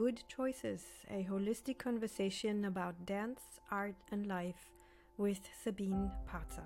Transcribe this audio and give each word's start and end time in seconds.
Good 0.00 0.22
Choices, 0.28 0.82
a 1.10 1.26
holistic 1.30 1.76
conversation 1.76 2.64
about 2.64 3.04
dance, 3.04 3.42
art, 3.70 3.96
and 4.10 4.26
life 4.26 4.70
with 5.18 5.40
Sabine 5.62 6.10
Parzer. 6.26 6.64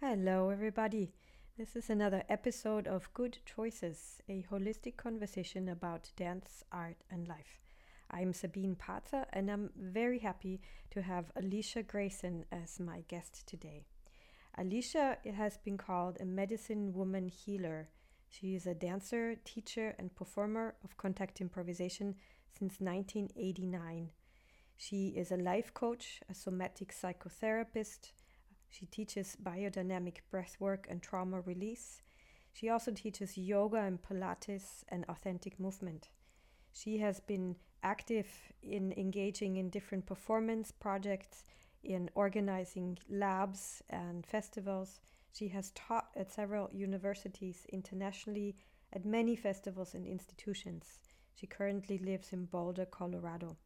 Hello, 0.00 0.50
everybody. 0.50 1.12
This 1.56 1.76
is 1.76 1.88
another 1.88 2.24
episode 2.28 2.88
of 2.88 3.14
Good 3.14 3.38
Choices, 3.46 4.20
a 4.28 4.44
holistic 4.50 4.96
conversation 4.96 5.68
about 5.68 6.10
dance, 6.16 6.64
art, 6.72 7.04
and 7.08 7.28
life. 7.28 7.60
I'm 8.10 8.32
Sabine 8.32 8.74
Parzer, 8.74 9.26
and 9.32 9.48
I'm 9.48 9.70
very 9.78 10.18
happy 10.18 10.62
to 10.90 11.02
have 11.02 11.30
Alicia 11.36 11.84
Grayson 11.84 12.44
as 12.50 12.80
my 12.80 13.04
guest 13.06 13.46
today. 13.46 13.86
Alicia 14.58 15.18
has 15.32 15.58
been 15.58 15.78
called 15.78 16.16
a 16.18 16.24
medicine 16.24 16.92
woman 16.92 17.28
healer. 17.28 17.90
She 18.28 18.54
is 18.54 18.66
a 18.66 18.74
dancer, 18.74 19.36
teacher, 19.44 19.94
and 19.98 20.14
performer 20.14 20.74
of 20.84 20.96
contact 20.96 21.40
improvisation 21.40 22.16
since 22.50 22.80
1989. 22.80 24.10
She 24.76 25.08
is 25.08 25.32
a 25.32 25.36
life 25.36 25.72
coach, 25.72 26.20
a 26.28 26.34
somatic 26.34 26.92
psychotherapist. 26.92 28.12
She 28.68 28.86
teaches 28.86 29.36
biodynamic 29.42 30.18
breathwork 30.32 30.84
and 30.88 31.02
trauma 31.02 31.40
release. 31.40 32.02
She 32.52 32.68
also 32.68 32.92
teaches 32.92 33.38
yoga 33.38 33.78
and 33.78 34.02
Pilates 34.02 34.84
and 34.88 35.04
authentic 35.08 35.58
movement. 35.60 36.08
She 36.72 36.98
has 36.98 37.20
been 37.20 37.56
active 37.82 38.26
in 38.62 38.92
engaging 38.96 39.56
in 39.56 39.70
different 39.70 40.06
performance 40.06 40.72
projects 40.72 41.44
in 41.82 42.10
organizing 42.14 42.98
labs 43.08 43.82
and 43.88 44.26
festivals. 44.26 45.00
She 45.36 45.48
has 45.48 45.70
taught 45.74 46.08
at 46.16 46.32
several 46.32 46.70
universities 46.72 47.66
internationally, 47.70 48.56
at 48.90 49.04
many 49.04 49.36
festivals 49.36 49.92
and 49.92 50.06
institutions. 50.06 50.98
She 51.34 51.46
currently 51.46 51.98
lives 51.98 52.32
in 52.32 52.46
Boulder, 52.46 52.86
Colorado. 52.86 53.58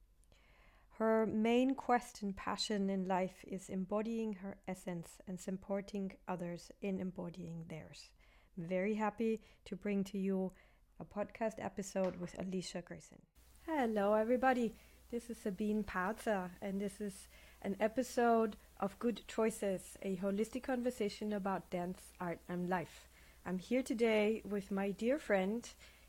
Her 0.99 1.27
main 1.27 1.77
quest 1.77 2.23
and 2.23 2.37
passion 2.37 2.91
in 2.91 3.07
life 3.07 3.45
is 3.47 3.69
embodying 3.69 4.33
her 4.33 4.57
essence 4.67 5.19
and 5.29 5.39
supporting 5.39 6.11
others 6.27 6.73
in 6.83 6.99
embodying 6.99 7.67
theirs. 7.69 8.11
Very 8.57 8.95
happy 8.95 9.41
to 9.67 9.77
bring 9.77 10.03
to 10.05 10.19
you 10.19 10.51
a 10.99 11.05
podcast 11.05 11.65
episode 11.65 12.17
with 12.17 12.35
Alicia 12.41 12.83
Grayson. 12.83 13.23
Hello, 13.65 14.15
everybody. 14.15 14.75
This 15.13 15.31
is 15.31 15.39
Sabine 15.39 15.85
Parzer, 15.85 16.51
and 16.61 16.81
this 16.81 17.01
is 17.01 17.29
an 17.63 17.77
episode 17.79 18.57
of 18.81 18.99
Good 18.99 19.21
Choices, 19.29 19.99
a 20.03 20.17
holistic 20.17 20.63
conversation 20.63 21.35
about 21.35 21.69
dance, 21.69 22.01
art, 22.19 22.39
and 22.49 22.71
life. 22.71 23.09
I'm 23.45 23.59
here 23.59 23.83
today 23.83 24.41
with 24.49 24.71
my 24.71 24.91
dear 24.91 25.19
friend, 25.19 25.69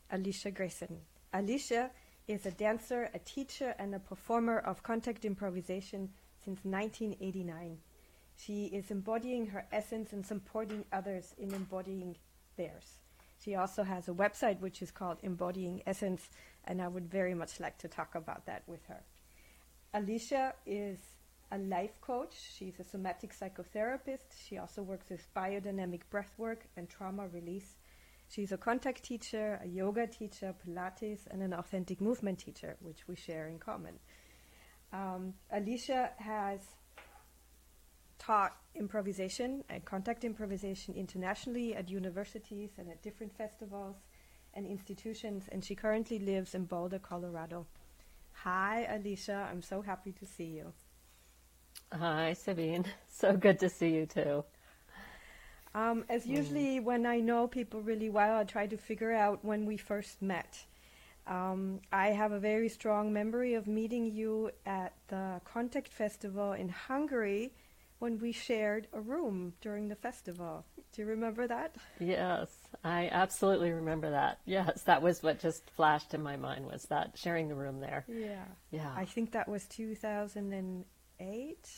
Alicia 0.09 0.51
Grayson. 0.51 1.01
Alicia 1.33 1.91
is 2.29 2.45
a 2.45 2.51
dancer, 2.51 3.09
a 3.13 3.19
teacher, 3.19 3.75
and 3.77 3.93
a 3.93 3.99
performer 3.99 4.59
of 4.59 4.83
contact 4.83 5.25
improvisation 5.25 6.09
since 6.43 6.63
1989. 6.63 7.77
She 8.37 8.65
is 8.67 8.89
embodying 8.89 9.47
her 9.47 9.65
essence 9.73 10.13
and 10.13 10.25
supporting 10.25 10.85
others 10.93 11.35
in 11.37 11.53
embodying 11.53 12.15
theirs. 12.55 12.99
She 13.43 13.55
also 13.55 13.83
has 13.83 14.07
a 14.07 14.13
website 14.13 14.61
which 14.61 14.81
is 14.81 14.91
called 14.91 15.17
Embodying 15.23 15.81
Essence, 15.85 16.29
and 16.63 16.81
I 16.81 16.87
would 16.87 17.11
very 17.11 17.33
much 17.33 17.59
like 17.59 17.77
to 17.79 17.89
talk 17.89 18.15
about 18.15 18.45
that 18.45 18.63
with 18.65 18.85
her. 18.85 19.01
Alicia 19.93 20.53
is 20.65 20.99
a 21.51 21.57
life 21.57 21.99
coach. 22.01 22.33
She's 22.55 22.79
a 22.79 22.83
somatic 22.83 23.33
psychotherapist. 23.37 24.27
She 24.47 24.57
also 24.57 24.81
works 24.81 25.09
with 25.09 25.33
biodynamic 25.35 26.01
breathwork 26.11 26.59
and 26.77 26.89
trauma 26.89 27.27
release. 27.27 27.75
She's 28.29 28.53
a 28.53 28.57
contact 28.57 29.03
teacher, 29.03 29.59
a 29.61 29.67
yoga 29.67 30.07
teacher, 30.07 30.55
Pilates, 30.65 31.27
and 31.29 31.41
an 31.41 31.53
authentic 31.53 31.99
movement 31.99 32.39
teacher, 32.39 32.77
which 32.79 33.07
we 33.07 33.15
share 33.15 33.47
in 33.47 33.59
common. 33.59 33.99
Um, 34.93 35.33
Alicia 35.51 36.11
has 36.17 36.61
taught 38.19 38.55
improvisation 38.75 39.63
and 39.69 39.83
contact 39.83 40.23
improvisation 40.23 40.93
internationally 40.93 41.75
at 41.75 41.89
universities 41.89 42.69
and 42.77 42.89
at 42.89 43.01
different 43.01 43.35
festivals 43.35 43.97
and 44.53 44.65
institutions, 44.65 45.45
and 45.51 45.63
she 45.63 45.75
currently 45.75 46.19
lives 46.19 46.55
in 46.55 46.65
Boulder, 46.65 46.99
Colorado. 46.99 47.65
Hi, 48.43 48.85
Alicia. 48.89 49.47
I'm 49.49 49.61
so 49.61 49.81
happy 49.81 50.11
to 50.13 50.25
see 50.25 50.45
you. 50.45 50.73
Hi, 51.91 52.33
Sabine. 52.33 52.85
So 53.13 53.37
good 53.37 53.59
to 53.59 53.69
see 53.69 53.89
you 53.89 54.07
too. 54.07 54.43
Um, 55.75 56.05
as 56.09 56.25
usually, 56.25 56.79
mm. 56.79 56.83
when 56.83 57.05
I 57.05 57.19
know 57.19 57.45
people 57.47 57.79
really 57.79 58.09
well, 58.09 58.39
I 58.39 58.45
try 58.45 58.65
to 58.65 58.77
figure 58.77 59.11
out 59.11 59.45
when 59.45 59.67
we 59.67 59.77
first 59.77 60.23
met. 60.23 60.65
Um, 61.27 61.81
I 61.93 62.07
have 62.07 62.31
a 62.31 62.39
very 62.39 62.67
strong 62.67 63.13
memory 63.13 63.53
of 63.53 63.67
meeting 63.67 64.07
you 64.07 64.49
at 64.65 64.93
the 65.09 65.39
Contact 65.45 65.93
Festival 65.93 66.53
in 66.53 66.69
Hungary 66.69 67.53
when 67.99 68.17
we 68.17 68.31
shared 68.31 68.87
a 68.91 68.99
room 68.99 69.53
during 69.61 69.87
the 69.87 69.95
festival. 69.95 70.65
Do 70.93 71.03
you 71.03 71.07
remember 71.07 71.47
that? 71.47 71.75
Yes, 71.99 72.49
I 72.83 73.07
absolutely 73.11 73.71
remember 73.71 74.09
that. 74.09 74.39
Yes, 74.45 74.81
that 74.83 75.03
was 75.03 75.21
what 75.21 75.39
just 75.39 75.69
flashed 75.69 76.15
in 76.15 76.23
my 76.23 76.37
mind 76.37 76.65
was 76.65 76.83
that 76.89 77.11
sharing 77.15 77.47
the 77.47 77.55
room 77.55 77.79
there. 77.79 78.03
Yeah. 78.07 78.45
Yeah. 78.71 78.91
I 78.95 79.05
think 79.05 79.33
that 79.33 79.47
was 79.47 79.65
2000 79.67 80.85
eight. 81.21 81.69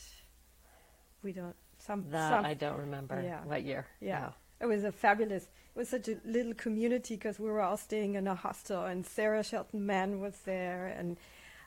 We 1.21 1.33
don't 1.33 1.55
some 1.77 2.05
that 2.11 2.29
some, 2.29 2.45
I 2.45 2.53
don't 2.53 2.79
remember. 2.79 3.21
Yeah. 3.21 3.43
What 3.43 3.63
year? 3.63 3.85
Yeah. 3.99 4.31
It 4.61 4.65
was 4.65 4.83
a 4.83 4.91
fabulous. 4.91 5.43
It 5.43 5.79
was 5.79 5.89
such 5.89 6.07
a 6.07 6.17
little 6.23 6.53
community 6.53 7.15
because 7.15 7.39
we 7.39 7.49
were 7.49 7.61
all 7.61 7.77
staying 7.77 8.15
in 8.15 8.27
a 8.27 8.35
hostel, 8.35 8.85
and 8.85 9.05
Sarah 9.05 9.43
Shelton 9.43 9.85
Mann 9.85 10.21
was 10.21 10.37
there, 10.45 10.87
and 10.87 11.17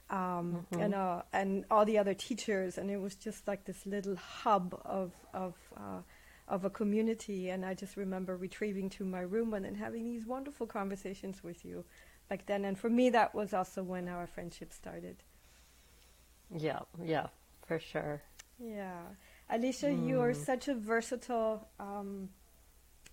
um, 0.09 0.65
mm-hmm. 0.73 0.81
and 0.81 0.95
uh, 0.95 1.23
and 1.33 1.65
all 1.71 1.85
the 1.85 1.99
other 1.99 2.15
teachers, 2.15 2.79
and 2.79 2.91
it 2.91 2.99
was 2.99 3.15
just 3.15 3.47
like 3.47 3.65
this 3.65 3.85
little 3.85 4.17
hub 4.17 4.81
of 4.85 5.13
of 5.35 5.55
uh, 5.77 6.01
of 6.49 6.65
a 6.65 6.71
community. 6.71 7.51
And 7.51 7.65
I 7.67 7.75
just 7.75 7.97
remember 7.97 8.37
retrieving 8.37 8.89
to 8.91 9.05
my 9.05 9.21
room 9.21 9.53
and 9.53 9.65
then 9.65 9.75
having 9.75 10.05
these 10.05 10.25
wonderful 10.25 10.67
conversations 10.67 11.43
with 11.43 11.65
you 11.65 11.85
back 12.29 12.47
then. 12.47 12.65
And 12.65 12.79
for 12.79 12.89
me, 12.89 13.11
that 13.11 13.35
was 13.35 13.53
also 13.53 13.83
when 13.83 14.09
our 14.09 14.27
friendship 14.27 14.73
started. 14.73 15.17
Yeah, 16.57 16.81
yeah, 17.05 17.27
for 17.67 17.79
sure. 17.79 18.23
Yeah. 18.59 19.03
Alicia, 19.51 19.87
mm. 19.87 20.09
you 20.09 20.21
are 20.21 20.33
hmm. 20.33 20.43
such 20.43 20.69
a 20.69 20.75
versatile 20.75 21.69
um, 21.79 22.31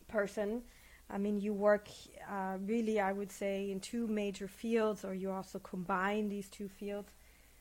person. 0.08 0.64
I 1.10 1.18
mean, 1.18 1.40
you 1.40 1.54
work 1.54 1.90
uh, 2.30 2.58
really, 2.66 3.00
I 3.00 3.12
would 3.12 3.32
say, 3.32 3.70
in 3.70 3.80
two 3.80 4.08
major 4.08 4.48
fields, 4.48 5.06
or 5.06 5.14
you 5.14 5.32
also 5.32 5.60
combine 5.60 6.30
these 6.30 6.50
two 6.50 6.68
fields, 6.68 7.14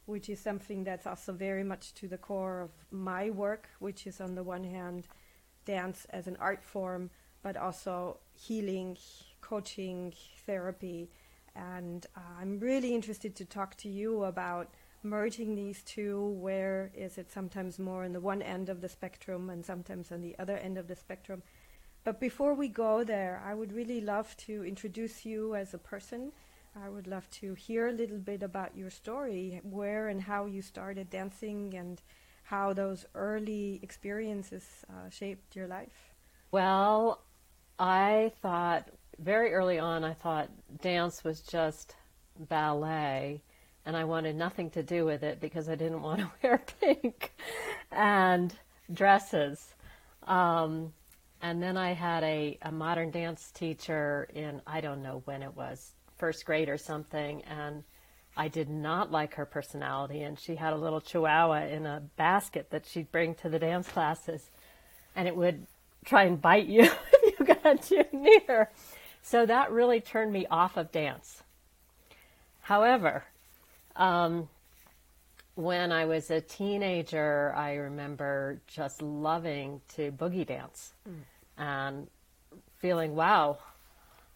which 0.07 0.29
is 0.31 0.41
something 0.41 0.85
that's 0.85 1.07
also 1.07 1.33
very 1.33 1.65
much 1.65 1.93
to 1.95 2.09
the 2.09 2.17
core 2.17 2.63
of 2.63 2.71
my 2.91 3.31
work, 3.31 3.69
which 3.79 4.07
is 4.07 4.21
on 4.21 4.35
the 4.35 4.43
one 4.43 4.65
hand, 4.65 5.07
dance 5.65 6.07
as 6.11 6.27
an 6.27 6.37
art 6.41 6.65
form, 6.65 7.11
but 7.43 7.57
also 7.57 8.19
healing, 8.33 8.97
coaching, 9.41 10.15
therapy. 10.47 11.11
And 11.55 12.07
uh, 12.17 12.21
I'm 12.41 12.59
really 12.59 12.95
interested 12.95 13.37
to 13.37 13.45
talk 13.45 13.77
to 13.79 13.89
you 13.89 14.25
about 14.25 14.71
merging 15.03 15.55
these 15.55 15.83
two, 15.83 16.29
where 16.41 16.91
is 16.95 17.19
it 17.19 17.31
sometimes 17.33 17.79
more 17.79 18.05
on 18.05 18.13
the 18.13 18.21
one 18.21 18.43
end 18.43 18.69
of 18.69 18.81
the 18.81 18.89
spectrum 18.89 19.51
and 19.51 19.65
sometimes 19.65 20.13
on 20.13 20.21
the 20.21 20.37
other 20.39 20.57
end 20.57 20.79
of 20.79 20.89
the 20.89 20.97
spectrum? 20.97 21.43
But 22.05 22.21
before 22.21 22.55
we 22.55 22.69
go 22.69 23.05
there, 23.05 23.43
I 23.45 23.55
would 23.55 23.73
really 23.73 24.01
love 24.01 24.37
to 24.39 24.65
introduce 24.65 25.25
you 25.25 25.55
as 25.55 25.73
a 25.73 25.79
person. 25.79 26.33
I 26.83 26.89
would 26.89 27.07
love 27.07 27.29
to 27.41 27.55
hear 27.55 27.89
a 27.89 27.93
little 27.93 28.19
bit 28.19 28.43
about 28.43 28.77
your 28.77 28.91
story, 28.91 29.61
where 29.63 30.09
and 30.09 30.21
how 30.21 30.47
you 30.47 30.63
started 30.63 31.11
dancing, 31.11 31.75
and 31.75 32.01
how 32.45 32.73
those 32.73 33.05
early 33.15 33.79
experiences 33.83 34.65
uh, 34.89 35.09
shaped 35.11 35.55
your 35.55 35.69
life. 35.69 36.15
Well, 36.51 37.23
I 37.79 38.33
thought 38.43 38.89
very 39.19 39.53
early 39.53 39.79
on, 39.79 40.03
I 40.03 40.15
thought 40.15 40.49
dance 40.81 41.23
was 41.23 41.41
just 41.41 41.95
ballet 42.49 43.43
and 43.85 43.97
I 43.97 44.05
wanted 44.05 44.37
nothing 44.37 44.71
to 44.71 44.83
do 44.83 45.05
with 45.05 45.23
it 45.23 45.41
because 45.41 45.69
I 45.69 45.75
didn't 45.75 46.03
want 46.03 46.21
to 46.21 46.31
wear 46.43 46.63
pink 46.81 47.33
and 47.91 48.55
dresses. 48.93 49.75
Um, 50.27 50.93
and 51.41 51.61
then 51.63 51.77
I 51.77 51.93
had 51.93 52.23
a, 52.23 52.59
a 52.63 52.71
modern 52.71 53.11
dance 53.11 53.51
teacher 53.51 54.29
in, 54.33 54.63
I 54.67 54.81
don't 54.81 55.03
know 55.03 55.23
when 55.25 55.43
it 55.43 55.57
was, 55.57 55.93
first 56.17 56.45
grade 56.47 56.69
or 56.69 56.79
something, 56.79 57.43
and 57.43 57.83
I 58.37 58.47
did 58.47 58.71
not 58.71 59.11
like 59.11 59.35
her 59.35 59.45
personality. 59.45 60.23
And 60.23 60.39
she 60.39 60.55
had 60.55 60.73
a 60.73 60.77
little 60.77 61.01
chihuahua 61.01 61.67
in 61.67 61.85
a 61.85 62.03
basket 62.17 62.71
that 62.71 62.87
she'd 62.87 63.11
bring 63.11 63.35
to 63.37 63.49
the 63.49 63.59
dance 63.59 63.89
classes, 63.89 64.49
and 65.17 65.27
it 65.27 65.35
would 65.35 65.67
try 66.05 66.25
and 66.25 66.41
bite 66.41 66.67
you 66.67 66.83
if 67.23 67.41
you 67.41 67.47
got 67.47 67.83
too 67.83 68.05
near. 68.13 68.71
So 69.23 69.45
that 69.45 69.73
really 69.73 70.01
turned 70.01 70.33
me 70.33 70.47
off 70.49 70.77
of 70.77 70.93
dance. 70.93 71.43
However, 72.63 73.25
um, 73.97 74.49
when 75.55 75.93
I 75.93 76.05
was 76.07 76.31
a 76.31 76.41
teenager, 76.41 77.53
I 77.55 77.75
remember 77.75 78.61
just 78.67 79.03
loving 79.03 79.81
to 79.97 80.11
boogie 80.13 80.47
dance 80.47 80.95
mm. 81.09 81.15
and 81.59 82.09
feeling, 82.79 83.15
wow, 83.15 83.59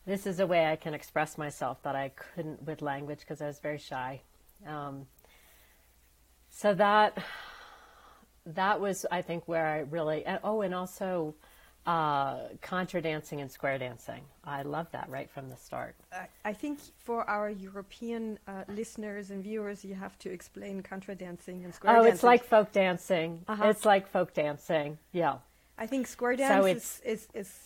this 0.07 0.27
is 0.27 0.41
a 0.41 0.47
way 0.47 0.67
I 0.67 0.77
can 0.77 0.95
express 0.95 1.37
myself 1.39 1.83
that 1.83 1.97
I 1.97 2.11
couldn't 2.11 2.63
with 2.63 2.83
language 2.83 3.21
because 3.21 3.41
I 3.41 3.47
was 3.47 3.59
very 3.59 3.79
shy. 3.79 4.21
Um, 4.67 5.07
so 6.51 6.75
that 6.75 7.19
that 8.47 8.81
was, 8.81 9.05
I 9.11 9.23
think, 9.23 9.49
where 9.49 9.67
I 9.67 9.79
really. 9.81 10.25
Oh, 10.45 10.61
and 10.61 10.75
also 10.75 11.35
uh, 11.87 12.39
contra 12.63 13.01
dancing 13.01 13.41
and 13.41 13.51
square 13.51 13.79
dancing. 13.79 14.23
I 14.45 14.63
love 14.63 14.91
that 14.93 15.09
right 15.09 15.31
from 15.31 15.49
the 15.49 15.57
start. 15.57 15.95
I, 16.13 16.27
I 16.45 16.53
think 16.53 16.81
for 16.99 17.29
our 17.31 17.51
European 17.51 18.39
uh, 18.49 18.65
listeners 18.69 19.31
and 19.31 19.43
viewers, 19.43 19.85
you 19.85 19.95
have 19.95 20.19
to 20.21 20.31
explain 20.31 20.83
contra 20.83 21.15
dancing 21.15 21.65
and 21.65 21.73
square 21.73 21.93
oh, 21.93 21.97
dancing. 21.97 22.13
it's 22.15 22.23
like 22.23 22.45
folk 22.45 22.73
dancing. 22.73 23.45
Uh-huh. 23.49 23.69
It's 23.69 23.85
like 23.85 24.09
folk 24.09 24.35
dancing. 24.35 24.99
Yeah. 25.13 25.37
I 25.79 25.87
think 25.87 26.07
square 26.07 26.35
So 26.35 26.39
dance 26.39 26.67
it's- 26.67 27.01
is, 27.05 27.29
is, 27.35 27.47
is 27.47 27.59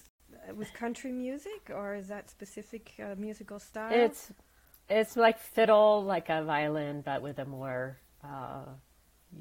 uh, 0.48 0.54
with 0.54 0.72
country 0.74 1.12
music, 1.12 1.70
or 1.74 1.94
is 1.94 2.08
that 2.08 2.28
specific 2.30 2.92
uh, 3.00 3.14
musical 3.16 3.58
style? 3.58 3.92
It's 3.92 4.32
it's 4.88 5.16
like 5.16 5.38
fiddle, 5.38 6.02
like 6.02 6.28
a 6.28 6.42
violin, 6.42 7.02
but 7.02 7.22
with 7.22 7.38
a 7.38 7.44
more 7.44 7.96
uh, 8.24 8.64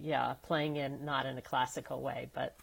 yeah, 0.02 0.36
playing 0.44 0.76
in 0.78 1.04
not 1.04 1.26
in 1.26 1.38
a 1.38 1.42
classical 1.42 2.02
way, 2.02 2.30
but 2.34 2.56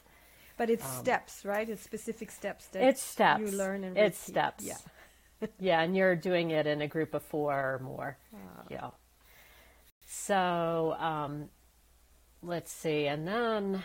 but 0.56 0.70
it's 0.70 0.87
steps, 0.87 1.44
right? 1.44 1.69
It's 1.69 1.82
specific 1.82 2.31
steps 2.31 2.67
that 2.69 2.82
um, 2.82 2.88
it's 2.88 3.03
steps. 3.03 3.41
you 3.41 3.56
learn 3.56 3.85
and 3.85 3.97
it's 3.97 4.19
steps. 4.19 4.64
Yeah. 4.64 5.49
yeah, 5.61 5.82
and 5.82 5.97
you're 5.97 6.17
doing 6.17 6.50
it 6.50 6.67
in 6.67 6.81
a 6.81 6.88
group 6.88 7.14
of 7.14 7.23
four 7.23 7.53
or 7.53 7.79
more. 7.79 8.17
Ah. 8.35 8.62
Yeah. 8.70 8.91
So 10.06 10.97
um, 10.99 11.49
let's 12.43 12.73
see, 12.73 13.06
and 13.06 13.26
then 13.26 13.82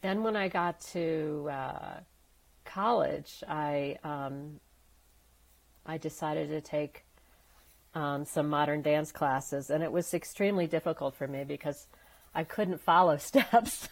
then 0.00 0.22
when 0.22 0.36
I 0.36 0.48
got 0.48 0.80
to 0.92 1.48
uh, 1.52 2.00
college, 2.64 3.44
I 3.48 3.98
um, 4.02 4.60
I 5.84 5.98
decided 5.98 6.48
to 6.50 6.60
take 6.60 7.04
um, 7.94 8.24
some 8.24 8.48
modern 8.48 8.82
dance 8.82 9.12
classes, 9.12 9.70
and 9.70 9.82
it 9.82 9.92
was 9.92 10.14
extremely 10.14 10.66
difficult 10.66 11.14
for 11.14 11.26
me 11.26 11.44
because 11.44 11.86
I 12.34 12.44
couldn't 12.44 12.80
follow 12.80 13.16
steps. 13.18 13.88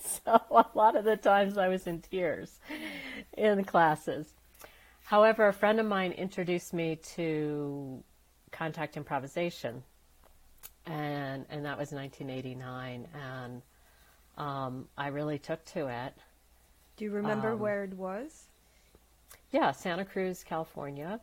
so 0.24 0.40
a 0.50 0.66
lot 0.74 0.96
of 0.96 1.04
the 1.04 1.16
times 1.16 1.58
I 1.58 1.68
was 1.68 1.86
in 1.86 2.00
tears 2.00 2.58
in 3.36 3.64
classes. 3.64 4.34
However, 5.04 5.48
a 5.48 5.52
friend 5.52 5.80
of 5.80 5.86
mine 5.86 6.12
introduced 6.12 6.72
me 6.72 6.96
to 7.16 8.02
contact 8.52 8.96
improvisation, 8.96 9.82
and 10.86 11.44
and 11.50 11.64
that 11.64 11.78
was 11.78 11.92
1989, 11.92 13.08
and 13.14 13.62
um, 14.38 14.88
I 14.96 15.08
really 15.08 15.38
took 15.38 15.64
to 15.66 15.88
it. 15.88 16.14
Do 16.96 17.04
you 17.04 17.10
remember 17.10 17.52
Um, 17.52 17.58
where 17.58 17.84
it 17.84 17.94
was? 17.94 18.48
Yeah, 19.50 19.72
Santa 19.72 20.04
Cruz, 20.04 20.44
California. 20.44 21.20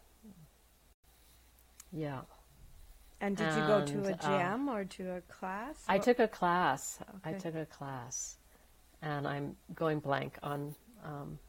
Yeah, 1.91 2.21
And 3.21 3.38
did 3.38 3.47
you 3.53 3.62
go 3.62 3.85
to 3.85 4.07
a 4.07 4.13
jam 4.13 4.68
or 4.69 4.83
to 4.83 5.15
a 5.15 5.21
class? 5.21 5.83
I 5.88 5.97
took 5.97 6.19
a 6.19 6.27
class. 6.27 7.00
I 7.24 7.33
took 7.33 7.56
a 7.56 7.65
class, 7.65 8.38
and 9.02 9.28
I'm 9.28 9.56
going 9.76 10.00
blank 10.00 10.38
on 10.44 10.76
um, 11.04 11.40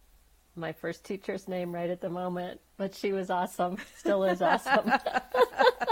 my 0.57 0.73
first 0.73 1.05
teacher's 1.05 1.49
name 1.49 1.73
right 1.75 1.89
at 1.91 2.01
the 2.01 2.11
moment, 2.11 2.61
but 2.77 2.95
she 2.95 3.13
was 3.13 3.31
awesome. 3.31 3.79
Still 3.97 4.25
is 4.25 4.43
awesome. 4.43 4.93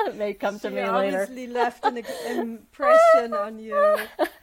it 0.07 0.15
may 0.17 0.35
come 0.35 0.59
to 0.61 0.71
me 0.71 0.83
later. 0.83 1.21
obviously 1.23 1.47
left 1.47 1.85
an 1.85 1.97
impression 1.97 3.35
on 3.35 3.59
you. 3.59 3.75
Yeah. 3.75 4.07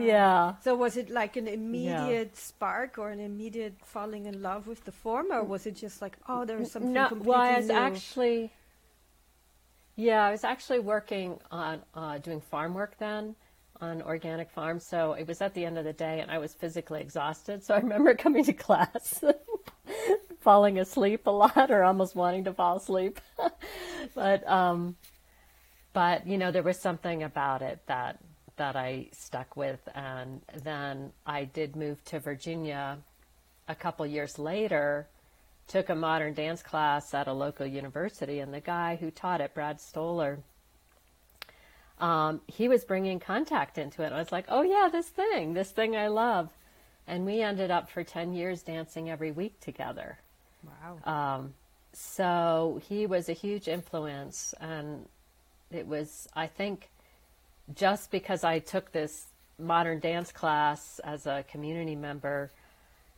Yeah. 0.00 0.54
So 0.64 0.74
was 0.74 0.96
it 0.96 1.08
like 1.08 1.36
an 1.36 1.46
immediate 1.48 2.36
spark 2.36 2.98
or 2.98 3.10
an 3.10 3.20
immediate 3.20 3.74
falling 3.84 4.26
in 4.26 4.42
love 4.42 4.66
with 4.66 4.84
the 4.84 4.92
form, 4.92 5.30
or 5.32 5.44
was 5.44 5.66
it 5.66 5.76
just 5.76 6.02
like, 6.02 6.16
oh, 6.28 6.44
there's 6.44 6.72
something 6.72 6.92
No, 6.92 7.08
completely 7.08 7.30
well, 7.30 7.40
I 7.40 7.56
was 7.58 7.68
new? 7.68 7.74
actually, 7.74 8.50
yeah, 9.96 10.24
I 10.24 10.30
was 10.30 10.44
actually 10.44 10.80
working 10.80 11.38
on 11.50 11.80
uh, 11.94 12.18
doing 12.18 12.40
farm 12.40 12.74
work 12.74 12.98
then 12.98 13.34
on 13.82 14.00
organic 14.00 14.50
farms. 14.50 14.86
So 14.86 15.12
it 15.12 15.26
was 15.26 15.42
at 15.42 15.52
the 15.54 15.64
end 15.64 15.76
of 15.76 15.84
the 15.84 15.92
day, 15.92 16.20
and 16.20 16.30
I 16.30 16.38
was 16.38 16.54
physically 16.54 17.00
exhausted. 17.00 17.62
So 17.62 17.74
I 17.74 17.78
remember 17.78 18.14
coming 18.24 18.44
to 18.44 18.52
class, 18.52 19.22
falling 20.40 20.78
asleep 20.78 21.26
a 21.26 21.30
lot, 21.30 21.70
or 21.70 21.82
almost 21.82 22.14
wanting 22.14 22.44
to 22.44 22.54
fall 22.54 22.76
asleep. 22.76 23.20
but 24.14 24.48
um, 24.48 24.96
but 25.92 26.26
you 26.26 26.38
know, 26.38 26.50
there 26.50 26.62
was 26.62 26.78
something 26.78 27.22
about 27.22 27.60
it 27.60 27.80
that 27.86 28.18
that 28.56 28.76
I 28.76 29.08
stuck 29.12 29.56
with, 29.56 29.80
and 29.94 30.40
then 30.62 31.12
I 31.26 31.44
did 31.44 31.76
move 31.76 32.02
to 32.06 32.20
Virginia 32.20 32.98
a 33.68 33.74
couple 33.74 34.06
years 34.06 34.38
later 34.38 35.08
took 35.68 35.88
a 35.88 35.94
modern 35.94 36.34
dance 36.34 36.62
class 36.62 37.14
at 37.14 37.28
a 37.28 37.32
local 37.32 37.66
university, 37.66 38.40
and 38.40 38.52
the 38.52 38.60
guy 38.60 38.96
who 38.96 39.10
taught 39.10 39.40
it, 39.40 39.54
Brad 39.54 39.80
Stoller, 39.80 40.40
um, 42.02 42.40
he 42.48 42.68
was 42.68 42.84
bringing 42.84 43.20
contact 43.20 43.78
into 43.78 44.02
it. 44.02 44.12
I 44.12 44.18
was 44.18 44.32
like, 44.32 44.46
oh, 44.48 44.62
yeah, 44.62 44.88
this 44.90 45.06
thing, 45.06 45.54
this 45.54 45.70
thing 45.70 45.96
I 45.96 46.08
love. 46.08 46.50
And 47.06 47.24
we 47.24 47.40
ended 47.40 47.70
up 47.70 47.88
for 47.88 48.02
10 48.02 48.32
years 48.32 48.62
dancing 48.62 49.08
every 49.08 49.30
week 49.30 49.60
together. 49.60 50.18
Wow. 50.64 51.36
Um, 51.36 51.54
so 51.92 52.80
he 52.88 53.06
was 53.06 53.28
a 53.28 53.32
huge 53.32 53.68
influence, 53.68 54.52
and 54.60 55.06
it 55.70 55.86
was, 55.86 56.28
I 56.34 56.48
think, 56.48 56.90
just 57.72 58.10
because 58.10 58.42
I 58.42 58.58
took 58.58 58.90
this 58.90 59.26
modern 59.58 60.00
dance 60.00 60.32
class 60.32 60.98
as 61.04 61.26
a 61.26 61.44
community 61.48 61.94
member, 61.94 62.50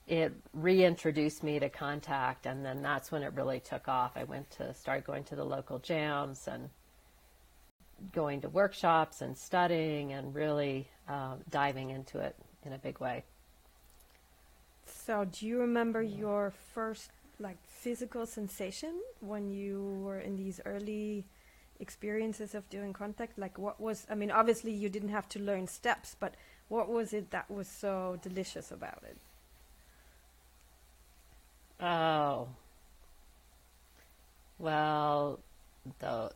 it 0.07 0.35
reintroduced 0.53 1.43
me 1.43 1.59
to 1.59 1.71
contact, 1.71 2.45
and 2.45 2.63
then 2.63 2.83
that's 2.83 3.11
when 3.11 3.23
it 3.23 3.33
really 3.33 3.61
took 3.61 3.89
off. 3.89 4.13
I 4.15 4.25
went 4.25 4.51
to 4.59 4.75
start 4.75 5.07
going 5.07 5.25
to 5.25 5.37
the 5.37 5.45
local 5.45 5.79
jams 5.79 6.47
and 6.49 6.69
going 8.13 8.41
to 8.43 8.49
workshops 8.49 9.21
and 9.21 9.37
studying 9.37 10.13
and 10.13 10.35
really 10.35 10.89
uh, 11.09 11.35
diving 11.51 11.91
into 11.91 12.19
it 12.19 12.37
in 12.65 12.73
a 12.73 12.79
big 12.79 13.01
way. 13.01 13.25
So, 14.87 15.25
do 15.25 15.47
you 15.47 15.61
remember 15.61 16.03
your 16.03 16.53
first 16.75 17.11
like 17.41 17.59
physical 17.67 18.27
sensation 18.27 19.01
when 19.21 19.51
you 19.51 20.01
were 20.03 20.21
in 20.21 20.37
these 20.37 20.61
early 20.65 21.25
experiences 21.81 22.55
of 22.55 22.69
doing 22.71 22.93
contact? 22.93 23.39
Like, 23.39 23.59
what 23.59 23.81
was? 23.81 24.07
I 24.11 24.15
mean, 24.15 24.31
obviously 24.31 24.73
you 24.73 24.89
didn't 24.89 25.11
have 25.11 25.29
to 25.31 25.39
learn 25.39 25.67
steps, 25.67 26.17
but 26.19 26.35
what 26.69 26.89
was 26.89 27.13
it 27.13 27.31
that 27.31 27.51
was 27.51 27.69
so 27.69 28.19
delicious 28.23 28.71
about 28.71 29.03
it? 29.03 29.19
Oh. 31.81 32.49
Well, 34.59 35.41
the 35.99 36.31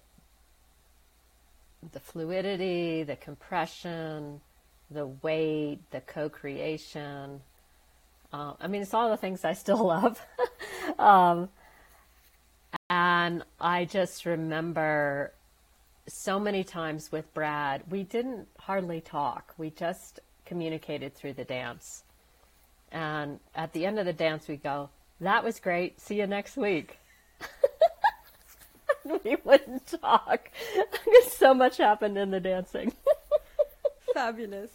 the 1.93 2.01
fluidity, 2.01 3.03
the 3.03 3.17
compression, 3.17 4.41
the 4.91 5.07
weight, 5.07 5.79
the 5.91 6.01
co-creation. 6.01 7.41
Uh, 8.33 8.53
I 8.61 8.67
mean, 8.67 8.83
it's 8.83 8.95
all 8.95 9.11
the 9.11 9.17
things 9.17 9.45
I 9.45 9.53
still 9.53 9.85
love. 9.87 10.21
um, 10.99 11.49
and 12.91 13.45
I 13.61 13.85
just 13.85 14.27
remember 14.27 15.33
so 16.07 16.41
many 16.41 16.65
times 16.65 17.13
with 17.13 17.33
Brad, 17.35 17.83
we 17.91 18.03
didn't 18.03 18.49
hardly 18.59 19.01
talk. 19.01 19.55
We 19.59 19.71
just 19.71 20.21
communicated 20.47 21.15
through 21.15 21.35
the 21.35 21.45
dance. 21.45 22.03
And 22.91 23.41
at 23.55 23.73
the 23.75 23.85
end 23.85 23.99
of 23.99 24.07
the 24.07 24.15
dance, 24.15 24.49
we 24.49 24.57
go, 24.57 24.89
that 25.21 25.45
was 25.45 25.61
great. 25.61 26.01
See 26.01 26.17
you 26.17 26.27
next 26.27 26.57
week. 26.57 26.99
we 29.25 29.37
wouldn't 29.45 29.87
talk 30.01 30.51
because 30.93 31.33
so 31.33 31.55
much 31.55 31.77
happened 31.79 32.19
in 32.19 32.31
the 32.31 32.41
dancing. 32.41 32.93
Fabulous. 34.15 34.71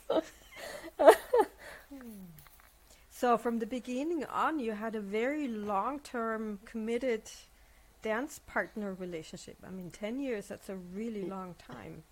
so, 3.12 3.38
from 3.38 3.60
the 3.60 3.66
beginning 3.66 4.26
on, 4.26 4.60
you 4.60 4.72
had 4.72 4.96
a 4.96 5.02
very 5.02 5.48
long 5.48 6.00
term 6.00 6.60
committed 6.66 7.24
dance 8.02 8.40
partner 8.46 8.94
relationship. 8.94 9.58
I 9.66 9.70
mean, 9.70 9.90
10 9.92 10.20
years, 10.20 10.48
that's 10.48 10.70
a 10.70 10.76
really 10.76 11.24
long 11.24 11.56
time. 11.56 12.04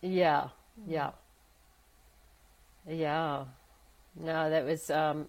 yeah, 0.00 0.48
yeah, 0.86 1.10
yeah. 2.88 3.44
No, 4.18 4.50
that 4.50 4.64
was, 4.66 4.90
um, 4.90 5.28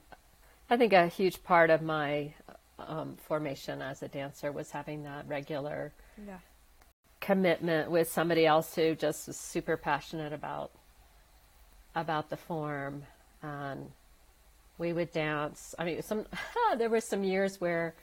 I 0.69 0.77
think, 0.77 0.93
a 0.93 1.07
huge 1.07 1.43
part 1.43 1.69
of 1.69 1.81
my 1.81 2.33
um, 2.79 3.17
formation 3.27 3.81
as 3.81 4.01
a 4.01 4.07
dancer 4.07 4.51
was 4.51 4.71
having 4.71 5.03
that 5.03 5.27
regular 5.27 5.93
Yeah. 6.17 6.37
commitment 7.21 7.89
with 7.89 8.09
somebody 8.11 8.45
else 8.45 8.75
who 8.75 8.95
just 8.95 9.27
was 9.27 9.37
super 9.37 9.77
passionate 9.77 10.33
about 10.33 10.71
about 11.95 12.29
the 12.29 12.37
form. 12.37 13.03
And 13.41 13.91
we 14.77 14.93
would 14.93 15.11
dance. 15.11 15.75
I 15.77 15.85
mean 15.85 16.01
some 16.01 16.25
there 16.77 16.89
were 16.89 17.01
some 17.01 17.23
years 17.23 17.59
where 17.61 17.93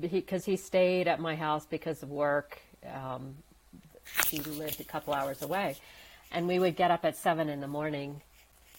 because 0.00 0.44
he, 0.44 0.56
stayed 0.56 1.08
at 1.08 1.18
my 1.18 1.34
house 1.34 1.66
because 1.66 2.02
of 2.02 2.10
work 2.10 2.60
um, 2.94 3.34
he 4.28 4.38
lived 4.38 4.80
a 4.80 4.84
couple 4.84 5.14
hours 5.14 5.42
away. 5.42 5.76
And 6.32 6.46
we 6.46 6.58
would 6.58 6.76
get 6.76 6.90
up 6.90 7.04
at 7.04 7.16
seven 7.16 7.48
in 7.48 7.60
the 7.60 7.66
morning 7.66 8.22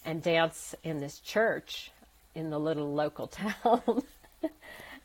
and 0.04 0.22
dance 0.22 0.74
in 0.82 1.00
this 1.00 1.18
church 1.18 1.90
in 2.34 2.50
the 2.50 2.58
little 2.58 2.92
local 2.94 3.26
town 3.62 4.02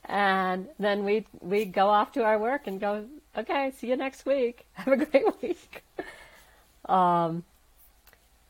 and 0.06 0.68
then 0.80 1.04
we 1.04 1.26
we 1.42 1.66
go 1.66 1.88
off 1.90 2.12
to 2.14 2.24
our 2.24 2.40
work 2.40 2.68
and 2.68 2.80
go. 2.80 3.06
Okay, 3.38 3.72
see 3.78 3.88
you 3.90 3.98
next 3.98 4.26
week. 4.26 4.66
Have 4.74 4.94
a 4.94 5.06
great 5.06 5.42
week. 5.42 5.84
Um, 6.88 7.44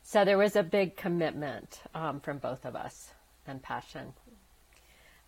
so 0.02 0.24
there 0.24 0.38
was 0.38 0.56
a 0.56 0.62
big 0.62 0.96
commitment 0.96 1.82
um, 1.94 2.20
from 2.20 2.38
both 2.38 2.64
of 2.64 2.74
us 2.76 3.10
and 3.46 3.62
passion. 3.62 4.14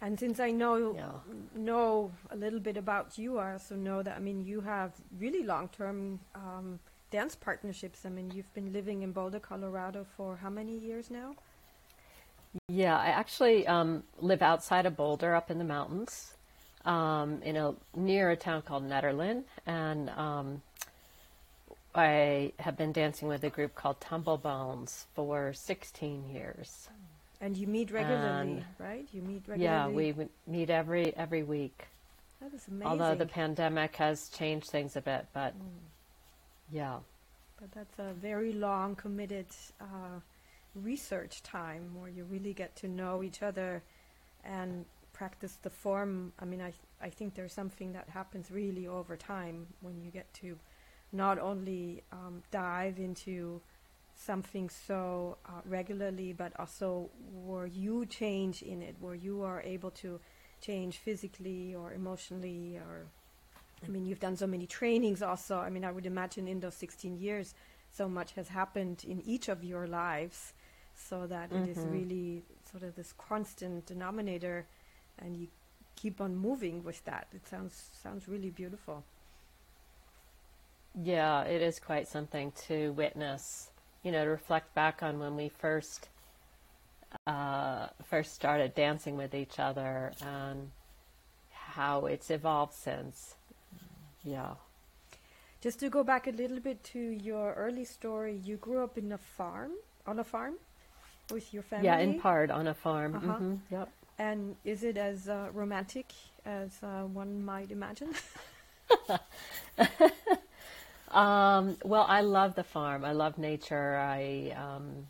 And 0.00 0.18
since 0.18 0.40
I 0.40 0.50
know 0.50 0.94
Yeah. 0.94 1.12
know 1.54 2.10
a 2.30 2.36
little 2.36 2.60
bit 2.60 2.76
about 2.76 3.18
you, 3.18 3.38
I 3.38 3.52
also 3.52 3.74
know 3.76 4.02
that 4.02 4.16
I 4.16 4.20
mean 4.20 4.44
you 4.46 4.60
have 4.62 4.92
really 5.18 5.42
long 5.42 5.68
term 5.68 6.20
um, 6.34 6.78
dance 7.10 7.34
partnerships. 7.36 8.06
I 8.06 8.08
mean 8.08 8.30
you've 8.30 8.52
been 8.54 8.72
living 8.72 9.02
in 9.02 9.12
Boulder, 9.12 9.40
Colorado 9.40 10.06
for 10.16 10.36
how 10.36 10.48
many 10.50 10.78
years 10.78 11.10
now? 11.10 11.34
Yeah, 12.68 12.98
I 12.98 13.06
actually 13.08 13.66
um, 13.66 14.02
live 14.20 14.42
outside 14.42 14.86
of 14.86 14.96
Boulder, 14.96 15.34
up 15.34 15.50
in 15.50 15.58
the 15.58 15.64
mountains, 15.64 16.34
um, 16.84 17.40
in 17.42 17.56
a 17.56 17.74
near 17.94 18.30
a 18.30 18.36
town 18.36 18.62
called 18.62 18.88
Nederland, 18.88 19.44
and 19.66 20.10
um, 20.10 20.62
I 21.94 22.52
have 22.58 22.76
been 22.76 22.92
dancing 22.92 23.28
with 23.28 23.44
a 23.44 23.50
group 23.50 23.74
called 23.74 24.00
Tumble 24.00 24.36
Bones 24.36 25.06
for 25.14 25.52
16 25.52 26.30
years. 26.32 26.88
And 27.40 27.56
you 27.56 27.66
meet 27.66 27.90
regularly, 27.90 28.52
And- 28.52 28.64
right? 28.78 29.06
You 29.12 29.22
meet 29.22 29.42
regularly. 29.46 29.64
Yeah, 29.64 29.88
we 29.88 30.28
meet 30.46 30.70
every 30.70 31.16
every 31.16 31.42
week. 31.42 31.86
that 32.40 32.52
is 32.54 32.66
amazing. 32.68 32.86
Although 32.86 33.14
the 33.14 33.26
pandemic 33.26 33.96
has 33.96 34.28
changed 34.30 34.68
things 34.70 34.96
a 34.96 35.00
bit, 35.00 35.26
but 35.32 35.54
Mm. 35.54 35.62
yeah, 36.72 36.98
But 37.60 37.72
that's 37.72 37.98
a 37.98 38.12
very 38.14 38.52
long, 38.54 38.94
committed 38.96 39.46
uh, 39.80 40.20
research 40.74 41.42
time 41.42 41.90
where 41.94 42.08
you 42.08 42.24
really 42.24 42.52
get 42.52 42.76
to 42.76 42.88
know 42.88 43.22
each 43.22 43.42
other 43.42 43.82
and 44.44 44.84
practice 45.12 45.58
the 45.62 45.70
form. 45.70 46.32
I 46.38 46.44
mean, 46.44 46.60
I 46.60 46.72
I 47.02 47.10
think 47.10 47.34
there's 47.34 47.52
something 47.52 47.92
that 47.92 48.08
happens 48.08 48.50
really 48.50 48.86
over 48.86 49.16
time 49.16 49.66
when 49.80 50.00
you 50.00 50.10
get 50.10 50.32
to 50.34 50.58
not 51.12 51.38
only 51.38 52.02
um, 52.12 52.42
dive 52.50 52.98
into 52.98 53.60
something 54.14 54.68
so 54.68 55.38
uh, 55.46 55.60
regularly, 55.64 56.32
but 56.32 56.52
also 56.58 57.10
where 57.44 57.66
you 57.66 58.06
change 58.06 58.62
in 58.62 58.82
it, 58.82 58.94
where 59.00 59.14
you 59.14 59.42
are 59.42 59.62
able 59.62 59.90
to 59.90 60.20
change 60.60 60.98
physically 60.98 61.74
or 61.74 61.92
emotionally 61.92 62.76
or 62.76 63.06
I 63.82 63.88
mean, 63.88 64.04
you've 64.04 64.20
done 64.20 64.36
so 64.36 64.46
many 64.46 64.66
trainings 64.66 65.22
also. 65.22 65.56
I 65.56 65.70
mean, 65.70 65.84
I 65.84 65.90
would 65.90 66.04
imagine 66.04 66.46
in 66.46 66.60
those 66.60 66.74
16 66.74 67.16
years, 67.16 67.54
so 67.90 68.08
much 68.08 68.32
has 68.34 68.48
happened 68.48 69.04
in 69.08 69.22
each 69.22 69.48
of 69.48 69.64
your 69.64 69.86
lives 69.86 70.52
so 71.08 71.26
that 71.26 71.52
it 71.52 71.66
is 71.66 71.78
Mhm. 71.78 71.90
really 71.90 72.44
sort 72.70 72.82
of 72.82 72.94
this 72.96 73.12
constant 73.14 73.86
denominator 73.86 74.66
and 75.18 75.36
you 75.36 75.48
keep 75.96 76.20
on 76.20 76.36
moving 76.36 76.82
with 76.84 77.04
that. 77.04 77.28
It 77.32 77.46
sounds 77.46 77.74
sounds 78.02 78.28
really 78.28 78.50
beautiful. 78.50 79.04
yeah, 80.94 81.42
it 81.42 81.62
is 81.62 81.78
quite 81.78 82.08
something 82.08 82.52
to 82.52 82.92
witness. 82.92 83.70
You 84.02 84.12
know, 84.12 84.24
to 84.24 84.30
reflect 84.30 84.74
back 84.74 85.02
on 85.02 85.18
when 85.18 85.36
we 85.36 85.48
first 85.48 86.08
uh, 87.26 87.88
first 88.04 88.34
started 88.34 88.74
dancing 88.74 89.16
with 89.16 89.34
each 89.34 89.58
other 89.58 90.12
and 90.20 90.70
how 91.52 92.06
it's 92.06 92.30
evolved 92.30 92.74
since. 92.74 93.36
Yeah. 94.24 94.54
Just 95.60 95.80
to 95.80 95.90
go 95.90 96.02
back 96.04 96.26
a 96.26 96.30
little 96.30 96.60
bit 96.60 96.82
to 96.84 96.98
your 96.98 97.54
early 97.54 97.84
story, 97.84 98.34
you 98.44 98.56
grew 98.56 98.82
up 98.82 98.96
in 98.98 99.12
a 99.12 99.18
farm, 99.18 99.72
on 100.06 100.18
a 100.18 100.24
farm 100.24 100.56
with 101.30 101.52
your 101.52 101.62
family. 101.62 101.86
Yeah, 101.86 101.98
in 101.98 102.14
part 102.14 102.50
on 102.50 102.66
a 102.66 102.74
farm. 102.74 103.14
Uh-huh. 103.16 103.38
hmm 103.38 103.54
Yep. 103.70 103.88
And 104.18 104.56
is 104.64 104.84
it 104.84 104.96
as 104.98 105.28
uh, 105.28 105.48
romantic 105.52 106.12
as 106.44 106.82
uh, 106.82 107.04
one 107.04 107.42
might 107.44 107.70
imagine? 107.70 108.10
Um, 111.10 111.76
well, 111.84 112.04
I 112.08 112.20
love 112.20 112.54
the 112.54 112.62
farm. 112.64 113.04
I 113.04 113.12
love 113.12 113.36
nature. 113.38 113.96
I, 113.96 114.54
um, 114.56 115.06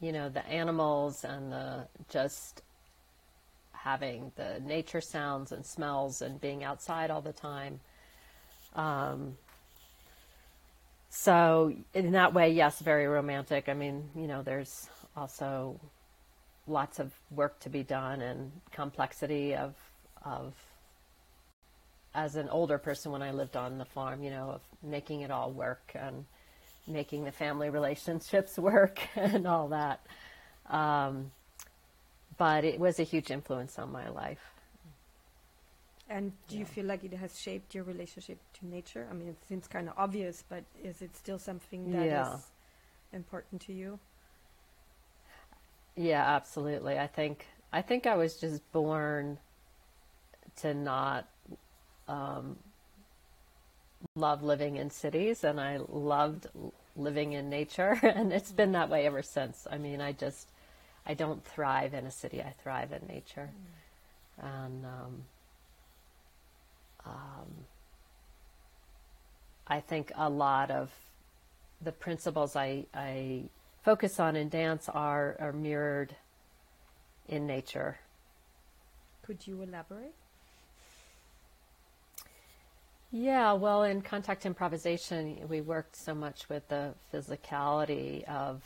you 0.00 0.12
know, 0.12 0.28
the 0.28 0.46
animals 0.46 1.24
and 1.24 1.52
the 1.52 1.86
just 2.08 2.62
having 3.72 4.32
the 4.36 4.60
nature 4.60 5.00
sounds 5.00 5.52
and 5.52 5.64
smells 5.64 6.22
and 6.22 6.40
being 6.40 6.64
outside 6.64 7.10
all 7.10 7.20
the 7.22 7.32
time. 7.32 7.80
Um, 8.74 9.36
so 11.10 11.74
in 11.94 12.12
that 12.12 12.32
way, 12.34 12.52
yes, 12.52 12.80
very 12.80 13.06
romantic. 13.06 13.68
I 13.68 13.74
mean, 13.74 14.10
you 14.14 14.26
know, 14.26 14.42
there's 14.42 14.88
also 15.20 15.78
lots 16.66 16.98
of 16.98 17.12
work 17.30 17.60
to 17.60 17.68
be 17.68 17.82
done 17.82 18.22
and 18.22 18.52
complexity 18.72 19.54
of 19.54 19.74
of 20.24 20.54
as 22.14 22.36
an 22.36 22.48
older 22.48 22.78
person 22.78 23.12
when 23.12 23.22
I 23.22 23.30
lived 23.32 23.56
on 23.56 23.78
the 23.78 23.84
farm, 23.84 24.22
you 24.24 24.30
know, 24.30 24.50
of 24.50 24.62
making 24.82 25.20
it 25.20 25.30
all 25.30 25.52
work 25.52 25.92
and 25.94 26.24
making 26.86 27.24
the 27.24 27.32
family 27.32 27.70
relationships 27.80 28.58
work 28.58 29.00
and 29.16 29.46
all 29.46 29.68
that. 29.68 30.00
Um, 30.68 31.30
but 32.38 32.64
it 32.64 32.80
was 32.80 32.98
a 32.98 33.04
huge 33.04 33.30
influence 33.30 33.78
on 33.78 33.92
my 33.92 34.08
life. 34.08 34.52
And 36.08 36.32
do 36.48 36.58
you 36.58 36.66
feel 36.66 36.86
like 36.86 37.04
it 37.04 37.14
has 37.14 37.40
shaped 37.40 37.74
your 37.74 37.84
relationship 37.84 38.38
to 38.54 38.66
nature? 38.66 39.06
I 39.10 39.14
mean, 39.14 39.28
it 39.28 39.36
seems 39.48 39.68
kind 39.68 39.88
of 39.88 39.94
obvious, 39.96 40.44
but 40.48 40.64
is 40.82 41.02
it 41.02 41.16
still 41.16 41.38
something 41.38 41.88
that 41.90 42.12
is 42.12 42.28
Yeah. 42.28 42.38
important 43.12 43.62
to 43.62 43.72
you? 43.72 43.98
Yeah, 45.96 46.22
absolutely. 46.24 46.98
I 46.98 47.06
think 47.06 47.46
I 47.72 47.82
think 47.82 48.06
I 48.06 48.16
was 48.16 48.36
just 48.36 48.60
born 48.72 49.38
to 50.56 50.74
not 50.74 51.26
um, 52.08 52.56
love 54.14 54.42
living 54.42 54.76
in 54.76 54.90
cities, 54.90 55.44
and 55.44 55.60
I 55.60 55.78
loved 55.88 56.46
living 56.96 57.32
in 57.32 57.48
nature, 57.50 57.98
and 58.02 58.32
it's 58.32 58.52
been 58.52 58.72
that 58.72 58.88
way 58.88 59.06
ever 59.06 59.22
since. 59.22 59.66
I 59.70 59.78
mean, 59.78 60.00
I 60.00 60.12
just 60.12 60.48
I 61.06 61.14
don't 61.14 61.44
thrive 61.44 61.94
in 61.94 62.06
a 62.06 62.10
city. 62.10 62.42
I 62.42 62.54
thrive 62.62 62.92
in 62.92 63.06
nature, 63.08 63.50
and 64.38 64.84
um, 64.84 65.24
um, 67.06 67.64
I 69.66 69.80
think 69.80 70.12
a 70.16 70.28
lot 70.28 70.70
of 70.70 70.90
the 71.82 71.92
principles 71.92 72.56
I, 72.56 72.84
I 72.94 73.44
focus 73.82 74.20
on 74.20 74.36
in 74.36 74.48
dance 74.48 74.88
are, 74.88 75.36
are 75.40 75.52
mirrored 75.52 76.14
in 77.28 77.46
nature. 77.46 77.98
Could 79.22 79.46
you 79.46 79.62
elaborate? 79.62 80.14
Yeah, 83.12 83.54
well, 83.54 83.82
in 83.82 84.02
contact 84.02 84.46
improvisation, 84.46 85.38
we 85.48 85.60
worked 85.60 85.96
so 85.96 86.14
much 86.14 86.48
with 86.48 86.68
the 86.68 86.94
physicality 87.12 88.24
of 88.24 88.62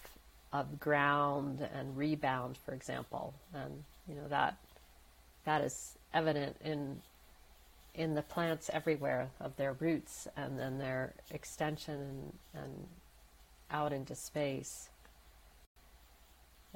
of 0.53 0.79
ground 0.79 1.67
and 1.75 1.97
rebound, 1.97 2.57
for 2.65 2.75
example, 2.75 3.35
and 3.53 3.83
you 4.07 4.15
know 4.15 4.29
that 4.29 4.57
that 5.45 5.63
is 5.63 5.97
evident 6.13 6.57
in 6.63 7.01
in 7.95 8.15
the 8.15 8.23
plants 8.23 8.71
everywhere 8.73 9.31
of 9.41 9.57
their 9.57 9.73
roots 9.75 10.29
and 10.37 10.59
then 10.59 10.79
their 10.79 11.13
extension 11.31 11.95
and, 12.55 12.63
and 12.63 12.87
out 13.71 13.93
into 13.93 14.15
space 14.15 14.89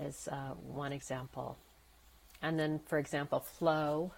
is 0.00 0.28
uh, 0.31 0.55
one 0.55 0.93
example. 0.93 1.59
And 2.43 2.59
then, 2.59 2.81
for 2.87 2.99
example, 2.99 3.40
flow 3.40 4.12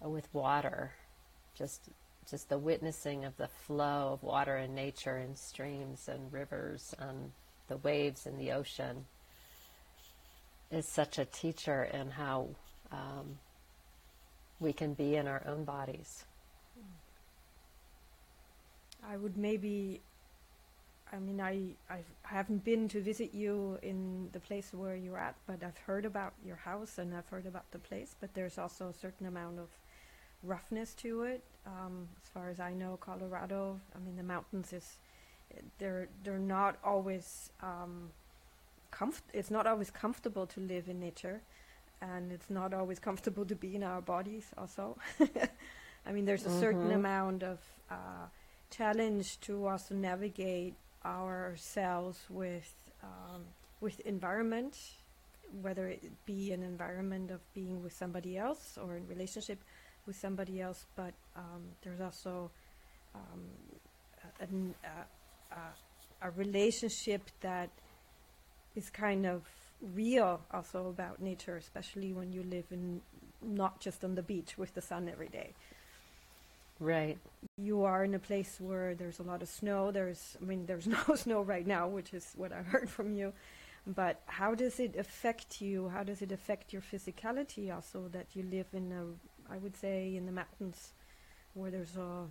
with 0.00 0.28
water, 0.32 0.92
just 1.56 1.88
just 2.30 2.50
the 2.50 2.58
witnessing 2.58 3.24
of 3.24 3.36
the 3.38 3.48
flow 3.48 4.10
of 4.12 4.22
water 4.22 4.58
in 4.58 4.74
nature 4.74 5.16
in 5.16 5.34
streams 5.34 6.08
and 6.08 6.30
rivers 6.30 6.94
and 6.98 7.32
the 7.68 7.78
waves 7.78 8.26
in 8.26 8.36
the 8.36 8.52
ocean 8.52 9.06
is 10.70 10.86
such 10.86 11.18
a 11.18 11.24
teacher 11.24 11.84
in 11.84 12.10
how 12.10 12.48
um, 12.92 13.38
we 14.60 14.72
can 14.72 14.92
be 14.92 15.16
in 15.16 15.26
our 15.26 15.42
own 15.46 15.64
bodies. 15.64 16.24
I 19.06 19.16
would 19.16 19.36
maybe. 19.36 20.00
I 21.12 21.18
mean, 21.18 21.40
I 21.40 21.74
I've, 21.90 22.10
I 22.24 22.34
haven't 22.34 22.64
been 22.64 22.88
to 22.88 23.00
visit 23.00 23.34
you 23.34 23.78
in 23.82 24.28
the 24.32 24.40
place 24.40 24.72
where 24.72 24.96
you're 24.96 25.18
at, 25.18 25.36
but 25.46 25.62
I've 25.62 25.78
heard 25.78 26.04
about 26.04 26.34
your 26.44 26.56
house 26.56 26.98
and 26.98 27.14
I've 27.14 27.28
heard 27.28 27.46
about 27.46 27.70
the 27.70 27.78
place. 27.78 28.14
But 28.20 28.34
there's 28.34 28.58
also 28.58 28.88
a 28.88 28.94
certain 28.94 29.26
amount 29.26 29.58
of 29.58 29.68
roughness 30.42 30.94
to 30.94 31.22
it. 31.22 31.42
Um, 31.66 32.08
as 32.22 32.28
far 32.30 32.48
as 32.48 32.60
I 32.60 32.72
know, 32.72 32.96
Colorado. 33.00 33.80
I 33.94 33.98
mean, 34.04 34.16
the 34.16 34.22
mountains 34.22 34.72
is 34.72 34.98
they're 35.78 36.08
they're 36.24 36.38
not 36.38 36.76
always 36.84 37.50
um, 37.62 38.10
comf- 38.92 39.22
It's 39.32 39.50
not 39.50 39.66
always 39.66 39.90
comfortable 39.90 40.46
to 40.46 40.60
live 40.60 40.88
in 40.88 41.00
nature, 41.00 41.42
and 42.00 42.32
it's 42.32 42.50
not 42.50 42.74
always 42.74 42.98
comfortable 42.98 43.44
to 43.46 43.54
be 43.54 43.74
in 43.74 43.82
our 43.82 44.00
bodies. 44.00 44.46
Also, 44.58 44.98
I 46.06 46.12
mean, 46.12 46.24
there's 46.24 46.46
a 46.46 46.50
certain 46.50 46.90
Mhm. 46.90 46.94
amount 46.94 47.42
of 47.42 47.58
uh, 47.90 48.26
challenge 48.70 49.40
to 49.40 49.66
also 49.66 49.94
navigate 49.94 50.74
ourselves 51.04 52.18
with 52.28 52.74
um, 53.02 53.42
with 53.80 54.00
environment 54.00 54.76
whether 55.62 55.88
it 55.88 56.02
be 56.26 56.52
an 56.52 56.62
environment 56.62 57.30
of 57.30 57.40
being 57.54 57.82
with 57.82 57.92
somebody 57.92 58.36
else 58.36 58.78
or 58.82 58.96
in 58.96 59.06
relationship 59.08 59.58
with 60.06 60.16
somebody 60.16 60.60
else, 60.60 60.86
but 60.96 61.12
um, 61.36 61.62
there's 61.82 62.00
also 62.00 62.50
um, 63.14 63.42
a, 64.40 64.44
a, 64.44 65.56
a, 65.56 66.28
a 66.28 66.30
relationship 66.32 67.22
that 67.40 67.70
is 68.74 68.90
kind 68.90 69.26
of 69.26 69.42
real 69.94 70.40
also 70.52 70.88
about 70.88 71.20
nature, 71.20 71.56
especially 71.56 72.12
when 72.12 72.32
you 72.32 72.42
live 72.42 72.64
in 72.70 73.00
not 73.42 73.80
just 73.80 74.04
on 74.04 74.14
the 74.14 74.22
beach 74.22 74.58
with 74.58 74.74
the 74.74 74.82
sun 74.82 75.08
every 75.08 75.28
day. 75.28 75.54
Right. 76.80 77.18
You 77.56 77.82
are 77.84 78.04
in 78.04 78.14
a 78.14 78.18
place 78.18 78.58
where 78.60 78.94
there's 78.94 79.18
a 79.18 79.22
lot 79.22 79.42
of 79.42 79.48
snow. 79.48 79.90
There's, 79.90 80.36
I 80.40 80.44
mean, 80.44 80.66
there's 80.66 80.86
no 81.08 81.14
snow 81.14 81.42
right 81.42 81.66
now, 81.66 81.88
which 81.88 82.14
is 82.14 82.32
what 82.36 82.52
I 82.52 82.62
heard 82.62 82.88
from 82.88 83.14
you. 83.14 83.32
But 83.86 84.20
how 84.26 84.54
does 84.54 84.78
it 84.80 84.96
affect 84.96 85.60
you? 85.60 85.88
How 85.88 86.02
does 86.02 86.20
it 86.20 86.30
affect 86.30 86.72
your 86.72 86.82
physicality 86.82 87.74
also 87.74 88.08
that 88.12 88.26
you 88.34 88.44
live 88.50 88.66
in 88.72 88.92
a, 88.92 89.52
I 89.52 89.56
would 89.58 89.76
say, 89.76 90.14
in 90.14 90.26
the 90.26 90.32
mountains 90.32 90.92
where 91.54 91.70
there's 91.70 91.96
a, 91.96 92.26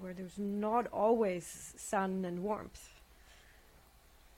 where 0.00 0.14
there's 0.14 0.38
not 0.38 0.86
always 0.92 1.74
sun 1.76 2.24
and 2.24 2.42
warmth? 2.42 2.90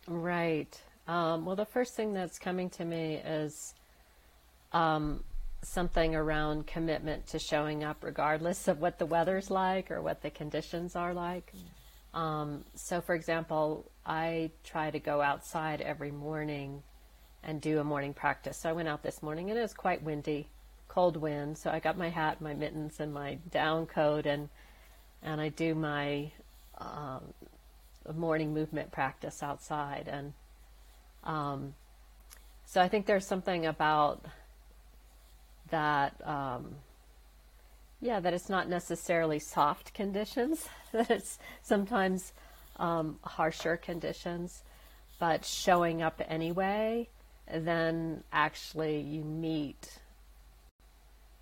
Right. 0.08 0.80
Um, 1.06 1.44
well, 1.44 1.56
the 1.56 1.66
first 1.66 1.94
thing 1.94 2.14
that's 2.14 2.38
coming 2.38 2.70
to 2.70 2.84
me 2.84 3.16
is 3.16 3.74
um, 4.72 5.22
something 5.62 6.14
around 6.14 6.66
commitment 6.66 7.26
to 7.28 7.38
showing 7.38 7.84
up 7.84 8.02
regardless 8.02 8.68
of 8.68 8.80
what 8.80 8.98
the 8.98 9.06
weather's 9.06 9.50
like 9.50 9.90
or 9.90 10.00
what 10.00 10.22
the 10.22 10.30
conditions 10.30 10.96
are 10.96 11.12
like. 11.12 11.52
Um, 12.14 12.64
so, 12.74 13.00
for 13.00 13.14
example, 13.14 13.84
I 14.04 14.50
try 14.64 14.90
to 14.90 14.98
go 14.98 15.20
outside 15.20 15.80
every 15.80 16.10
morning 16.10 16.82
and 17.42 17.60
do 17.60 17.78
a 17.78 17.84
morning 17.84 18.12
practice. 18.12 18.58
So 18.58 18.68
I 18.68 18.72
went 18.72 18.88
out 18.88 19.02
this 19.02 19.22
morning 19.22 19.50
and 19.50 19.58
it 19.58 19.62
was 19.62 19.74
quite 19.74 20.02
windy, 20.02 20.48
cold 20.88 21.16
wind. 21.16 21.56
So 21.56 21.70
I 21.70 21.78
got 21.78 21.96
my 21.96 22.08
hat, 22.08 22.40
my 22.40 22.54
mittens, 22.54 23.00
and 23.00 23.12
my 23.12 23.38
down 23.50 23.86
coat, 23.86 24.26
and 24.26 24.48
and 25.22 25.40
I 25.40 25.48
do 25.50 25.74
my 25.74 26.32
um, 26.78 27.34
morning 28.14 28.52
movement 28.54 28.90
practice 28.90 29.42
outside. 29.42 30.08
And 30.10 30.32
um, 31.24 31.74
so 32.64 32.80
I 32.80 32.88
think 32.88 33.06
there's 33.06 33.26
something 33.26 33.66
about 33.66 34.24
that. 35.70 36.14
Um, 36.26 36.76
yeah, 38.02 38.18
that 38.20 38.32
it's 38.32 38.48
not 38.48 38.68
necessarily 38.68 39.38
soft 39.38 39.92
conditions, 39.92 40.68
that 40.92 41.10
it's 41.10 41.38
sometimes 41.62 42.32
um, 42.76 43.18
harsher 43.22 43.76
conditions, 43.76 44.62
but 45.18 45.44
showing 45.44 46.00
up 46.00 46.22
anyway, 46.26 47.08
then 47.52 48.24
actually 48.32 49.00
you 49.00 49.22
meet 49.22 49.98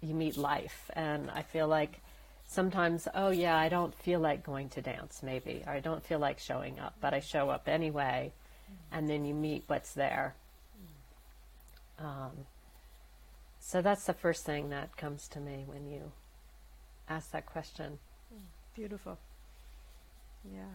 you 0.00 0.14
meet 0.14 0.37
life. 0.37 0.90
And 0.94 1.30
I 1.30 1.42
feel 1.42 1.66
like 1.66 2.00
sometimes, 2.47 3.08
oh 3.14 3.30
yeah, 3.30 3.56
I 3.56 3.68
don't 3.68 3.94
feel 3.94 4.20
like 4.20 4.44
going 4.44 4.68
to 4.70 4.82
dance 4.82 5.23
maybe, 5.23 5.62
or 5.66 5.73
I 5.73 5.80
don't 5.80 6.04
feel 6.04 6.18
like 6.18 6.38
showing 6.38 6.78
up, 6.78 6.94
but 7.00 7.14
I 7.14 7.20
show 7.20 7.50
up 7.50 7.68
anyway, 7.68 8.32
and 8.92 9.08
then 9.08 9.25
you 9.25 9.35
meet 9.35 9.64
what's 9.66 9.92
there. 9.94 10.35
Um, 11.99 12.30
so 13.68 13.82
that's 13.82 14.04
the 14.06 14.14
first 14.14 14.46
thing 14.46 14.70
that 14.70 14.96
comes 14.96 15.28
to 15.28 15.40
me 15.40 15.64
when 15.66 15.84
you 15.87 16.10
ask 17.06 17.30
that 17.32 17.44
question. 17.44 17.98
Beautiful. 18.75 19.18
Yeah. 20.42 20.75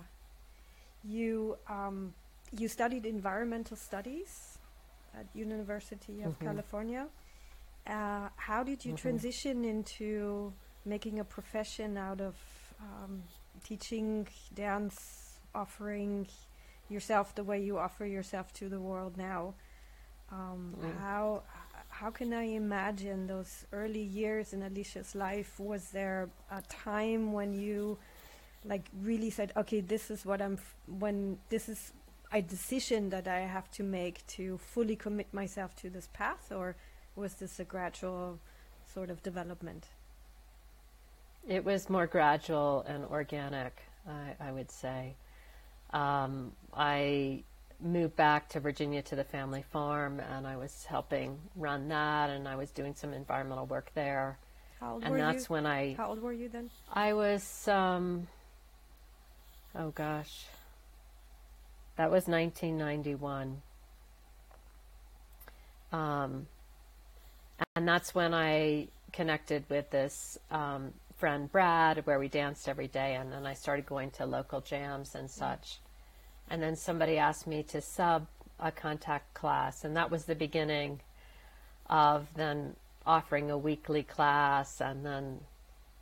You 1.03 1.57
um, 1.67 2.13
you 2.51 2.67
studied 2.67 3.05
environmental 3.07 3.77
studies 3.77 4.59
at 5.19 5.25
University 5.33 6.21
of 6.21 6.37
Mhm. 6.37 6.43
California. 6.45 7.07
Uh, 7.87 8.29
how 8.35 8.61
did 8.63 8.85
you 8.85 8.93
Mhm. 8.93 8.97
transition 9.05 9.65
into 9.65 10.53
making 10.85 11.19
a 11.19 11.23
profession 11.23 11.97
out 11.97 12.21
of 12.21 12.35
um, 12.79 13.23
teaching 13.63 14.27
dance, 14.53 15.39
offering 15.55 16.27
yourself 16.89 17.33
the 17.33 17.43
way 17.43 17.59
you 17.63 17.79
offer 17.79 18.05
yourself 18.05 18.53
to 18.53 18.69
the 18.69 18.79
world 18.79 19.17
now? 19.17 19.55
Um, 20.31 20.75
Mm. 20.79 20.97
How 20.99 21.43
how 21.93 22.09
can 22.09 22.33
I 22.33 22.43
imagine 22.43 23.27
those 23.27 23.65
early 23.71 24.01
years 24.01 24.51
in 24.53 24.63
Alicia's 24.63 25.13
life? 25.13 25.59
Was 25.59 25.91
there 25.91 26.29
a 26.51 26.61
time 26.63 27.33
when 27.33 27.53
you 27.53 27.97
like 28.65 28.85
really 29.01 29.29
said, 29.29 29.51
okay, 29.57 29.81
this 29.81 30.09
is 30.09 30.25
what 30.25 30.41
I'm, 30.41 30.53
f- 30.53 30.75
when 30.87 31.37
this 31.49 31.69
is 31.69 31.93
a 32.31 32.41
decision 32.41 33.09
that 33.09 33.27
I 33.27 33.41
have 33.41 33.69
to 33.71 33.83
make 33.83 34.25
to 34.27 34.57
fully 34.57 34.95
commit 34.95 35.33
myself 35.33 35.75
to 35.77 35.89
this 35.89 36.07
path, 36.13 36.51
or 36.51 36.75
was 37.15 37.35
this 37.35 37.59
a 37.59 37.63
gradual 37.63 38.39
sort 38.91 39.09
of 39.09 39.21
development? 39.21 39.87
It 41.47 41.63
was 41.63 41.89
more 41.89 42.07
gradual 42.07 42.85
and 42.87 43.05
organic, 43.05 43.81
I, 44.07 44.47
I 44.47 44.51
would 44.51 44.71
say. 44.71 45.15
Um, 45.91 46.53
I 46.73 47.43
moved 47.81 48.15
back 48.15 48.49
to 48.49 48.59
Virginia 48.59 49.01
to 49.03 49.15
the 49.15 49.23
family 49.23 49.63
farm, 49.71 50.19
and 50.19 50.45
I 50.47 50.55
was 50.57 50.85
helping 50.85 51.39
run 51.55 51.87
that, 51.89 52.29
and 52.29 52.47
I 52.47 52.55
was 52.55 52.71
doing 52.71 52.95
some 52.95 53.13
environmental 53.13 53.65
work 53.65 53.91
there. 53.93 54.37
How 54.79 54.93
old 54.93 55.03
And 55.03 55.11
were 55.11 55.17
that's 55.17 55.49
you? 55.49 55.53
when 55.53 55.65
I 55.65 55.93
How 55.95 56.09
old 56.09 56.21
were 56.21 56.33
you 56.33 56.49
then? 56.49 56.69
I 56.91 57.13
was 57.13 57.67
um, 57.67 58.27
oh 59.75 59.89
gosh, 59.91 60.45
that 61.97 62.11
was 62.11 62.27
1991. 62.27 63.61
Um, 65.91 66.47
and 67.75 67.87
that's 67.87 68.15
when 68.15 68.33
I 68.33 68.87
connected 69.11 69.63
with 69.69 69.89
this 69.91 70.37
um, 70.49 70.91
friend 71.17 71.51
Brad, 71.51 72.05
where 72.05 72.17
we 72.19 72.27
danced 72.27 72.67
every 72.67 72.87
day, 72.87 73.15
and 73.15 73.31
then 73.31 73.45
I 73.45 73.53
started 73.53 73.85
going 73.85 74.09
to 74.11 74.25
local 74.25 74.59
jams 74.59 75.13
and 75.15 75.29
such. 75.29 75.77
And 76.49 76.61
then 76.61 76.75
somebody 76.75 77.17
asked 77.17 77.47
me 77.47 77.63
to 77.63 77.81
sub 77.81 78.27
a 78.59 78.71
contact 78.71 79.33
class, 79.33 79.83
and 79.83 79.95
that 79.97 80.11
was 80.11 80.25
the 80.25 80.35
beginning 80.35 80.99
of 81.89 82.27
then 82.35 82.75
offering 83.05 83.51
a 83.51 83.57
weekly 83.57 84.03
class 84.03 84.79
and 84.79 85.05
then 85.05 85.39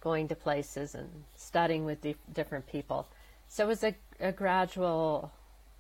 going 0.01 0.27
to 0.27 0.35
places 0.35 0.95
and 0.95 1.09
studying 1.35 1.85
with 1.85 2.01
dif- 2.01 2.17
different 2.33 2.67
people. 2.67 3.07
So 3.47 3.65
it 3.65 3.67
was 3.67 3.83
a, 3.83 3.95
a 4.19 4.31
gradual 4.31 5.31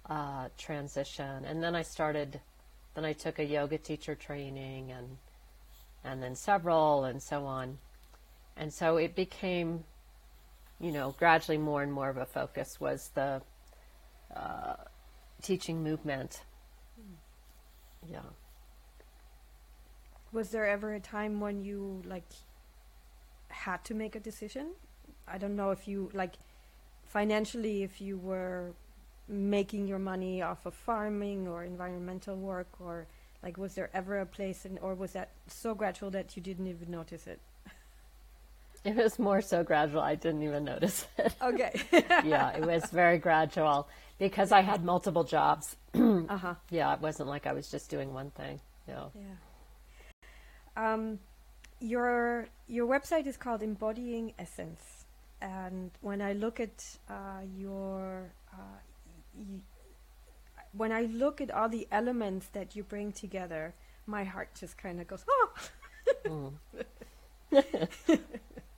uh, 0.09 0.49
transition. 0.57 1.45
And 1.45 1.61
then 1.61 1.75
I 1.75 1.83
started, 1.83 2.39
then 2.95 3.05
I 3.05 3.13
took 3.13 3.39
a 3.39 3.45
yoga 3.45 3.77
teacher 3.77 4.15
training 4.15 4.91
and 4.91 5.17
and 6.03 6.21
then 6.21 6.35
several 6.35 7.05
and 7.05 7.21
so 7.21 7.45
on. 7.45 7.77
And 8.57 8.73
so 8.73 8.97
it 8.97 9.15
became, 9.15 9.83
you 10.79 10.91
know, 10.91 11.15
gradually 11.17 11.57
more 11.57 11.83
and 11.83 11.93
more 11.93 12.09
of 12.09 12.17
a 12.17 12.25
focus 12.25 12.79
was 12.79 13.11
the 13.13 13.41
uh, 14.35 14.75
teaching 15.41 15.83
movement. 15.83 16.43
Yeah. 18.09 18.19
Was 20.31 20.49
there 20.49 20.67
ever 20.67 20.93
a 20.93 20.99
time 20.99 21.39
when 21.39 21.61
you 21.61 22.01
like 22.05 22.29
had 23.49 23.83
to 23.85 23.93
make 23.93 24.15
a 24.15 24.19
decision? 24.19 24.71
I 25.27 25.37
don't 25.37 25.55
know 25.55 25.71
if 25.71 25.87
you 25.87 26.09
like 26.13 26.35
financially 27.05 27.83
if 27.83 27.99
you 28.01 28.17
were 28.17 28.71
making 29.27 29.87
your 29.87 29.99
money 29.99 30.41
off 30.41 30.65
of 30.65 30.73
farming 30.73 31.47
or 31.47 31.63
environmental 31.63 32.35
work 32.35 32.67
or 32.79 33.07
like 33.43 33.57
was 33.57 33.75
there 33.75 33.89
ever 33.93 34.19
a 34.19 34.25
place 34.25 34.65
in, 34.65 34.77
or 34.79 34.93
was 34.93 35.13
that 35.13 35.29
so 35.47 35.73
gradual 35.73 36.11
that 36.11 36.35
you 36.35 36.43
didn't 36.43 36.67
even 36.67 36.91
notice 36.91 37.27
it? 37.27 37.39
It 38.83 38.95
was 38.95 39.19
more 39.19 39.41
so 39.41 39.63
gradual. 39.63 40.01
I 40.01 40.15
didn't 40.15 40.41
even 40.41 40.63
notice 40.63 41.05
it. 41.19 41.35
Okay. 41.39 41.79
yeah, 42.25 42.49
it 42.57 42.65
was 42.65 42.85
very 42.85 43.19
gradual 43.19 43.87
because 44.29 44.51
I 44.51 44.61
had 44.61 44.83
multiple 44.85 45.23
jobs. 45.23 45.75
uh-huh. 45.95 46.55
Yeah, 46.69 46.93
it 46.93 47.01
wasn't 47.01 47.27
like 47.29 47.47
I 47.47 47.53
was 47.53 47.69
just 47.71 47.89
doing 47.89 48.13
one 48.13 48.29
thing. 48.31 48.59
Yeah. 48.87 49.05
Yeah. 49.15 50.93
Um, 50.93 51.19
your 51.79 52.47
your 52.67 52.87
website 52.87 53.25
is 53.27 53.35
called 53.37 53.61
Embodying 53.63 54.33
Essence, 54.39 55.05
and 55.41 55.91
when 56.01 56.21
I 56.21 56.33
look 56.33 56.59
at 56.59 56.97
uh, 57.09 57.41
your 57.57 58.31
uh, 58.53 58.77
y- 59.35 59.59
when 60.73 60.91
I 60.91 61.01
look 61.03 61.41
at 61.41 61.51
all 61.51 61.67
the 61.67 61.87
elements 61.91 62.47
that 62.53 62.75
you 62.75 62.83
bring 62.83 63.11
together, 63.11 63.73
my 64.05 64.23
heart 64.23 64.49
just 64.57 64.77
kind 64.77 65.01
of 65.01 65.07
goes, 65.07 65.25
oh, 65.29 65.49
Mm. 66.25 66.53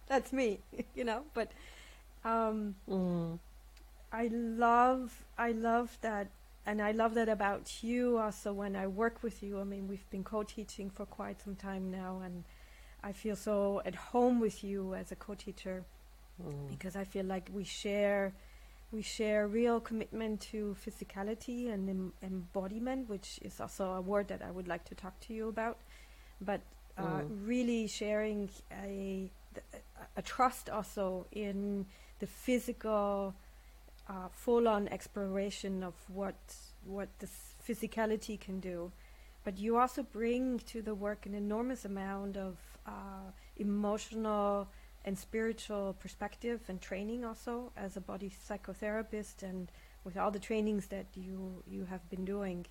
that's 0.08 0.34
me, 0.34 0.60
you 0.96 1.04
know. 1.04 1.24
But 1.34 1.52
um, 2.26 2.76
Mm. 2.90 3.40
I 4.14 4.30
love 4.32 5.24
I 5.38 5.52
love 5.52 5.98
that 6.02 6.28
and 6.66 6.82
I 6.82 6.92
love 6.92 7.16
that 7.16 7.28
about 7.30 7.84
you 7.84 8.20
also 8.20 8.54
when 8.54 8.76
I 8.76 8.88
work 8.88 9.24
with 9.24 9.44
you. 9.44 9.60
I 9.60 9.66
mean, 9.66 9.88
we've 9.88 10.10
been 10.12 10.24
co-teaching 10.24 10.90
for 10.92 11.06
quite 11.06 11.42
some 11.42 11.56
time 11.56 11.92
now 11.92 12.22
and 12.24 12.44
I 13.04 13.12
feel 13.12 13.36
so 13.36 13.82
at 13.86 13.96
home 13.96 14.40
with 14.40 14.64
you 14.64 14.94
as 14.94 15.12
a 15.12 15.16
co-teacher 15.16 15.84
Mm. 16.42 16.70
because 16.70 16.96
I 16.96 17.04
feel 17.04 17.26
like 17.26 17.50
we 17.54 17.64
share 17.64 18.34
we 18.92 19.02
share 19.02 19.48
real 19.48 19.80
commitment 19.80 20.42
to 20.52 20.76
physicality 20.86 21.74
and 21.74 21.90
em- 21.90 22.14
embodiment, 22.22 23.10
which 23.10 23.40
is 23.42 23.60
also 23.60 23.92
a 23.94 24.02
word 24.02 24.28
that 24.28 24.44
I 24.44 24.52
would 24.52 24.68
like 24.68 24.86
to 24.86 24.96
talk 24.96 25.20
to 25.22 25.34
you 25.34 25.50
about. 25.50 25.80
But 26.40 26.62
uh, 26.98 27.24
Mm. 27.26 27.32
really 27.44 27.88
sharing 27.88 28.50
a, 28.72 29.32
a 30.16 30.22
trust 30.22 30.70
also 30.70 31.26
in 31.32 31.88
the 32.20 32.28
physical, 32.28 33.34
uh, 34.10 34.28
full-on 34.32 34.88
exploration 34.90 35.84
of 35.84 35.94
what 36.08 36.36
what 36.86 37.08
this 37.20 37.56
physicality 37.66 38.40
can 38.40 38.60
do. 38.60 38.92
But 39.44 39.58
you 39.58 39.78
also 39.78 40.04
bring 40.04 40.60
to 40.60 40.82
the 40.82 40.96
work 40.96 41.26
an 41.26 41.34
enormous 41.34 41.86
amount 41.86 42.38
of 42.38 42.58
uh, 42.86 43.32
emotional 43.58 44.68
and 45.06 45.18
spiritual 45.18 45.96
perspective 46.00 46.62
and 46.68 46.82
training 46.82 47.26
also 47.26 47.72
as 47.76 47.98
a 47.98 48.02
body 48.02 48.32
psychotherapist 48.50 49.44
and 49.44 49.72
with 50.04 50.18
all 50.18 50.32
the 50.32 50.40
trainings 50.40 50.88
that 50.88 51.06
you 51.16 51.64
you 51.70 51.86
have 51.86 52.10
been 52.10 52.24
doing 52.24 52.66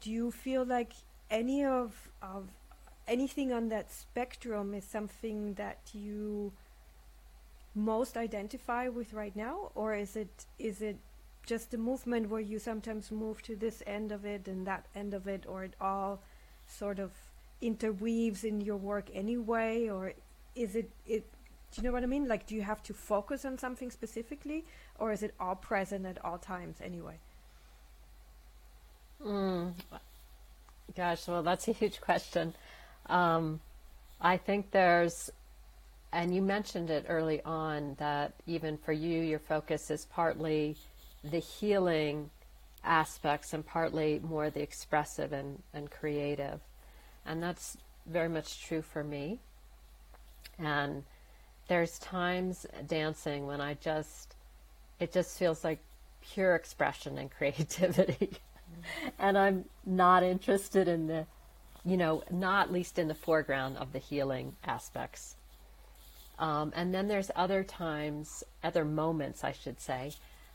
do 0.00 0.10
you 0.10 0.30
feel 0.30 0.64
like 0.64 0.92
any 1.30 1.64
of 1.64 2.08
of 2.22 2.48
anything 3.06 3.52
on 3.52 3.68
that 3.68 3.92
spectrum 3.92 4.74
is 4.74 4.84
something 4.84 5.54
that 5.54 5.78
you 5.92 6.52
most 7.78 8.16
identify 8.16 8.88
with 8.88 9.12
right 9.12 9.36
now 9.36 9.70
or 9.74 9.94
is 9.94 10.16
it 10.16 10.46
is 10.58 10.82
it 10.82 10.96
just 11.46 11.72
a 11.74 11.78
movement 11.78 12.28
where 12.28 12.40
you 12.40 12.58
sometimes 12.58 13.10
move 13.10 13.40
to 13.42 13.56
this 13.56 13.82
end 13.86 14.12
of 14.12 14.26
it 14.26 14.48
and 14.48 14.66
that 14.66 14.86
end 14.94 15.14
of 15.14 15.26
it 15.26 15.44
or 15.48 15.64
it 15.64 15.74
all 15.80 16.20
sort 16.66 16.98
of 16.98 17.12
interweaves 17.62 18.44
in 18.44 18.60
your 18.60 18.76
work 18.76 19.08
anyway 19.14 19.88
or 19.88 20.12
is 20.54 20.76
it 20.76 20.90
it 21.06 21.24
do 21.72 21.80
you 21.80 21.82
know 21.82 21.92
what 21.92 22.02
i 22.02 22.06
mean 22.06 22.28
like 22.28 22.46
do 22.46 22.54
you 22.54 22.62
have 22.62 22.82
to 22.82 22.92
focus 22.92 23.44
on 23.44 23.56
something 23.56 23.90
specifically 23.90 24.64
or 24.98 25.12
is 25.12 25.22
it 25.22 25.34
all 25.40 25.56
present 25.56 26.04
at 26.06 26.22
all 26.24 26.38
times 26.38 26.76
anyway 26.82 27.18
Mm. 29.24 29.74
Gosh, 30.96 31.26
well, 31.28 31.42
that's 31.42 31.68
a 31.68 31.72
huge 31.72 32.00
question. 32.00 32.54
Um, 33.06 33.60
I 34.20 34.36
think 34.36 34.70
there's, 34.70 35.30
and 36.12 36.34
you 36.34 36.40
mentioned 36.40 36.90
it 36.90 37.06
early 37.08 37.42
on, 37.44 37.96
that 37.98 38.32
even 38.46 38.78
for 38.78 38.92
you, 38.92 39.20
your 39.20 39.38
focus 39.38 39.90
is 39.90 40.06
partly 40.06 40.76
the 41.22 41.38
healing 41.38 42.30
aspects 42.84 43.52
and 43.52 43.66
partly 43.66 44.20
more 44.22 44.48
the 44.50 44.62
expressive 44.62 45.32
and, 45.32 45.62
and 45.74 45.90
creative. 45.90 46.60
And 47.26 47.42
that's 47.42 47.76
very 48.06 48.28
much 48.28 48.64
true 48.64 48.80
for 48.80 49.04
me. 49.04 49.38
And 50.58 51.04
there's 51.68 51.98
times 51.98 52.66
dancing 52.86 53.46
when 53.46 53.60
I 53.60 53.74
just, 53.74 54.34
it 54.98 55.12
just 55.12 55.38
feels 55.38 55.62
like 55.62 55.80
pure 56.22 56.54
expression 56.54 57.18
and 57.18 57.30
creativity. 57.38 58.30
Mm-hmm. 58.70 59.08
and 59.18 59.38
I'm 59.38 59.64
not 59.86 60.22
interested 60.22 60.88
in 60.88 61.06
the, 61.06 61.26
you 61.84 61.96
know, 61.96 62.22
not 62.30 62.72
least 62.72 62.98
in 62.98 63.08
the 63.08 63.14
foreground 63.14 63.76
of 63.76 63.92
the 63.92 63.98
healing 63.98 64.56
aspects. 64.64 65.36
Um, 66.38 66.72
and 66.76 66.94
then 66.94 67.08
there's 67.08 67.30
other 67.34 67.64
times, 67.64 68.44
other 68.62 68.84
moments, 68.84 69.42
I 69.42 69.52
should 69.52 69.80
say, 69.80 70.12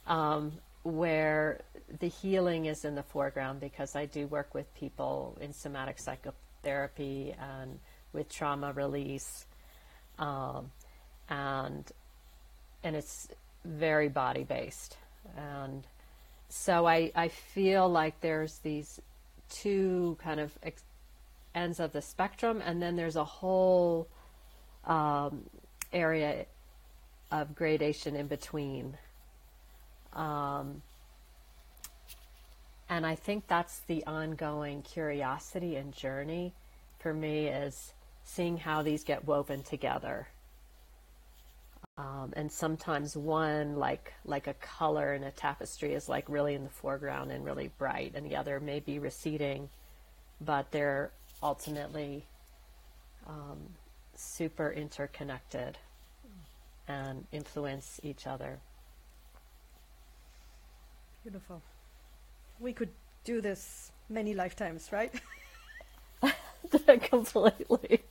um, 0.07 0.53
where 0.83 1.61
the 1.99 2.07
healing 2.07 2.65
is 2.65 2.85
in 2.85 2.95
the 2.95 3.03
foreground 3.03 3.59
because 3.59 3.95
I 3.95 4.05
do 4.05 4.27
work 4.27 4.53
with 4.53 4.73
people 4.75 5.37
in 5.41 5.53
somatic 5.53 5.99
psychotherapy 5.99 7.35
and 7.39 7.79
with 8.13 8.29
trauma 8.29 8.71
release, 8.73 9.45
um, 10.19 10.71
and 11.29 11.91
and 12.83 12.95
it's 12.95 13.27
very 13.65 14.09
body 14.09 14.43
based, 14.43 14.97
and 15.37 15.85
so 16.49 16.85
I 16.85 17.11
I 17.15 17.29
feel 17.29 17.89
like 17.89 18.19
there's 18.21 18.59
these 18.59 19.01
two 19.49 20.17
kind 20.21 20.39
of 20.39 20.57
ex- 20.61 20.83
ends 21.55 21.79
of 21.79 21.91
the 21.91 22.01
spectrum, 22.01 22.61
and 22.63 22.81
then 22.81 22.95
there's 22.95 23.15
a 23.15 23.23
whole 23.23 24.07
um, 24.85 25.43
area 25.93 26.45
of 27.31 27.55
gradation 27.55 28.15
in 28.15 28.27
between. 28.27 28.97
Um, 30.13 30.81
and 32.89 33.05
I 33.05 33.15
think 33.15 33.47
that's 33.47 33.79
the 33.81 34.05
ongoing 34.05 34.81
curiosity 34.83 35.75
and 35.77 35.93
journey 35.93 36.53
for 36.99 37.13
me 37.13 37.47
is 37.47 37.93
seeing 38.23 38.57
how 38.57 38.83
these 38.83 39.03
get 39.03 39.25
woven 39.25 39.63
together. 39.63 40.27
Um, 41.97 42.33
and 42.35 42.51
sometimes 42.51 43.15
one 43.15 43.75
like 43.75 44.13
like 44.25 44.47
a 44.47 44.55
color 44.55 45.13
in 45.13 45.23
a 45.23 45.31
tapestry 45.31 45.93
is 45.93 46.09
like 46.09 46.27
really 46.27 46.55
in 46.55 46.63
the 46.63 46.69
foreground 46.69 47.31
and 47.31 47.45
really 47.45 47.69
bright, 47.77 48.13
and 48.15 48.25
the 48.25 48.35
other 48.35 48.59
may 48.59 48.79
be 48.79 48.97
receding, 48.97 49.69
but 50.41 50.71
they're 50.71 51.11
ultimately 51.43 52.25
um, 53.27 53.59
super 54.15 54.71
interconnected 54.71 55.77
and 56.87 57.25
influence 57.31 57.99
each 58.03 58.27
other. 58.27 58.59
beautiful 61.23 61.61
we 62.59 62.73
could 62.73 62.89
do 63.23 63.41
this 63.41 63.91
many 64.09 64.33
lifetimes 64.33 64.91
right 64.91 65.13
Completely. 67.09 68.01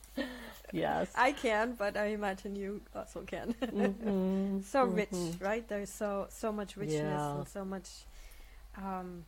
Yes. 0.72 1.10
i 1.14 1.32
can 1.32 1.74
but 1.74 1.96
i 1.96 2.06
imagine 2.06 2.56
you 2.56 2.80
also 2.94 3.20
can 3.22 3.54
Mhm, 3.72 4.62
so 4.64 4.84
rich 4.84 5.10
mhm. 5.12 5.40
right 5.40 5.68
there's 5.68 5.90
so 5.90 6.26
so 6.30 6.52
much 6.52 6.76
richness 6.76 7.28
Yeah. 7.28 7.34
and 7.34 7.46
so 7.48 7.64
much 7.64 7.88
um, 8.78 9.24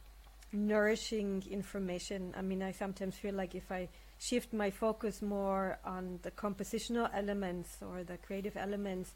nourishing 0.53 1.43
information 1.51 2.35
i 2.37 2.43
mean 2.43 2.63
i 2.63 2.73
sometimes 2.73 3.17
feel 3.17 3.35
like 3.35 3.55
if 3.55 3.71
i 3.71 3.89
shift 4.19 4.53
my 4.53 4.71
focus 4.71 5.21
more 5.23 5.79
on 5.85 6.19
the 6.23 6.31
compositional 6.31 7.11
elements 7.13 7.79
or 7.83 8.05
the 8.05 8.17
creative 8.19 8.57
elements 8.57 9.13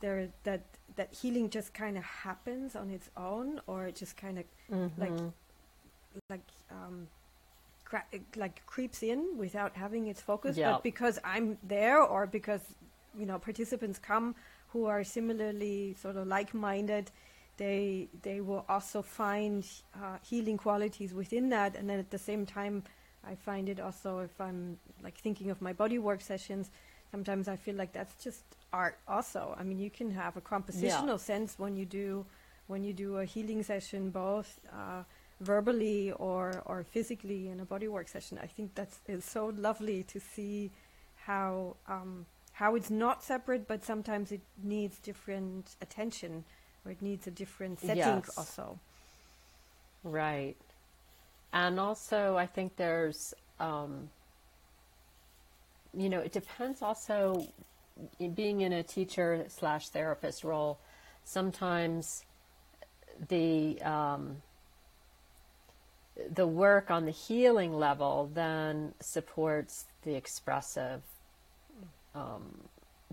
there 0.00 0.28
that 0.44 0.62
that 0.96 1.12
healing 1.14 1.48
just 1.50 1.72
kind 1.72 1.96
of 1.96 2.04
happens 2.04 2.74
on 2.76 2.90
its 2.90 3.08
own 3.16 3.60
or 3.66 3.86
it 3.86 3.94
just 3.96 4.16
kind 4.16 4.38
of 4.38 4.44
like 4.98 5.12
Mhm. 5.12 5.32
like 6.28 6.40
um 6.70 7.06
cra- 7.84 8.04
like 8.36 8.64
creeps 8.66 9.02
in 9.02 9.36
without 9.38 9.74
having 9.76 10.06
its 10.08 10.20
focus 10.20 10.56
Yeah. 10.56 10.72
but 10.72 10.82
because 10.82 11.18
i'm 11.24 11.58
there 11.62 12.00
or 12.02 12.26
because 12.26 12.60
you 13.18 13.26
know 13.26 13.38
participants 13.38 13.98
come 13.98 14.34
who 14.72 14.86
are 14.86 15.02
similarly 15.04 15.94
sort 15.94 16.16
of 16.16 16.26
like-minded 16.26 17.10
they 17.56 18.08
they 18.22 18.40
will 18.40 18.64
also 18.68 19.02
find 19.02 19.64
uh, 19.94 20.16
healing 20.22 20.56
qualities 20.56 21.12
within 21.12 21.48
that 21.50 21.76
and 21.76 21.88
then 21.90 21.98
at 21.98 22.10
the 22.10 22.18
same 22.18 22.46
time 22.46 22.82
i 23.24 23.34
find 23.34 23.68
it 23.68 23.78
also 23.80 24.20
if 24.20 24.40
i'm 24.40 24.78
like 25.02 25.16
thinking 25.18 25.50
of 25.50 25.60
my 25.60 25.72
body 25.72 25.98
work 25.98 26.20
sessions 26.20 26.70
sometimes 27.10 27.48
i 27.48 27.56
feel 27.56 27.74
like 27.74 27.92
that's 27.92 28.14
just 28.22 28.44
art 28.72 28.98
also 29.08 29.54
i 29.58 29.62
mean 29.62 29.78
you 29.78 29.90
can 29.90 30.10
have 30.10 30.36
a 30.36 30.40
compositional 30.40 31.18
sense 31.18 31.58
when 31.58 31.76
you 31.76 31.84
do 31.84 32.24
when 32.66 32.84
you 32.84 32.92
do 32.92 33.16
a 33.18 33.24
healing 33.24 33.62
session 33.62 34.10
both 34.10 34.60
uh, 34.72 35.02
verbally 35.40 36.12
or 36.12 36.62
or 36.66 36.84
physically 36.84 37.48
in 37.48 37.60
a 37.60 37.66
bodywork 37.66 38.08
session. 38.08 38.38
I 38.42 38.46
think 38.46 38.74
that's 38.74 39.00
is 39.08 39.24
so 39.24 39.52
lovely 39.56 40.02
to 40.04 40.20
see 40.20 40.70
how 41.16 41.76
um, 41.88 42.26
how 42.52 42.74
it's 42.74 42.90
not 42.90 43.22
separate, 43.24 43.66
but 43.66 43.84
sometimes 43.84 44.32
it 44.32 44.42
needs 44.62 44.98
different 44.98 45.76
attention 45.80 46.44
or 46.84 46.92
it 46.92 47.02
needs 47.02 47.26
a 47.26 47.30
different 47.30 47.80
setting 47.80 47.96
Yes. 47.96 48.36
also. 48.36 48.78
Right. 50.04 50.56
And 51.52 51.80
also, 51.80 52.36
I 52.36 52.46
think 52.46 52.76
there's, 52.76 53.34
um, 53.58 54.08
you 55.96 56.08
know, 56.08 56.20
it 56.20 56.32
depends 56.32 56.80
also, 56.82 57.46
being 58.34 58.60
in 58.60 58.72
a 58.72 58.82
teacher 58.82 59.44
slash 59.48 59.88
therapist 59.88 60.44
role, 60.44 60.78
sometimes 61.24 62.24
the, 63.28 63.80
um, 63.82 64.42
the 66.32 66.46
work 66.46 66.90
on 66.90 67.04
the 67.04 67.10
healing 67.10 67.72
level 67.72 68.30
then 68.34 68.94
supports 69.00 69.86
the 70.02 70.14
expressive, 70.14 71.02
um, 72.14 72.60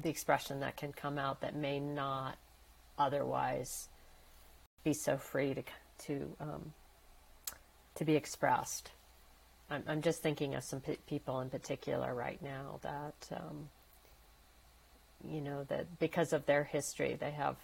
the 0.01 0.09
expression 0.09 0.59
that 0.59 0.77
can 0.77 0.93
come 0.93 1.17
out 1.17 1.41
that 1.41 1.55
may 1.55 1.79
not 1.79 2.37
otherwise 2.97 3.89
be 4.83 4.93
so 4.93 5.17
free 5.17 5.53
to 5.53 5.63
to 5.97 6.35
um, 6.39 6.73
to 7.95 8.05
be 8.05 8.15
expressed. 8.15 8.91
I'm, 9.69 9.83
I'm 9.87 10.01
just 10.01 10.21
thinking 10.21 10.55
of 10.55 10.63
some 10.63 10.79
p- 10.79 10.97
people 11.07 11.41
in 11.41 11.49
particular 11.49 12.13
right 12.13 12.41
now 12.41 12.79
that 12.83 13.29
um, 13.35 13.69
you 15.23 15.41
know 15.41 15.63
that 15.65 15.99
because 15.99 16.33
of 16.33 16.45
their 16.45 16.63
history 16.63 17.17
they 17.19 17.31
have 17.31 17.55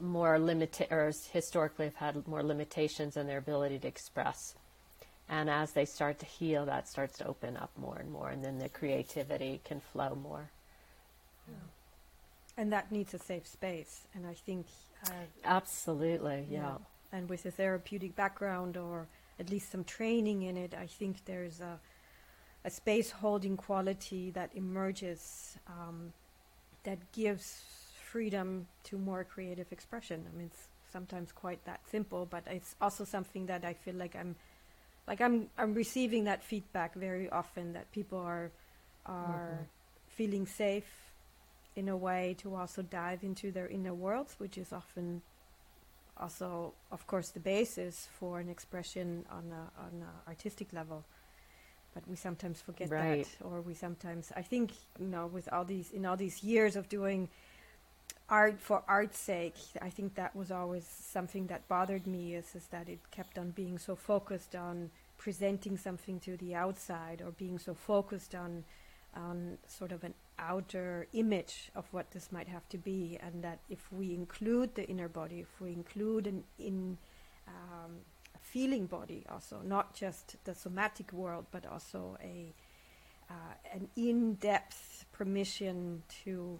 more 0.00 0.38
limit 0.38 0.80
or 0.90 1.12
historically 1.32 1.86
have 1.86 1.96
had 1.96 2.28
more 2.28 2.42
limitations 2.42 3.16
in 3.16 3.26
their 3.26 3.38
ability 3.38 3.78
to 3.78 3.88
express. 3.88 4.54
And 5.28 5.48
as 5.48 5.72
they 5.72 5.84
start 5.84 6.18
to 6.18 6.26
heal, 6.26 6.66
that 6.66 6.88
starts 6.88 7.18
to 7.18 7.26
open 7.26 7.56
up 7.56 7.70
more 7.78 7.96
and 7.96 8.10
more, 8.10 8.28
and 8.28 8.44
then 8.44 8.58
the 8.58 8.68
creativity 8.68 9.60
can 9.64 9.80
flow 9.80 10.14
more. 10.14 10.50
and 12.56 12.72
that 12.72 12.92
needs 12.92 13.14
a 13.14 13.18
safe 13.18 13.46
space. 13.46 14.02
And 14.14 14.26
I 14.26 14.34
think 14.34 14.66
uh, 15.06 15.12
absolutely, 15.44 16.46
yeah. 16.50 16.60
yeah. 16.60 16.76
And 17.12 17.28
with 17.28 17.46
a 17.46 17.50
therapeutic 17.50 18.14
background 18.16 18.76
or 18.76 19.06
at 19.40 19.50
least 19.50 19.70
some 19.72 19.84
training 19.84 20.42
in 20.42 20.56
it, 20.56 20.74
I 20.74 20.86
think 20.86 21.24
there's 21.24 21.60
a 21.60 21.78
a 22.64 22.70
space 22.70 23.10
holding 23.10 23.56
quality 23.56 24.30
that 24.30 24.50
emerges 24.54 25.56
um, 25.68 26.12
that 26.84 26.98
gives 27.12 27.62
freedom 28.10 28.66
to 28.84 28.96
more 28.96 29.24
creative 29.24 29.70
expression. 29.72 30.24
I 30.32 30.36
mean, 30.36 30.46
it's 30.46 30.68
sometimes 30.92 31.32
quite 31.32 31.64
that 31.64 31.80
simple, 31.90 32.26
but 32.26 32.44
it's 32.46 32.74
also 32.80 33.04
something 33.04 33.46
that 33.46 33.64
I 33.64 33.74
feel 33.74 33.94
like 33.94 34.16
I'm 34.16 34.36
like 35.06 35.20
I'm 35.20 35.48
I'm 35.58 35.74
receiving 35.74 36.24
that 36.24 36.42
feedback 36.42 36.94
very 36.94 37.28
often 37.28 37.74
that 37.74 37.90
people 37.92 38.18
are 38.18 38.50
are 39.06 39.50
mm-hmm. 39.52 39.64
feeling 40.16 40.46
safe 40.46 40.90
in 41.76 41.88
a 41.88 41.96
way 41.96 42.36
to 42.38 42.54
also 42.54 42.82
dive 42.82 43.24
into 43.24 43.50
their 43.50 43.66
inner 43.66 43.94
worlds, 43.94 44.36
which 44.38 44.56
is 44.56 44.72
often 44.72 45.20
also, 46.16 46.72
of 46.92 47.06
course, 47.06 47.30
the 47.30 47.40
basis 47.40 48.08
for 48.18 48.38
an 48.38 48.48
expression 48.48 49.26
on 49.30 49.52
a 49.52 49.80
on 49.80 50.02
a 50.02 50.28
artistic 50.28 50.72
level 50.72 51.04
but 51.94 52.06
we 52.08 52.16
sometimes 52.16 52.60
forget 52.60 52.90
right. 52.90 53.26
that 53.38 53.46
or 53.46 53.60
we 53.60 53.72
sometimes 53.72 54.32
i 54.36 54.42
think 54.42 54.72
you 54.98 55.06
know 55.06 55.26
with 55.26 55.48
all 55.52 55.64
these 55.64 55.90
in 55.92 56.04
all 56.04 56.16
these 56.16 56.42
years 56.42 56.76
of 56.76 56.88
doing 56.88 57.28
art 58.28 58.60
for 58.60 58.82
art's 58.88 59.18
sake 59.18 59.56
i 59.80 59.88
think 59.88 60.14
that 60.14 60.34
was 60.34 60.50
always 60.50 60.84
something 60.86 61.46
that 61.46 61.66
bothered 61.68 62.06
me 62.06 62.34
is, 62.34 62.54
is 62.54 62.66
that 62.66 62.88
it 62.88 62.98
kept 63.10 63.38
on 63.38 63.50
being 63.50 63.78
so 63.78 63.94
focused 63.94 64.54
on 64.54 64.90
presenting 65.16 65.76
something 65.76 66.18
to 66.20 66.36
the 66.38 66.54
outside 66.54 67.22
or 67.24 67.30
being 67.32 67.58
so 67.58 67.74
focused 67.74 68.34
on 68.34 68.64
on 69.14 69.56
sort 69.68 69.92
of 69.92 70.02
an 70.02 70.12
outer 70.38 71.06
image 71.12 71.70
of 71.76 71.84
what 71.92 72.10
this 72.10 72.32
might 72.32 72.48
have 72.48 72.68
to 72.68 72.76
be 72.76 73.16
and 73.22 73.44
that 73.44 73.60
if 73.70 73.86
we 73.92 74.12
include 74.12 74.74
the 74.74 74.84
inner 74.88 75.08
body 75.08 75.38
if 75.40 75.60
we 75.60 75.72
include 75.72 76.26
an 76.26 76.42
in 76.58 76.98
um, 77.46 77.92
feeling 78.40 78.86
body 78.86 79.24
also, 79.30 79.60
not 79.64 79.94
just 79.94 80.36
the 80.44 80.54
somatic 80.54 81.12
world, 81.12 81.46
but 81.50 81.66
also 81.66 82.16
a 82.22 82.52
uh, 83.30 83.54
an 83.72 83.88
in-depth 83.96 85.06
permission 85.12 86.02
to 86.24 86.58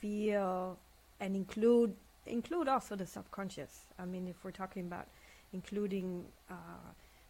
feel 0.00 0.78
and 1.20 1.36
include 1.36 1.94
include 2.26 2.68
also 2.68 2.96
the 2.96 3.06
subconscious. 3.06 3.86
I 3.98 4.04
mean, 4.04 4.28
if 4.28 4.44
we're 4.44 4.50
talking 4.50 4.86
about 4.86 5.06
including 5.52 6.24
uh, 6.50 6.54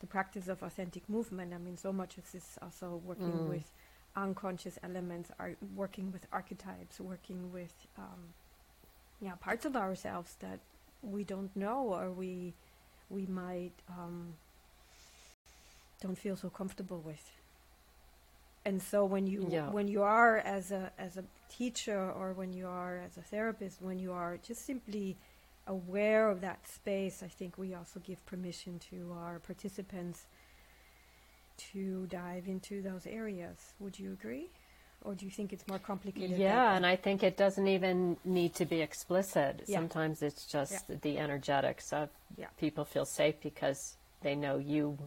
the 0.01 0.07
practice 0.07 0.49
of 0.49 0.63
authentic 0.63 1.09
movement, 1.09 1.53
I 1.55 1.59
mean, 1.59 1.77
so 1.77 1.93
much 1.93 2.19
of 2.19 2.31
this 2.33 2.59
also 2.63 3.01
working 3.05 3.33
mm. 3.33 3.49
with 3.49 3.71
unconscious 4.17 4.79
elements, 4.83 5.31
are 5.39 5.55
working 5.77 6.11
with 6.13 6.27
archetypes, 6.33 7.01
working 7.01 7.53
with 7.53 7.75
um, 7.99 8.35
yeah 9.21 9.35
parts 9.35 9.65
of 9.65 9.77
ourselves 9.77 10.37
that 10.41 10.61
we 11.03 11.25
don't 11.25 11.55
know 11.57 11.95
or 11.95 12.11
we 12.11 12.55
we 13.11 13.27
might 13.27 13.73
um, 13.89 14.35
don't 16.01 16.17
feel 16.17 16.37
so 16.37 16.49
comfortable 16.49 17.03
with. 17.05 17.31
And 18.65 18.81
so 18.81 19.05
when 19.05 19.27
you 19.27 19.47
yeah. 19.51 19.71
when 19.71 19.89
you 19.89 20.03
are 20.03 20.39
as 20.39 20.71
a 20.71 20.93
as 20.99 21.17
a 21.17 21.25
teacher 21.49 22.11
or 22.11 22.33
when 22.33 22.53
you 22.53 22.67
are 22.67 22.99
as 22.99 23.17
a 23.17 23.23
therapist, 23.23 23.81
when 23.81 23.99
you 23.99 24.13
are 24.13 24.39
just 24.43 24.67
simply 24.67 25.17
aware 25.67 26.29
of 26.29 26.41
that 26.41 26.67
space, 26.69 27.23
I 27.23 27.29
think 27.29 27.57
we 27.57 27.75
also 27.75 28.01
give 28.01 28.25
permission 28.27 28.79
to 28.91 29.15
our 29.19 29.39
participants 29.39 30.27
to 31.73 32.07
dive 32.07 32.49
into 32.49 32.83
those 32.83 33.07
areas. 33.07 33.75
Would 33.79 33.99
you 33.99 34.13
agree? 34.13 34.49
Or 35.03 35.15
do 35.15 35.25
you 35.25 35.31
think 35.31 35.53
it's 35.53 35.67
more 35.67 35.79
complicated? 35.79 36.39
Yeah, 36.39 36.75
and 36.75 36.85
I 36.85 36.97
think 36.97 37.23
it 37.23 37.37
doesn't 37.37 37.67
even 37.67 38.17
need 38.25 38.55
to 38.57 38.65
be 38.65 38.81
explicit. 38.81 39.63
Yeah. 39.67 39.79
Sometimes 39.79 40.23
it's 40.23 40.45
just 40.45 40.85
yeah. 40.89 40.97
the 41.01 41.19
energetics 41.19 41.93
of 41.93 42.11
yeah. 42.37 42.47
people 42.59 42.85
feel 42.85 43.05
safe 43.05 43.37
because 43.43 43.97
they 44.23 44.35
know 44.35 44.59
you. 44.59 44.99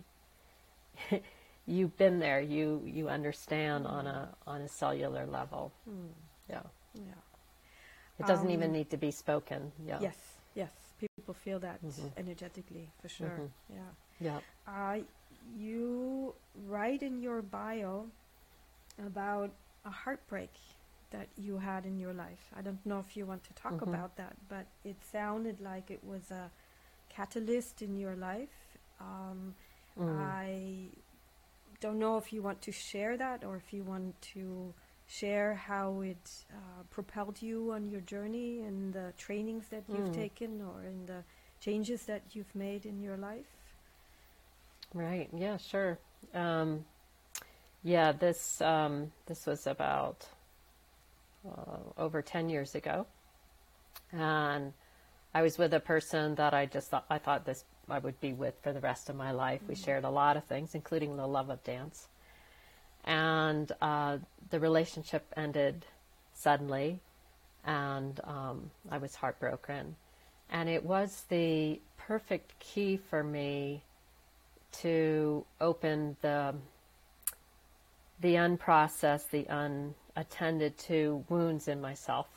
you've 1.67 1.95
been 1.97 2.19
there. 2.19 2.41
You 2.41 2.81
you 2.85 3.09
understand 3.09 3.85
mm. 3.85 3.91
on 3.91 4.07
a 4.07 4.29
on 4.47 4.61
a 4.61 4.67
cellular 4.67 5.25
level. 5.25 5.71
Mm. 5.89 6.09
Yeah. 6.49 6.61
Yeah. 6.95 7.03
It 8.19 8.27
doesn't 8.27 8.47
um, 8.47 8.53
even 8.53 8.71
need 8.71 8.89
to 8.91 8.97
be 8.97 9.11
spoken. 9.11 9.71
Yeah. 9.85 9.99
Yes. 10.01 10.17
Yes. 10.55 10.71
People 10.99 11.33
feel 11.33 11.59
that 11.59 11.83
mm-hmm. 11.83 12.07
energetically 12.17 12.89
for 13.01 13.09
sure. 13.09 13.27
Mm-hmm. 13.27 13.73
Yeah. 13.73 13.91
Yeah. 14.19 14.39
Uh, 14.67 14.99
you 15.57 16.33
write 16.67 17.03
in 17.03 17.21
your 17.21 17.41
bio 17.41 18.05
about 19.05 19.51
a 19.85 19.89
heartbreak 19.89 20.53
that 21.11 21.27
you 21.37 21.57
had 21.57 21.85
in 21.85 21.99
your 21.99 22.13
life. 22.13 22.49
I 22.57 22.61
don't 22.61 22.83
know 22.85 22.99
if 22.99 23.15
you 23.15 23.25
want 23.25 23.43
to 23.45 23.53
talk 23.53 23.73
mm-hmm. 23.73 23.93
about 23.93 24.17
that, 24.17 24.35
but 24.49 24.65
it 24.83 24.95
sounded 25.11 25.61
like 25.61 25.91
it 25.91 26.03
was 26.03 26.31
a 26.31 26.49
catalyst 27.09 27.81
in 27.81 27.95
your 27.95 28.15
life. 28.15 28.77
Um, 28.99 29.55
mm. 29.99 30.19
I 30.19 30.87
don't 31.79 31.99
know 31.99 32.17
if 32.17 32.33
you 32.33 32.41
want 32.41 32.61
to 32.63 32.71
share 32.71 33.17
that 33.17 33.43
or 33.43 33.55
if 33.55 33.73
you 33.73 33.83
want 33.83 34.19
to 34.33 34.73
share 35.07 35.53
how 35.53 36.01
it 36.01 36.31
uh, 36.51 36.83
propelled 36.89 37.41
you 37.41 37.71
on 37.71 37.89
your 37.89 38.01
journey 38.01 38.61
and 38.61 38.93
the 38.93 39.13
trainings 39.17 39.65
that 39.69 39.83
you've 39.87 40.09
mm. 40.09 40.15
taken 40.15 40.61
or 40.61 40.83
in 40.85 41.05
the 41.05 41.23
changes 41.59 42.03
that 42.03 42.23
you've 42.31 42.55
made 42.55 42.85
in 42.85 43.01
your 43.01 43.17
life. 43.17 43.45
Right. 44.93 45.29
Yeah. 45.35 45.57
Sure. 45.57 45.99
Um, 46.33 46.85
yeah, 47.83 48.13
this 48.13 48.61
um, 48.61 49.11
this 49.25 49.45
was 49.45 49.67
about 49.67 50.25
uh, 51.45 51.77
over 51.97 52.21
ten 52.21 52.49
years 52.49 52.75
ago, 52.75 53.05
and 54.11 54.73
I 55.33 55.41
was 55.41 55.57
with 55.57 55.73
a 55.73 55.79
person 55.79 56.35
that 56.35 56.53
I 56.53 56.65
just 56.65 56.89
thought 56.89 57.05
I 57.09 57.17
thought 57.17 57.45
this 57.45 57.65
I 57.89 57.99
would 57.99 58.19
be 58.21 58.31
with 58.31 58.55
for 58.63 58.71
the 58.71 58.79
rest 58.79 59.09
of 59.09 59.15
my 59.17 59.31
life. 59.31 59.59
Mm-hmm. 59.61 59.69
We 59.69 59.75
shared 59.75 60.05
a 60.05 60.09
lot 60.09 60.37
of 60.37 60.45
things, 60.45 60.75
including 60.75 61.17
the 61.17 61.27
love 61.27 61.49
of 61.49 61.61
dance, 61.63 62.07
and 63.03 63.69
uh, 63.81 64.19
the 64.49 64.59
relationship 64.59 65.25
ended 65.35 65.85
suddenly, 66.33 66.99
and 67.65 68.19
um, 68.23 68.71
I 68.89 68.97
was 68.97 69.15
heartbroken, 69.15 69.97
and 70.49 70.69
it 70.69 70.85
was 70.85 71.23
the 71.27 71.81
perfect 71.97 72.57
key 72.59 72.95
for 72.95 73.23
me 73.23 73.83
to 74.71 75.45
open 75.59 76.15
the 76.21 76.55
the 78.19 78.35
unprocessed, 78.35 79.29
the 79.29 79.45
unattended 79.49 80.77
to 80.77 81.23
wounds 81.29 81.67
in 81.67 81.81
myself, 81.81 82.27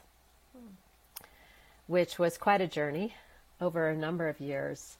which 1.86 2.18
was 2.18 2.38
quite 2.38 2.60
a 2.60 2.66
journey 2.66 3.14
over 3.60 3.88
a 3.88 3.96
number 3.96 4.28
of 4.28 4.40
years. 4.40 4.96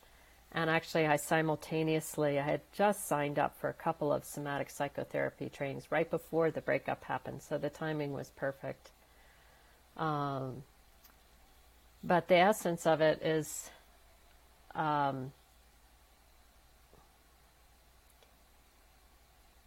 And 0.53 0.71
actually, 0.71 1.07
I 1.07 1.17
simultaneously, 1.17 2.39
I 2.39 2.43
had 2.43 2.61
just 2.73 3.07
signed 3.07 3.39
up 3.39 3.59
for 3.59 3.69
a 3.69 3.75
couple 3.75 4.13
of 4.13 4.25
somatic 4.25 4.71
psychotherapy 4.71 5.51
trainings 5.51 5.91
right 5.91 6.11
before 6.11 6.51
the 6.51 6.61
breakup 6.61 7.05
happened, 7.05 7.43
so 7.43 7.59
the 7.59 7.69
timing 7.69 8.13
was 8.13 8.31
perfect. 8.37 8.91
Um, 9.97 10.63
but 12.03 12.29
the 12.29 12.37
essence 12.37 12.87
of 12.87 13.01
it 13.01 13.21
is 13.23 13.71
um, 14.75 15.33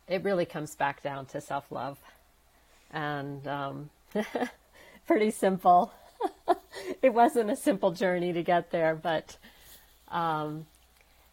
it 0.10 0.24
really 0.24 0.46
comes 0.46 0.76
back 0.76 1.02
down 1.04 1.28
to 1.28 1.40
self 1.40 1.72
love. 1.72 1.98
And 2.92 3.48
um, 3.48 3.90
pretty 5.08 5.32
simple. 5.32 5.94
it 7.02 7.14
wasn't 7.14 7.52
a 7.52 7.56
simple 7.56 7.92
journey 7.92 8.34
to 8.34 8.44
get 8.44 8.72
there, 8.72 8.96
but 8.96 9.38
um, 10.10 10.66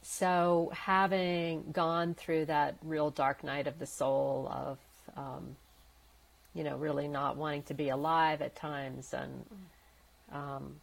so 0.03 0.71
having 0.75 1.73
gone 1.73 2.15
through 2.15 2.45
that 2.45 2.77
real 2.85 3.11
dark 3.11 3.43
night 3.43 3.67
of 3.67 3.79
the 3.79 3.87
soul 3.87 4.49
of, 4.53 4.79
um, 5.17 5.57
you 6.55 6.63
know, 6.63 6.77
really 6.77 7.09
not 7.09 7.37
wanting 7.37 7.63
to 7.65 7.75
be 7.75 7.89
alive 7.89 8.43
at 8.43 8.55
times 8.55 9.15
and 9.15 9.45
um, 10.31 10.77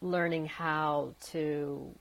learning 0.00 0.46
how 0.46 1.14
to 1.26 1.92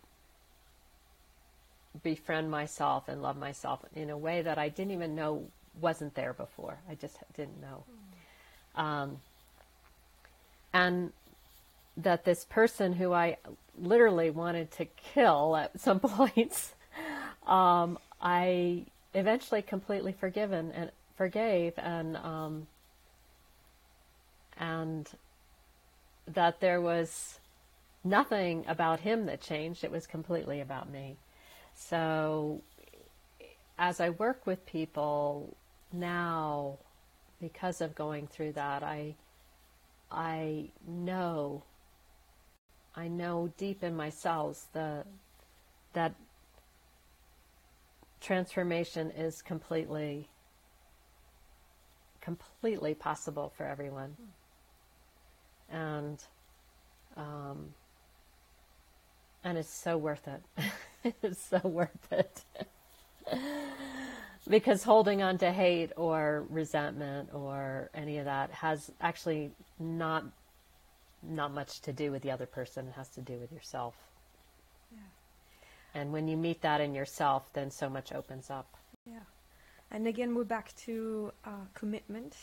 befriend 2.03 2.51
myself 2.51 3.07
and 3.07 3.21
love 3.21 3.37
myself 3.37 3.83
in 3.95 4.09
a 4.09 4.17
way 4.17 4.41
that 4.41 4.57
I 4.57 4.69
didn't 4.69 4.91
even 4.91 5.15
know 5.15 5.47
wasn't 5.79 6.15
there 6.15 6.33
before. 6.33 6.77
I 6.89 6.95
just 6.95 7.17
didn't 7.35 7.59
know. 7.61 7.83
Um, 8.75 9.19
and 10.73 11.11
that 11.97 12.25
this 12.25 12.45
person 12.45 12.93
who 12.93 13.13
I 13.13 13.37
literally 13.77 14.29
wanted 14.29 14.71
to 14.71 14.85
kill 14.85 15.55
at 15.55 15.79
some 15.79 15.99
points, 16.01 16.73
um, 17.45 17.97
I 18.21 18.85
eventually 19.13 19.61
completely 19.61 20.11
forgiven 20.11 20.71
and 20.71 20.91
forgave 21.15 21.73
and 21.77 22.17
um, 22.17 22.67
and 24.59 25.09
that 26.27 26.59
there 26.59 26.81
was 26.81 27.39
nothing 28.03 28.65
about 28.67 28.99
him 28.99 29.25
that 29.25 29.41
changed. 29.41 29.83
It 29.83 29.91
was 29.91 30.05
completely 30.05 30.59
about 30.61 30.89
me. 30.89 31.17
So 31.77 32.61
as 33.77 34.01
I 34.01 34.09
work 34.09 34.45
with 34.45 34.65
people 34.65 35.55
now, 35.93 36.79
because 37.39 37.81
of 37.81 37.93
going 37.95 38.27
through 38.27 38.53
that, 38.53 38.83
I 38.83 39.15
I 40.11 40.69
know, 40.87 41.63
I 42.95 43.07
know 43.07 43.53
deep 43.57 43.83
in 43.83 43.95
my 43.95 44.09
cells 44.09 44.67
the 44.73 45.03
that 45.93 46.15
transformation 48.21 49.11
is 49.11 49.41
completely, 49.43 50.29
completely 52.21 52.95
possible 52.95 53.53
for 53.55 53.65
everyone, 53.65 54.17
and 55.69 56.23
um, 57.15 57.73
and 59.43 59.57
it's 59.59 59.69
so 59.69 59.97
worth 59.97 60.27
it. 60.27 60.41
it's 61.23 61.43
so 61.43 61.59
worth 61.63 62.11
it. 62.11 62.43
because 64.49 64.83
holding 64.83 65.21
on 65.21 65.37
to 65.37 65.51
hate 65.51 65.91
or 65.95 66.45
resentment 66.49 67.29
or 67.33 67.89
any 67.93 68.17
of 68.17 68.25
that 68.25 68.51
has 68.51 68.91
actually 69.01 69.51
not 69.79 70.23
not 71.23 71.53
much 71.53 71.81
to 71.81 71.91
do 71.91 72.11
with 72.11 72.21
the 72.21 72.31
other 72.31 72.45
person 72.45 72.87
it 72.87 72.93
has 72.93 73.09
to 73.09 73.21
do 73.21 73.33
with 73.33 73.51
yourself 73.51 73.95
yeah. 74.93 74.99
and 75.99 76.11
when 76.11 76.27
you 76.27 76.37
meet 76.37 76.61
that 76.61 76.79
in 76.79 76.93
yourself 76.93 77.49
then 77.53 77.69
so 77.71 77.89
much 77.89 78.13
opens 78.13 78.49
up 78.49 78.67
yeah 79.05 79.19
and 79.91 80.07
again 80.07 80.35
we're 80.35 80.43
back 80.43 80.73
to 80.75 81.31
uh, 81.45 81.65
commitment 81.73 82.35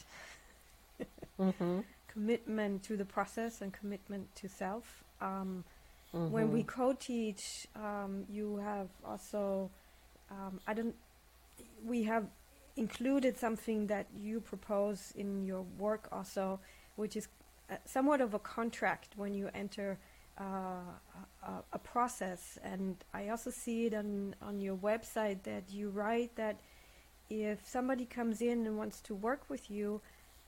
mm-hmm. 1.41 1.81
commitment 2.09 2.83
to 2.83 2.97
the 2.97 3.05
process 3.05 3.63
and 3.63 3.73
commitment 3.73 4.27
to 4.35 4.49
self 4.49 5.05
um, 5.21 5.65
mm-hmm. 6.15 6.31
when 6.31 6.53
we 6.53 6.63
co-teach 6.63 7.67
um, 7.77 8.25
you 8.31 8.57
have 8.59 8.89
also 9.05 9.71
um, 10.31 10.61
i 10.67 10.73
don't 10.73 10.95
we 11.85 12.05
have 12.05 12.27
included 12.77 13.39
something 13.39 13.87
that 13.87 14.07
you 14.17 14.41
propose 14.41 15.13
in 15.17 15.45
your 15.45 15.63
work 15.79 16.09
also, 16.11 16.61
which 16.97 17.17
is 17.17 17.29
uh, 17.71 17.77
somewhat 17.85 18.21
of 18.21 18.35
a 18.35 18.39
contract 18.39 19.11
when 19.17 19.33
you 19.35 19.49
enter 19.55 19.99
uh, 20.41 20.45
a, 21.47 21.53
a, 21.73 21.79
process. 21.79 22.59
And 22.65 22.97
I 23.13 23.29
also 23.29 23.51
see 23.51 23.87
it 23.87 23.95
on, 23.95 24.35
on 24.43 24.61
your 24.61 24.77
website 24.77 25.45
that 25.45 25.71
you 25.71 25.91
write 25.91 26.35
that 26.35 26.59
if 27.31 27.67
somebody 27.67 28.05
comes 28.05 28.43
in 28.43 28.67
and 28.67 28.77
wants 28.77 29.01
to 29.03 29.15
work 29.15 29.49
with 29.49 29.71
you 29.71 30.01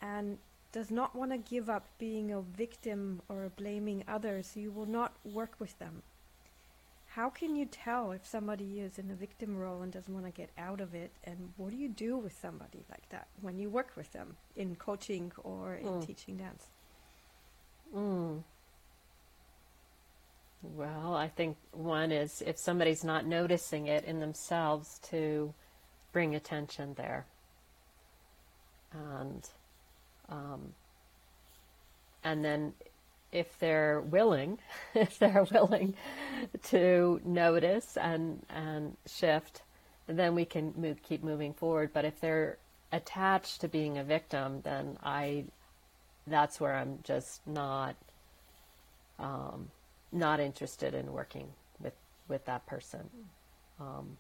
and 0.03 0.39
does 0.77 0.91
not 0.91 1.17
want 1.17 1.31
to 1.31 1.39
give 1.39 1.71
up 1.71 1.87
being 1.99 2.31
a 2.31 2.41
victim 2.41 3.23
or 3.29 3.51
blaming 3.57 4.05
others, 4.07 4.53
you 4.55 4.71
will 4.71 4.87
not 4.87 5.13
work 5.25 5.55
with 5.59 5.79
them 5.79 6.03
how 7.17 7.31
can 7.31 7.57
you 7.57 7.65
tell 7.65 8.13
if 8.13 8.27
somebody 8.27 8.79
is 8.79 8.99
in 8.99 9.11
a 9.11 9.15
victim 9.15 9.57
role 9.57 9.81
and 9.81 9.91
doesn't 9.91 10.13
want 10.13 10.27
to 10.27 10.31
get 10.31 10.51
out 10.59 10.83
of 10.83 10.95
it? 10.95 11.11
And 11.25 11.55
what 11.57 11.71
do 11.71 11.77
you 11.79 11.89
do 11.89 12.19
with 12.19 12.39
somebody 12.39 12.85
like 12.91 13.09
that 13.09 13.27
when 13.41 13.59
you 13.59 13.71
work 13.71 13.93
with 13.97 14.13
them 14.13 14.37
in 14.55 14.77
coaching 14.77 15.33
or 15.43 15.77
in 15.77 15.87
mm. 15.87 16.07
teaching 16.07 16.37
dance? 16.37 16.67
Mm. 17.97 18.43
Well, 20.63 21.17
I 21.17 21.29
think 21.29 21.57
one 21.73 22.13
is 22.13 22.43
if 22.47 22.59
somebody's 22.59 23.03
not 23.03 23.25
noticing 23.25 23.87
it 23.87 24.05
in 24.05 24.21
themselves 24.21 24.99
to 25.11 25.55
bring 26.13 26.35
attention 26.35 26.97
there. 26.99 27.25
And 28.93 29.49
um, 30.29 30.75
and 32.25 32.45
then 32.45 32.73
if 33.33 33.59
they're 33.59 34.01
willing, 34.01 34.59
if 34.95 35.19
they're 35.19 35.47
willing 35.51 35.95
to 36.65 37.21
notice 37.25 37.97
and 37.97 38.45
and 38.49 38.97
shift, 39.07 39.63
then 40.07 40.35
we 40.35 40.45
can 40.45 40.73
move, 40.77 41.03
keep 41.03 41.23
moving 41.23 41.53
forward. 41.53 41.91
But 41.93 42.05
if 42.05 42.21
they're 42.21 42.59
attached 42.93 43.61
to 43.61 43.69
being 43.69 43.99
a 43.99 44.05
victim, 44.05 44.61
then 44.63 44.99
I, 45.03 45.45
that's 46.27 46.61
where 46.61 46.75
I'm 46.75 47.01
just 47.03 47.47
not, 47.47 47.97
um, 49.19 49.71
not 50.13 50.41
interested 50.41 50.95
in 50.95 51.13
working 51.13 51.49
with 51.81 51.95
with 52.29 52.45
that 52.47 52.67
person. 52.67 53.11
Um, 53.81 54.17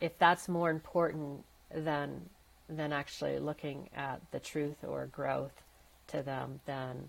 if 0.00 0.18
that's 0.18 0.48
more 0.48 0.70
important 0.70 1.44
than 1.74 2.28
than 2.68 2.92
actually 2.92 3.38
looking 3.38 3.88
at 3.94 4.20
the 4.30 4.40
truth 4.40 4.84
or 4.84 5.06
growth 5.06 5.62
to 6.08 6.22
them, 6.22 6.60
then 6.66 7.08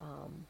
um, 0.00 0.46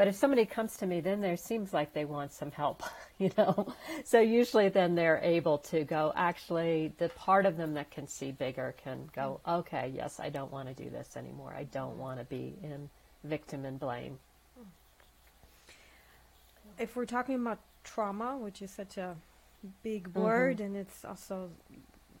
but 0.00 0.08
if 0.08 0.14
somebody 0.14 0.46
comes 0.46 0.78
to 0.78 0.86
me, 0.86 1.00
then 1.00 1.20
there 1.20 1.36
seems 1.36 1.74
like 1.74 1.92
they 1.92 2.06
want 2.06 2.32
some 2.32 2.50
help, 2.50 2.82
you 3.18 3.30
know. 3.36 3.74
So 4.04 4.18
usually, 4.18 4.70
then 4.70 4.94
they're 4.94 5.20
able 5.22 5.58
to 5.58 5.84
go. 5.84 6.10
Actually, 6.16 6.94
the 6.96 7.10
part 7.10 7.44
of 7.44 7.58
them 7.58 7.74
that 7.74 7.90
can 7.90 8.08
see 8.08 8.32
bigger 8.32 8.74
can 8.82 9.10
go. 9.14 9.40
Okay, 9.46 9.92
yes, 9.94 10.18
I 10.18 10.30
don't 10.30 10.50
want 10.50 10.74
to 10.74 10.82
do 10.82 10.88
this 10.88 11.18
anymore. 11.18 11.54
I 11.54 11.64
don't 11.64 11.98
want 11.98 12.18
to 12.18 12.24
be 12.24 12.54
in 12.62 12.88
victim 13.24 13.66
and 13.66 13.78
blame. 13.78 14.18
If 16.78 16.96
we're 16.96 17.04
talking 17.04 17.34
about 17.34 17.58
trauma, 17.84 18.38
which 18.38 18.62
is 18.62 18.70
such 18.70 18.96
a 18.96 19.16
big 19.82 20.08
word, 20.14 20.56
mm-hmm. 20.56 20.64
and 20.64 20.76
it's 20.78 21.04
also, 21.04 21.50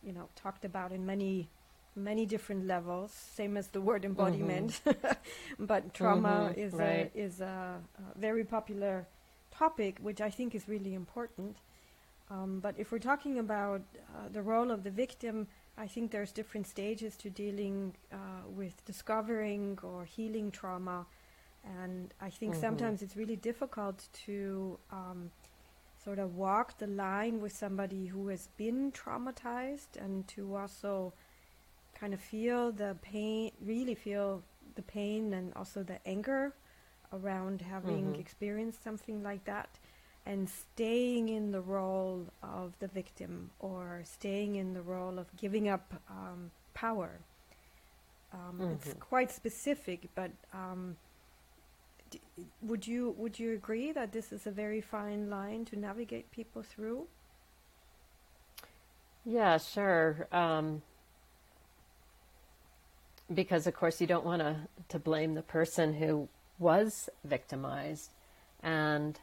you 0.02 0.12
know, 0.12 0.28
talked 0.36 0.64
about 0.64 0.92
in 0.92 1.04
many 1.06 1.48
many 1.96 2.24
different 2.24 2.66
levels, 2.66 3.10
same 3.12 3.56
as 3.56 3.68
the 3.68 3.80
word 3.80 4.04
embodiment. 4.04 4.80
Mm-hmm. 4.86 5.12
but 5.66 5.92
trauma 5.92 6.50
mm-hmm, 6.50 6.60
is 6.60 6.72
right. 6.72 7.10
a, 7.14 7.18
is 7.18 7.40
a, 7.40 7.80
a, 7.98 8.18
very 8.18 8.44
popular 8.44 9.06
topic, 9.50 9.98
which 10.00 10.20
I 10.20 10.30
think 10.30 10.54
is 10.54 10.68
really 10.68 10.94
important. 10.94 11.56
Um, 12.30 12.60
but 12.60 12.76
if 12.78 12.92
we're 12.92 12.98
talking 12.98 13.38
about 13.38 13.82
uh, 14.14 14.28
the 14.32 14.40
role 14.40 14.70
of 14.70 14.84
the 14.84 14.90
victim, 14.90 15.48
I 15.76 15.86
think 15.88 16.12
there's 16.12 16.30
different 16.30 16.66
stages 16.66 17.16
to 17.16 17.30
dealing 17.30 17.94
uh, 18.12 18.16
with 18.46 18.84
discovering 18.84 19.78
or 19.82 20.04
healing 20.04 20.50
trauma, 20.50 21.06
and 21.64 22.14
I 22.20 22.30
think 22.30 22.52
mm-hmm. 22.52 22.60
sometimes 22.60 23.02
it's 23.02 23.16
really 23.16 23.36
difficult 23.36 24.08
to 24.26 24.78
um, 24.92 25.30
sort 26.02 26.18
of 26.18 26.36
walk 26.36 26.78
the 26.78 26.86
line 26.86 27.40
with 27.40 27.52
somebody 27.52 28.06
who 28.06 28.28
has 28.28 28.48
been 28.56 28.90
traumatized 28.92 29.96
and 29.98 30.26
to 30.28 30.56
also 30.56 31.12
kind 31.94 32.14
of 32.14 32.20
feel 32.20 32.72
the 32.72 32.96
pain, 33.02 33.50
really 33.60 33.94
feel 33.94 34.42
the 34.74 34.82
pain 34.82 35.34
and 35.34 35.52
also 35.54 35.82
the 35.82 35.98
anger 36.06 36.54
around 37.12 37.60
having 37.60 38.12
mm-hmm. 38.12 38.20
experienced 38.20 38.82
something 38.82 39.22
like 39.22 39.44
that 39.44 39.68
and 40.26 40.48
staying 40.48 41.28
in 41.28 41.50
the 41.50 41.60
role 41.60 42.26
of 42.42 42.72
the 42.78 42.88
victim 42.88 43.50
or 43.58 44.02
staying 44.04 44.56
in 44.56 44.74
the 44.74 44.82
role 44.82 45.18
of 45.18 45.26
giving 45.36 45.68
up 45.68 45.94
um, 46.08 46.50
power. 46.72 47.18
Um, 48.32 48.58
mm-hmm. 48.60 48.72
It's 48.72 48.94
quite 49.00 49.30
specific, 49.30 50.08
but 50.14 50.30
um, 50.54 50.96
would 52.62 52.86
you 52.86 53.14
would 53.18 53.38
you 53.38 53.52
agree 53.52 53.92
that 53.92 54.12
this 54.12 54.32
is 54.32 54.46
a 54.46 54.50
very 54.50 54.80
fine 54.80 55.30
line 55.30 55.64
to 55.66 55.78
navigate 55.78 56.30
people 56.32 56.62
through? 56.62 57.06
Yeah, 59.24 59.58
sure. 59.58 60.26
Um, 60.32 60.82
because 63.32 63.66
of 63.66 63.74
course 63.74 64.00
you 64.00 64.06
don't 64.06 64.24
want 64.24 64.40
to 64.42 64.56
to 64.88 64.98
blame 64.98 65.34
the 65.34 65.42
person 65.42 65.94
who 65.94 66.28
was 66.58 67.08
victimized 67.24 68.10
and 68.62 69.18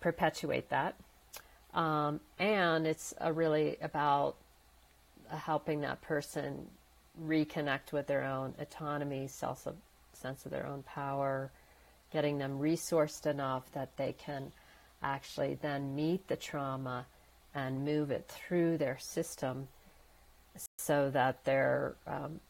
perpetuate 0.00 0.68
that 0.68 0.94
um, 1.74 2.20
and 2.38 2.86
it's 2.86 3.14
really 3.32 3.76
about 3.80 4.36
helping 5.28 5.80
that 5.80 6.02
person 6.02 6.66
reconnect 7.26 7.92
with 7.92 8.06
their 8.06 8.24
own 8.24 8.54
autonomy 8.58 9.26
self 9.26 9.66
sense 10.12 10.44
of 10.44 10.50
their 10.50 10.66
own 10.66 10.82
power 10.82 11.50
getting 12.12 12.38
them 12.38 12.58
resourced 12.58 13.26
enough 13.26 13.70
that 13.72 13.96
they 13.96 14.12
can 14.12 14.52
actually 15.02 15.58
then 15.62 15.94
meet 15.94 16.28
the 16.28 16.36
trauma 16.36 17.06
and 17.54 17.84
move 17.84 18.10
it 18.10 18.28
through 18.28 18.78
their 18.78 18.98
system 18.98 19.68
so 20.78 21.10
that 21.10 21.44
they're 21.44 21.94
um, 22.06 22.40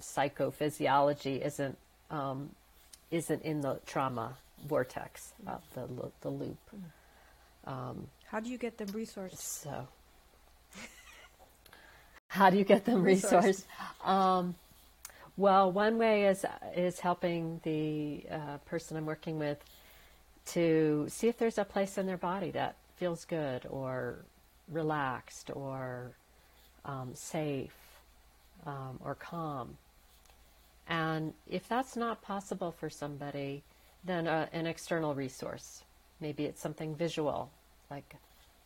psychophysiology 0.00 1.44
isn't 1.44 1.76
um, 2.10 2.50
isn't 3.10 3.42
in 3.42 3.60
the 3.60 3.80
trauma 3.86 4.36
vortex 4.66 5.32
of 5.46 5.62
the 5.74 5.88
the 6.20 6.28
loop. 6.30 6.58
Um, 7.66 8.06
how 8.26 8.40
do 8.40 8.50
you 8.50 8.58
get 8.58 8.78
them 8.78 8.88
resourced? 8.88 9.38
So, 9.38 9.86
how 12.28 12.50
do 12.50 12.56
you 12.56 12.64
get 12.64 12.84
them 12.84 13.04
resourced? 13.04 13.64
Um, 14.04 14.54
well, 15.40 15.72
one 15.72 15.96
way 15.96 16.26
is 16.26 16.44
is 16.76 17.00
helping 17.00 17.60
the 17.62 18.24
uh, 18.30 18.58
person 18.66 18.96
I'm 18.98 19.06
working 19.06 19.38
with 19.38 19.58
to 20.46 21.06
see 21.08 21.28
if 21.28 21.38
there's 21.38 21.56
a 21.56 21.64
place 21.64 21.96
in 21.96 22.06
their 22.06 22.18
body 22.18 22.50
that 22.50 22.76
feels 22.96 23.24
good 23.24 23.66
or 23.70 24.18
relaxed 24.68 25.50
or 25.54 26.12
um, 26.84 27.12
safe 27.14 27.74
um, 28.66 29.00
or 29.02 29.14
calm. 29.14 29.78
And 30.86 31.32
if 31.48 31.66
that's 31.68 31.96
not 31.96 32.20
possible 32.20 32.72
for 32.72 32.90
somebody, 32.90 33.62
then 34.04 34.26
uh, 34.26 34.46
an 34.52 34.66
external 34.66 35.14
resource. 35.14 35.84
Maybe 36.20 36.44
it's 36.44 36.60
something 36.60 36.94
visual, 36.94 37.50
like 37.90 38.16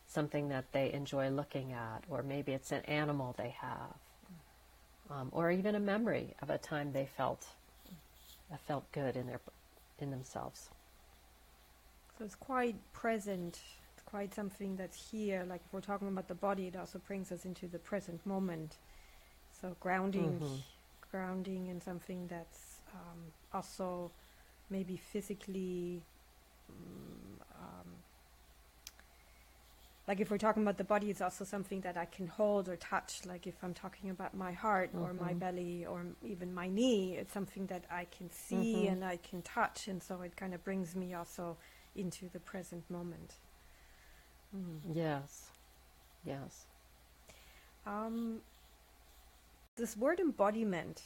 something 0.07 0.49
that 0.49 0.65
they 0.73 0.91
enjoy 0.91 1.29
looking 1.29 1.71
at, 1.71 2.03
or 2.09 2.21
maybe 2.21 2.51
it's 2.51 2.73
an 2.73 2.81
animal 2.81 3.33
they 3.37 3.55
have. 3.61 3.93
Um, 5.09 5.29
or 5.31 5.51
even 5.51 5.75
a 5.75 5.79
memory 5.79 6.35
of 6.41 6.49
a 6.49 6.57
time 6.57 6.91
they 6.93 7.05
felt 7.05 7.45
uh, 8.51 8.57
felt 8.67 8.91
good 8.91 9.15
in 9.15 9.27
their 9.27 9.39
in 9.99 10.11
themselves. 10.11 10.69
So 12.17 12.25
it's 12.25 12.35
quite 12.35 12.75
present. 12.93 13.59
It's 13.93 14.03
quite 14.05 14.33
something 14.33 14.75
that's 14.75 15.11
here. 15.11 15.45
Like 15.47 15.61
if 15.65 15.73
we're 15.73 15.81
talking 15.81 16.07
about 16.07 16.27
the 16.27 16.35
body, 16.35 16.67
it 16.67 16.75
also 16.75 16.99
brings 16.99 17.31
us 17.31 17.45
into 17.45 17.67
the 17.67 17.79
present 17.79 18.25
moment. 18.25 18.77
So 19.61 19.75
grounding, 19.79 20.41
Mhm. 20.41 20.61
grounding 21.11 21.67
in 21.67 21.81
something 21.81 22.27
that's 22.27 22.77
um, 22.93 23.19
also 23.53 24.11
maybe 24.69 24.97
physically. 24.97 26.01
um, 26.69 27.24
like 30.07 30.19
if 30.19 30.29
we're 30.29 30.37
talking 30.37 30.61
about 30.63 30.77
the 30.77 30.83
body, 30.83 31.09
it's 31.09 31.21
also 31.21 31.43
something 31.43 31.81
that 31.81 31.97
I 31.97 32.05
can 32.05 32.27
hold 32.27 32.69
or 32.69 32.75
touch. 32.75 33.25
Like 33.25 33.47
if 33.47 33.55
I'm 33.63 33.73
talking 33.73 34.09
about 34.09 34.35
my 34.35 34.51
heart 34.51 34.91
or 34.95 35.13
my 35.13 35.33
Mhm. 35.33 35.39
belly 35.39 35.85
or 35.85 36.05
even 36.23 36.53
my 36.53 36.67
knee, 36.67 37.15
it's 37.17 37.33
something 37.33 37.65
that 37.67 37.85
I 37.89 38.05
can 38.05 38.29
see 38.31 38.85
Mhm. 38.85 38.87
and 38.87 39.03
I 39.03 39.17
can 39.17 39.41
touch, 39.41 39.87
and 39.87 40.01
so 40.03 40.21
it 40.21 40.35
kind 40.35 40.53
of 40.53 40.63
brings 40.63 40.95
me 40.95 41.13
also 41.13 41.57
into 41.95 42.29
the 42.29 42.39
present 42.39 42.89
moment. 42.89 43.33
Mm. 44.55 44.81
Yes, 44.93 45.51
yes. 46.23 46.65
Um, 47.85 48.41
this 49.75 49.97
word 49.97 50.19
embodiment, 50.19 51.03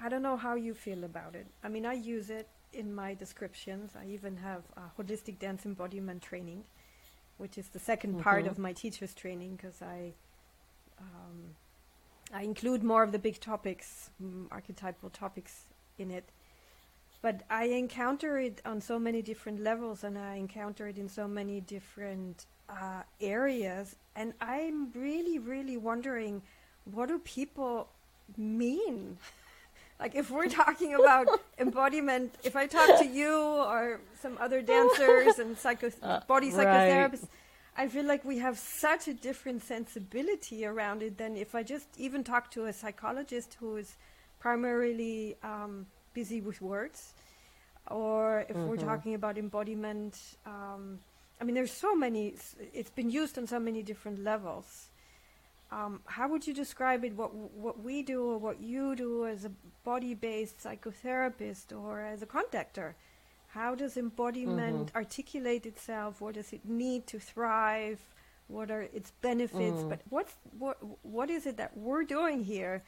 I 0.00 0.08
don't 0.08 0.22
know 0.22 0.36
how 0.36 0.54
you 0.54 0.74
feel 0.74 1.04
about 1.04 1.34
it. 1.34 1.46
I 1.62 1.68
mean, 1.68 1.84
I 1.86 1.92
use 1.94 2.30
it 2.30 2.48
in 2.72 2.94
my 2.94 3.14
descriptions. 3.14 3.92
I 3.96 4.06
even 4.06 4.36
have 4.38 4.62
a 4.76 4.90
holistic 5.00 5.38
dance 5.38 5.66
embodiment 5.66 6.22
training, 6.22 6.64
which 7.40 7.56
is 7.58 7.68
the 7.70 7.78
2nd 7.80 8.18
part 8.18 8.44
Mhm. 8.44 8.50
of 8.50 8.58
my 8.58 8.72
teacher's 8.72 9.14
training 9.14 9.56
because 9.56 9.80
I 9.82 10.12
um, 10.98 11.56
I 12.32 12.42
include 12.42 12.84
more 12.84 13.02
of 13.02 13.10
the 13.12 13.18
big 13.18 13.40
topics, 13.40 14.10
mm, 14.22 14.46
archetypal 14.52 15.10
topics 15.10 15.64
in 15.98 16.10
it. 16.10 16.26
But 17.22 17.42
I 17.50 17.64
encounter 17.64 18.38
it 18.38 18.60
on 18.64 18.80
so 18.80 18.98
many 18.98 19.22
different 19.22 19.60
levels, 19.60 20.04
and 20.04 20.16
I 20.18 20.34
encounter 20.36 20.86
it 20.88 20.98
in 20.98 21.08
so 21.08 21.26
many 21.26 21.60
different 21.60 22.46
uh, 22.68 23.02
areas. 23.20 23.96
And 24.14 24.32
I'm 24.40 24.92
really, 24.92 25.38
really 25.38 25.76
wondering, 25.76 26.42
what 26.84 27.08
do 27.08 27.18
people 27.18 27.88
mean? 28.36 29.18
like, 30.00 30.14
if 30.14 30.30
we're 30.30 30.48
talking 30.48 30.94
about 30.94 31.28
embodiment, 31.58 32.34
if 32.42 32.56
I 32.56 32.66
talk 32.66 32.98
to 32.98 33.06
you 33.06 33.32
or 33.72 34.00
some 34.22 34.36
other 34.40 34.62
dancers 34.62 35.38
and 35.38 35.56
psycho- 35.58 35.90
Uh, 36.02 36.20
body 36.26 36.50
right. 36.50 36.66
psychotherapists, 36.66 37.28
I 37.76 37.86
feel 37.88 38.04
like 38.04 38.24
we 38.24 38.38
have 38.38 38.58
such 38.58 39.08
a 39.08 39.14
different 39.14 39.62
sensibility 39.62 40.64
around 40.66 41.02
it 41.02 41.18
than 41.18 41.36
if 41.36 41.54
I 41.54 41.62
just 41.62 41.86
even 41.98 42.24
talk 42.24 42.50
to 42.52 42.66
a 42.66 42.72
psychologist 42.72 43.56
who 43.60 43.76
is 43.76 43.96
primarily 44.40 45.36
um, 45.42 45.86
busy 46.14 46.40
with 46.40 46.60
words, 46.62 47.12
or 47.90 48.44
if 48.48 48.56
we're 48.56 48.76
Mhm. 48.76 48.84
talking 48.90 49.14
about 49.14 49.36
embodiment. 49.38 50.16
Um, 50.46 50.98
I 51.40 51.44
mean, 51.44 51.54
there's 51.54 51.72
so 51.72 51.94
many. 51.94 52.34
It's 52.74 52.90
been 52.90 53.10
used 53.10 53.38
on 53.38 53.46
so 53.46 53.58
many 53.58 53.82
different 53.82 54.18
levels. 54.24 54.89
Um, 55.72 56.00
how 56.06 56.28
would 56.28 56.46
you 56.46 56.54
describe 56.54 57.04
it? 57.04 57.14
What 57.14 57.34
what 57.34 57.82
we 57.82 58.02
do, 58.02 58.24
or 58.24 58.38
what 58.38 58.60
you 58.60 58.96
do 58.96 59.26
as 59.26 59.44
a 59.44 59.52
body-based 59.84 60.58
psychotherapist, 60.58 61.72
or 61.72 62.00
as 62.00 62.22
a 62.22 62.26
contactor? 62.26 62.94
How 63.48 63.74
does 63.74 63.96
embodiment 63.96 64.92
articulate 64.94 65.66
itself? 65.66 66.20
What 66.20 66.34
does 66.34 66.52
it 66.52 66.64
need 66.64 67.06
to 67.08 67.18
thrive? 67.18 68.00
What 68.48 68.70
are 68.70 68.82
its 68.82 69.12
benefits? 69.22 69.82
Mm. 69.82 69.88
But 69.88 70.00
what's 70.08 70.34
what 70.58 70.78
what 71.02 71.30
is 71.30 71.46
it 71.46 71.56
that 71.56 71.76
we're 71.76 72.04
doing 72.04 72.44
here? 72.44 72.82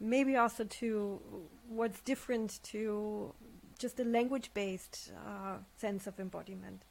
Maybe 0.00 0.36
also 0.36 0.64
to 0.64 1.20
what's 1.68 2.00
different 2.00 2.60
to 2.64 3.34
just 3.78 4.00
a 4.00 4.04
language-based 4.04 5.12
uh, 5.26 5.56
sense 5.76 6.06
of 6.06 6.18
embodiment. 6.18 6.82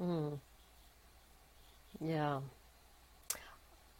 Mm. 0.00 0.38
Yeah. 2.00 2.40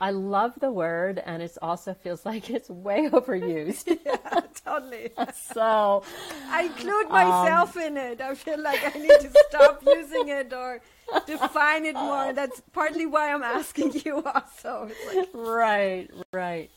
I 0.01 0.13
love 0.13 0.55
the 0.59 0.73
word, 0.73 1.23
and 1.25 1.43
it 1.43 1.59
also 1.61 1.93
feels 1.93 2.25
like 2.25 2.49
it's 2.49 2.71
way 2.71 3.09
overused. 3.13 3.99
yeah, 4.07 4.41
totally. 4.65 5.11
so, 5.35 6.03
I 6.49 6.63
include 6.65 7.11
myself 7.11 7.77
um, 7.77 7.83
in 7.83 7.97
it. 7.97 8.21
I 8.21 8.35
feel 8.35 8.61
like 8.61 8.81
I 8.83 8.99
need 8.99 9.21
to 9.21 9.31
stop 9.49 9.83
using 9.87 10.29
it 10.29 10.53
or 10.53 10.81
define 11.27 11.85
it 11.85 11.95
more. 11.95 12.29
Oh. 12.29 12.33
That's 12.33 12.63
partly 12.73 13.05
why 13.05 13.33
I'm 13.33 13.43
asking 13.43 14.01
you 14.05 14.23
also. 14.23 14.91
Like, 15.15 15.29
right, 15.35 16.09
right. 16.33 16.71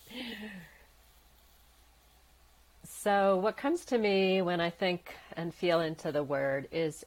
So, 2.84 3.38
what 3.38 3.56
comes 3.56 3.86
to 3.86 3.98
me 3.98 4.42
when 4.42 4.60
I 4.60 4.70
think 4.70 5.16
and 5.38 5.54
feel 5.54 5.80
into 5.80 6.12
the 6.12 6.24
word 6.24 6.68
is 6.72 7.06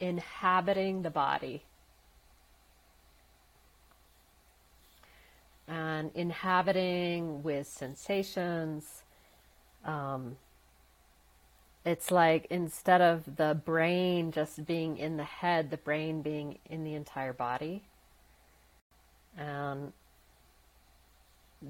inhabiting 0.00 1.02
the 1.02 1.10
body. 1.10 1.62
And 5.70 6.10
inhabiting 6.14 7.44
with 7.44 7.68
sensations. 7.68 9.04
Um, 9.84 10.36
it's 11.84 12.10
like 12.10 12.48
instead 12.50 13.00
of 13.00 13.36
the 13.36 13.60
brain 13.64 14.32
just 14.32 14.66
being 14.66 14.98
in 14.98 15.16
the 15.16 15.24
head, 15.24 15.70
the 15.70 15.76
brain 15.76 16.22
being 16.22 16.58
in 16.68 16.82
the 16.82 16.94
entire 16.94 17.32
body. 17.32 17.84
And 19.38 19.92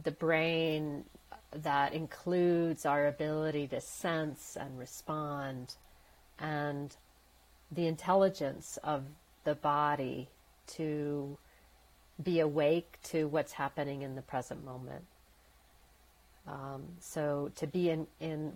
the 0.05 0.13
brain 0.13 1.05
that 1.53 1.93
includes 1.93 2.87
our 2.87 3.07
ability 3.07 3.67
to 3.69 3.81
sense 3.81 4.57
and 4.59 4.79
respond 4.79 5.75
and 6.39 6.97
the 7.71 7.87
intelligence 7.87 8.79
of 8.83 9.05
the 9.45 9.55
body 9.55 10.29
to 10.67 11.37
be 12.23 12.41
awake 12.41 12.99
to 13.03 13.29
what's 13.29 13.53
happening 13.53 14.03
in 14.03 14.15
the 14.15 14.23
present 14.23 14.65
moment. 14.65 15.05
Um, 16.47 16.83
so 17.01 17.51
to 17.57 17.67
be 17.67 17.91
in, 17.91 18.07
in 18.19 18.53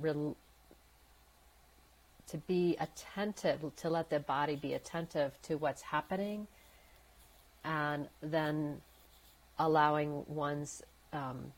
to 2.28 2.38
be 2.38 2.76
attentive, 2.80 3.60
to 3.76 3.90
let 3.90 4.10
the 4.10 4.20
body 4.20 4.56
be 4.56 4.74
attentive 4.74 5.32
to 5.42 5.56
what's 5.56 5.82
happening, 5.82 6.46
and 7.64 8.08
then 8.22 8.80
allowing 9.58 10.24
one's 10.26 10.82
um, 11.12 11.52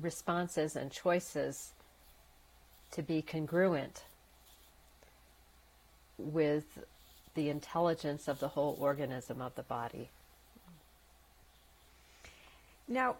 responses 0.00 0.76
and 0.76 0.90
choices 0.90 1.72
to 2.92 3.02
be 3.02 3.22
congruent 3.22 4.04
with 6.18 6.78
the 7.34 7.48
intelligence 7.48 8.28
of 8.28 8.38
the 8.38 8.48
whole 8.48 8.76
organism 8.78 9.40
of 9.40 9.54
the 9.54 9.62
body. 9.62 10.10
Now, 12.88 13.16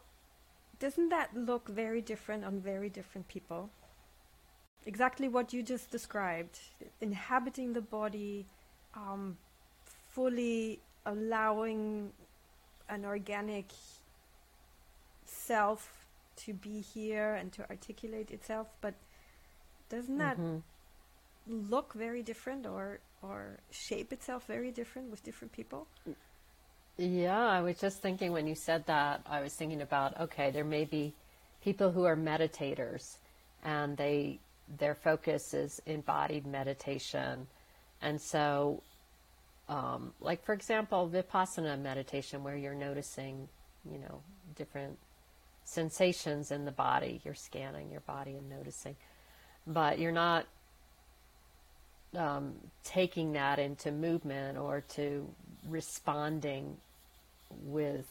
doesn't 0.79 1.11
that 1.11 1.35
look 1.37 1.69
very 1.69 2.01
different 2.01 2.45
on 2.45 2.61
very 2.61 2.89
different 2.91 3.29
people? 3.29 3.71
Exactly 4.85 5.29
what 5.29 5.53
you 5.53 5.63
just 5.63 5.91
described 5.91 6.59
inhabiting 7.01 7.73
the 7.73 7.81
body, 7.81 8.47
um, 8.95 9.37
fully 10.09 10.81
allowing 11.07 12.13
an 12.89 13.05
organic 13.05 13.67
self 15.25 16.07
to 16.37 16.53
be 16.53 16.81
here 16.81 17.35
and 17.35 17.53
to 17.53 17.69
articulate 17.71 18.31
itself, 18.31 18.69
but 18.81 18.95
doesn't 19.89 20.19
that 20.19 20.37
Mhm. 20.37 20.63
look 21.47 21.93
very 21.93 22.23
different 22.23 22.67
or 22.67 23.01
or 23.23 23.61
shape 23.71 24.13
itself 24.13 24.47
very 24.47 24.73
different 24.73 25.09
with 25.11 25.23
different 25.23 25.53
people? 25.53 25.87
Yeah, 26.99 27.47
I 27.47 27.61
was 27.63 27.79
just 27.79 28.03
thinking 28.03 28.33
when 28.33 28.47
you 28.47 28.55
said 28.55 28.87
that, 28.87 29.23
I 29.27 29.41
was 29.41 29.55
thinking 29.55 29.81
about 29.81 30.19
okay, 30.21 30.51
there 30.51 30.65
may 30.65 30.85
be 30.85 31.15
people 31.65 31.91
who 31.91 32.05
are 32.05 32.17
meditators 32.17 33.17
and 33.65 33.97
they 33.97 34.39
their 34.79 34.95
focus 34.95 35.55
is 35.55 35.81
embodied 35.87 36.47
meditation. 36.47 37.47
And 38.03 38.21
so 38.21 38.83
um, 39.69 40.13
like 40.21 40.45
for 40.45 40.53
example, 40.53 41.11
vipassana 41.13 41.81
meditation 41.81 42.45
where 42.45 42.57
you're 42.57 42.75
noticing, 42.75 43.49
you 43.91 43.99
know, 43.99 44.21
different 44.55 44.99
sensations 45.65 46.51
in 46.51 46.65
the 46.65 46.73
body. 46.73 47.21
You're 47.25 47.35
scanning 47.35 47.91
your 47.91 48.01
body 48.01 48.33
and 48.33 48.51
noticing. 48.51 48.97
But 49.67 49.99
you're 49.99 50.13
not 50.13 50.47
um, 52.17 52.55
taking 52.85 53.33
that 53.33 53.59
into 53.59 53.93
movement 53.93 54.59
or 54.59 54.83
to 54.95 55.27
responding 55.69 56.77
with 57.65 58.07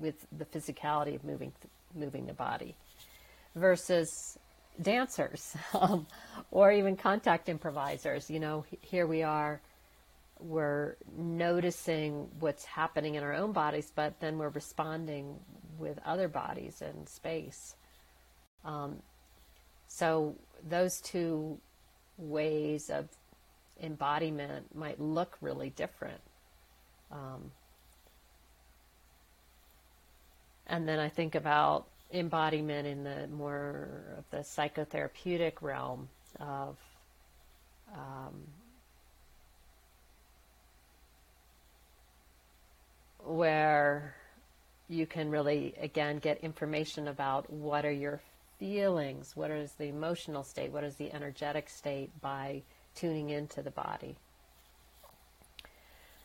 with 0.00 0.26
the 0.36 0.44
physicality 0.44 1.14
of 1.14 1.24
moving 1.24 1.52
moving 1.94 2.26
the 2.26 2.32
body 2.32 2.74
versus 3.54 4.38
dancers 4.80 5.54
um, 5.74 6.06
or 6.50 6.72
even 6.72 6.96
contact 6.96 7.48
improvisers 7.48 8.30
you 8.30 8.40
know 8.40 8.64
here 8.80 9.06
we 9.06 9.22
are 9.22 9.60
we're 10.42 10.96
noticing 11.16 12.28
what's 12.40 12.64
happening 12.64 13.14
in 13.14 13.22
our 13.22 13.32
own 13.32 13.52
bodies, 13.52 13.92
but 13.94 14.18
then 14.20 14.38
we're 14.38 14.48
responding 14.48 15.36
with 15.78 15.98
other 16.04 16.28
bodies 16.28 16.82
in 16.82 17.06
space. 17.06 17.76
Um, 18.64 18.96
so 19.88 20.34
those 20.68 21.00
two 21.00 21.58
ways 22.18 22.90
of 22.90 23.08
embodiment 23.80 24.74
might 24.74 25.00
look 25.00 25.36
really 25.40 25.70
different. 25.70 26.20
Um, 27.10 27.50
and 30.66 30.88
then 30.88 30.98
I 30.98 31.08
think 31.08 31.34
about 31.34 31.86
embodiment 32.12 32.86
in 32.86 33.04
the 33.04 33.26
more 33.28 33.88
of 34.18 34.24
the 34.30 34.38
psychotherapeutic 34.38 35.60
realm 35.60 36.08
of 36.40 36.76
um, 37.94 38.46
where 43.24 44.14
you 44.88 45.06
can 45.06 45.30
really 45.30 45.74
again 45.80 46.18
get 46.18 46.38
information 46.42 47.08
about 47.08 47.50
what 47.50 47.84
are 47.84 47.92
your 47.92 48.20
feelings, 48.58 49.34
what 49.34 49.50
is 49.50 49.72
the 49.72 49.86
emotional 49.86 50.42
state, 50.42 50.70
what 50.70 50.84
is 50.84 50.96
the 50.96 51.12
energetic 51.12 51.68
state 51.68 52.10
by 52.20 52.62
tuning 52.94 53.30
into 53.30 53.62
the 53.62 53.70
body. 53.70 54.16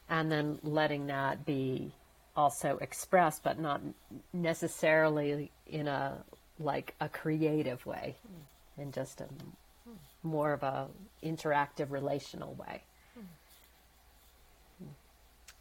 And 0.09 0.32
then 0.32 0.59
letting 0.63 1.07
that 1.07 1.45
be 1.45 1.91
also 2.36 2.78
expressed, 2.78 3.43
but 3.43 3.59
not 3.59 3.82
necessarily 4.32 5.51
in 5.68 5.88
a 5.88 6.18
like 6.59 6.95
a 6.99 7.09
creative 7.09 7.86
way, 7.86 8.15
in 8.78 8.91
just 8.91 9.22
a 9.22 9.28
more 10.24 10.53
of 10.53 10.63
a 10.63 10.88
interactive 11.24 11.91
relational 11.91 12.53
way. 12.53 12.84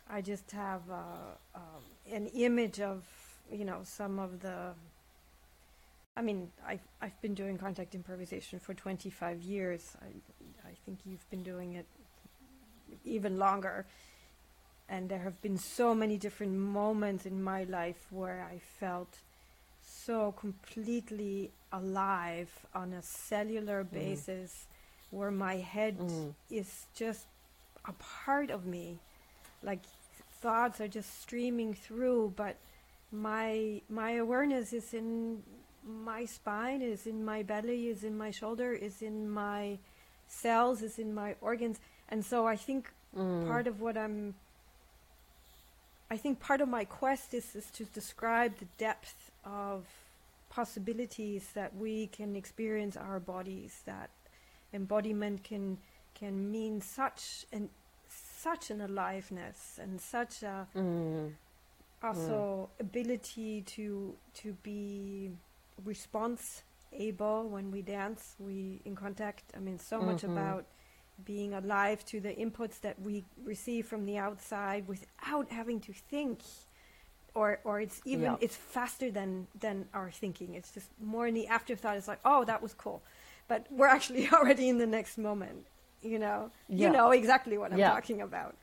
I 0.09 0.21
just 0.21 0.51
have 0.53 0.83
uh, 0.91 1.57
um, 1.57 1.63
an 2.13 2.27
image 2.29 2.81
of 2.81 3.05
you 3.51 3.65
know 3.65 3.81
some 3.83 4.19
of 4.19 4.41
the. 4.41 4.73
I 6.17 6.23
mean, 6.23 6.51
I've 6.67 6.81
I've 7.03 7.21
been 7.21 7.35
doing 7.35 7.59
contact 7.59 7.95
improvisation 7.95 8.59
for 8.59 8.73
25 8.73 9.43
years. 9.43 9.97
I 10.01 10.07
I 10.67 10.73
think 10.85 11.01
you've 11.05 11.29
been 11.31 11.43
doing 11.43 11.75
it 11.75 11.87
even 13.05 13.39
longer. 13.39 13.87
And 14.89 15.09
there 15.09 15.19
have 15.19 15.41
been 15.43 15.59
so 15.59 15.95
many 15.95 16.17
different 16.17 16.55
moments 16.55 17.27
in 17.27 17.43
my 17.43 17.65
life 17.65 18.07
where 18.11 18.47
I 18.51 18.59
felt 18.59 19.19
so 19.83 20.33
completely 20.33 21.51
alive 21.73 22.51
on 22.75 22.93
a 22.93 23.03
cellular 23.03 23.85
mm. 23.85 23.93
basis, 23.93 24.67
where 25.11 25.31
my 25.31 25.57
head 25.57 25.99
mm. 25.99 26.35
is 26.51 26.87
just 26.95 27.27
a 27.85 27.93
part 27.95 28.51
of 28.51 28.65
me. 28.65 28.99
Like 29.63 29.83
thoughts 30.41 30.81
are 30.81 30.89
just 30.89 31.21
streaming 31.21 31.75
through, 31.75 32.35
but 32.37 32.57
my 33.13 33.81
my 33.89 34.13
awareness 34.13 34.73
is 34.73 34.95
in 34.95 35.43
my 35.87 36.25
spine, 36.25 36.83
is 36.83 37.07
in 37.07 37.25
my 37.25 37.43
belly, 37.43 37.89
is 37.89 38.05
in 38.05 38.17
my 38.19 38.31
shoulder, 38.31 38.73
is 38.73 39.03
in 39.03 39.31
my 39.31 39.79
cells, 40.29 40.83
is 40.83 40.99
in 40.99 41.15
my 41.15 41.37
organs. 41.41 41.79
And 42.09 42.25
so 42.25 42.47
I 42.47 42.57
think 42.57 42.93
mm. 43.17 43.47
part 43.47 43.67
of 43.67 43.81
what 43.81 43.97
I'm 43.97 44.35
I 46.11 46.17
think 46.17 46.39
part 46.39 46.61
of 46.61 46.69
my 46.69 46.85
quest 46.85 47.35
is, 47.35 47.57
is 47.57 47.69
to 47.73 47.85
describe 47.85 48.59
the 48.59 48.67
depth 48.79 49.33
of 49.45 49.85
possibilities 50.51 51.51
that 51.55 51.75
we 51.77 52.07
can 52.07 52.37
experience 52.37 52.97
our 52.97 53.19
bodies, 53.19 53.83
that 53.87 54.11
embodiment 54.73 55.45
can 55.45 55.79
can 56.15 56.51
mean 56.51 56.81
such 56.81 57.47
an 57.53 57.69
such 58.09 58.71
an 58.71 58.81
aliveness 58.81 59.79
and 59.83 60.01
such 60.01 60.43
a 60.43 60.67
mm. 60.75 61.33
also 62.03 62.69
mm. 62.71 62.81
ability 62.81 63.63
to 63.63 64.15
to 64.35 64.53
be 64.63 65.31
response 65.85 66.63
able 66.93 67.49
when 67.49 67.71
we 67.71 67.83
dance, 67.83 68.35
we 68.39 68.81
in 68.85 68.97
contact. 68.97 69.45
I 69.57 69.61
mean, 69.61 69.79
so 69.79 69.99
mm-hmm. 69.99 70.07
much 70.13 70.25
about 70.25 70.67
being 71.25 71.55
alive 71.55 72.05
to 72.07 72.21
the 72.21 72.31
inputs 72.31 72.81
that 72.81 73.01
we 73.01 73.25
receive 73.43 73.87
from 73.87 74.05
the 74.05 74.19
outside 74.19 74.87
without 74.87 75.51
having 75.51 75.81
to 75.81 75.93
think 75.93 76.41
or 77.35 77.61
or 77.65 77.81
it's 77.81 78.01
even 78.05 78.25
yeah. 78.25 78.37
it's 78.41 78.57
faster 78.57 79.11
than 79.11 79.47
than 79.59 79.87
our 79.95 80.11
thinking 80.11 80.55
it's 80.55 80.73
just 80.73 80.89
more 81.01 81.27
in 81.27 81.35
the 81.35 81.47
afterthought 81.47 81.97
it's 81.97 82.09
like 82.09 82.21
oh 82.25 82.45
that 82.45 82.63
was 82.63 82.75
cool 82.75 83.03
but 83.49 83.67
we're 83.71 83.87
actually 83.87 84.29
already 84.33 84.69
in 84.69 84.79
the 84.79 84.87
next 84.87 85.17
moment 85.17 85.67
you 86.03 86.19
know 86.19 86.51
yeah. 86.69 86.87
you 86.87 86.93
know 86.93 87.11
exactly 87.13 87.57
what 87.57 87.73
i'm 87.73 87.79
yeah. 87.79 87.91
talking 87.91 88.21
about 88.21 88.55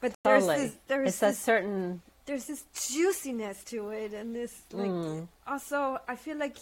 but 0.00 0.12
totally. 0.24 0.46
there's 0.56 0.70
this 0.70 0.78
there's 0.88 1.08
it's 1.08 1.20
this, 1.20 1.38
a 1.38 1.40
certain 1.40 2.02
there's 2.26 2.46
this 2.46 2.64
juiciness 2.88 3.64
to 3.64 3.88
it 3.90 4.12
and 4.14 4.34
this 4.34 4.62
like 4.72 4.90
mm. 4.90 5.26
also 5.46 5.98
i 6.08 6.14
feel 6.14 6.36
like 6.36 6.56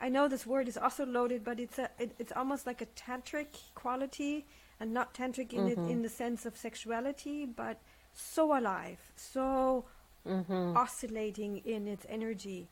I 0.00 0.08
know 0.08 0.28
this 0.28 0.46
word 0.46 0.66
is 0.66 0.78
also 0.78 1.04
loaded, 1.04 1.44
but 1.44 1.60
it's 1.60 1.78
a 1.78 1.90
it, 1.98 2.12
it's 2.18 2.32
almost 2.34 2.66
like 2.66 2.80
a 2.80 2.86
tantric 2.86 3.48
quality, 3.74 4.46
and 4.78 4.94
not 4.94 5.12
tantric 5.12 5.52
in 5.52 5.66
mm-hmm. 5.66 5.84
it 5.84 5.90
in 5.90 6.02
the 6.02 6.08
sense 6.08 6.46
of 6.46 6.56
sexuality, 6.56 7.44
but 7.44 7.78
so 8.14 8.56
alive, 8.58 8.98
so 9.14 9.84
mm-hmm. 10.26 10.76
oscillating 10.76 11.58
in 11.58 11.86
its 11.86 12.06
energy 12.08 12.68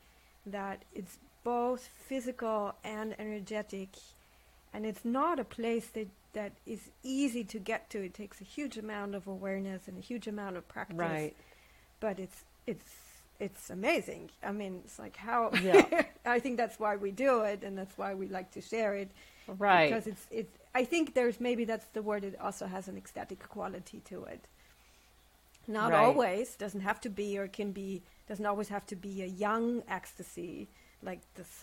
that 0.47 0.85
it's 0.95 1.19
both 1.45 1.89
physical 2.09 2.75
and 2.83 3.15
energetic, 3.19 3.91
and 4.73 4.87
it's 4.87 5.05
not 5.05 5.39
a 5.39 5.45
place 5.45 5.89
that 5.89 6.09
that 6.33 6.53
is 6.65 6.91
easy 7.03 7.45
to 7.45 7.59
get 7.59 7.91
to. 7.91 8.03
It 8.03 8.15
takes 8.15 8.41
a 8.41 8.45
huge 8.45 8.79
amount 8.79 9.15
of 9.15 9.27
awareness 9.27 9.87
and 9.87 9.99
a 9.99 10.01
huge 10.01 10.27
amount 10.27 10.57
of 10.57 10.67
practice. 10.67 10.97
Right. 10.97 11.37
But 12.01 12.19
it's 12.19 12.45
it's 12.67 12.95
it's 13.41 13.71
amazing. 13.71 14.31
I 14.43 14.53
mean, 14.53 14.83
it's 14.85 14.99
like 14.99 15.17
how 15.17 15.51
yeah. 15.63 16.05
I 16.27 16.41
think 16.41 16.57
that's 16.57 16.79
why 16.79 16.97
we 16.97 17.11
do 17.11 17.43
it, 17.43 17.63
and 17.63 17.77
that's 17.77 17.97
why 17.97 18.15
we 18.15 18.29
like 18.29 18.51
to 18.53 18.61
share 18.61 18.95
it. 18.95 19.11
Right. 19.47 19.91
Because 19.91 20.07
it's 20.07 20.27
it. 20.31 20.49
I 20.75 20.85
think 20.85 21.15
there's 21.15 21.41
maybe 21.41 21.65
that's 21.65 21.87
the 21.89 22.03
word. 22.03 22.25
It 22.25 22.39
also 22.41 22.67
has 22.67 22.89
an 22.89 22.97
ecstatic 22.97 23.49
quality 23.49 24.01
to 24.07 24.25
it. 24.25 24.45
Not 25.67 25.93
right. 25.93 26.05
always 26.05 26.57
doesn't 26.57 26.81
have 26.81 27.01
to 27.03 27.11
be, 27.11 27.39
or 27.39 27.47
can 27.47 27.73
be 27.73 28.03
doesn't 28.29 28.47
always 28.47 28.69
have 28.69 28.87
to 28.87 28.97
be 28.97 29.23
a 29.23 29.27
yang 29.27 29.83
ecstasy 29.89 30.69
like 31.03 31.21
this 31.35 31.63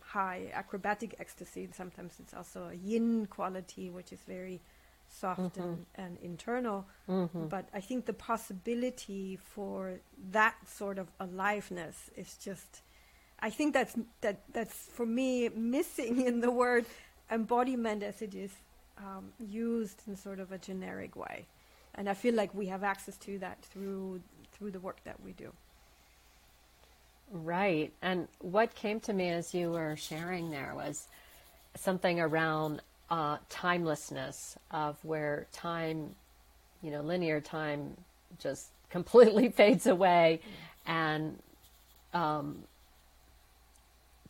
high 0.00 0.50
acrobatic 0.54 1.14
ecstasy. 1.18 1.68
Sometimes 1.72 2.14
it's 2.20 2.34
also 2.34 2.68
a 2.72 2.74
yin 2.74 3.26
quality, 3.26 3.90
which 3.90 4.12
is 4.12 4.20
very 4.26 4.60
soft 5.08 5.40
mm-hmm. 5.40 5.62
and, 5.62 5.86
and, 5.94 6.18
internal. 6.22 6.86
Mm-hmm. 7.08 7.46
But 7.46 7.68
I 7.74 7.80
think 7.80 8.06
the 8.06 8.12
possibility 8.12 9.38
for 9.54 10.00
that 10.30 10.56
sort 10.66 10.98
of 10.98 11.08
aliveness 11.20 12.10
is 12.16 12.36
just, 12.42 12.82
I 13.40 13.50
think 13.50 13.74
that's 13.74 13.96
that 14.20 14.40
that's 14.52 14.74
for 14.74 15.06
me 15.06 15.48
missing 15.48 16.20
in 16.26 16.40
the 16.40 16.50
word 16.50 16.86
embodiment 17.30 18.02
as 18.02 18.22
it 18.22 18.34
is 18.34 18.52
um, 18.98 19.32
used 19.38 20.02
in 20.06 20.16
sort 20.16 20.40
of 20.40 20.52
a 20.52 20.58
generic 20.58 21.14
way, 21.16 21.46
and 21.94 22.08
I 22.08 22.14
feel 22.14 22.34
like 22.34 22.54
we 22.54 22.66
have 22.66 22.82
access 22.82 23.16
to 23.18 23.38
that 23.38 23.62
through 23.62 24.20
through 24.52 24.72
the 24.72 24.80
work 24.80 24.98
that 25.04 25.20
we 25.20 25.32
do. 25.32 25.52
Right, 27.30 27.92
and 28.00 28.26
what 28.40 28.74
came 28.74 29.00
to 29.00 29.12
me 29.12 29.28
as 29.28 29.54
you 29.54 29.70
were 29.70 29.96
sharing 29.96 30.50
there 30.50 30.72
was 30.74 31.06
something 31.76 32.18
around 32.20 32.82
uh, 33.10 33.38
timelessness 33.48 34.56
of 34.70 34.96
where 35.04 35.46
time, 35.52 36.14
you 36.82 36.90
know, 36.90 37.00
linear 37.00 37.40
time 37.40 37.96
just 38.38 38.68
completely 38.90 39.48
fades 39.48 39.86
away 39.86 40.40
and 40.86 41.38
um, 42.14 42.64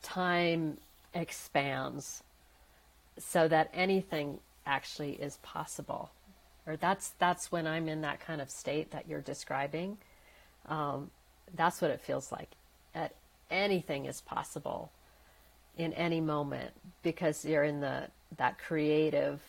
time 0.03 0.77
expands 1.15 2.23
so 3.19 3.49
that 3.49 3.71
anything 3.73 4.39
actually 4.67 5.13
is 5.13 5.39
possible. 5.39 6.11
Or 6.67 6.77
that's 6.77 7.11
that's 7.19 7.51
when 7.51 7.67
I'm 7.67 7.89
in 7.89 8.03
that 8.03 8.21
kind 8.21 8.41
of 8.41 8.51
state 8.51 8.91
that 8.91 9.09
you're 9.09 9.23
describing. 9.23 9.97
Um, 10.67 11.11
that's 11.57 11.81
what 11.81 11.91
it 11.91 12.01
feels 12.01 12.31
like. 12.31 12.51
That 12.93 13.15
anything 13.51 14.05
is 14.05 14.21
possible 14.21 14.91
in 15.79 15.93
any 15.95 16.21
moment 16.21 16.73
because 17.03 17.45
you're 17.45 17.65
in 17.65 17.81
the 17.81 18.09
that 18.37 18.59
creative 18.59 19.41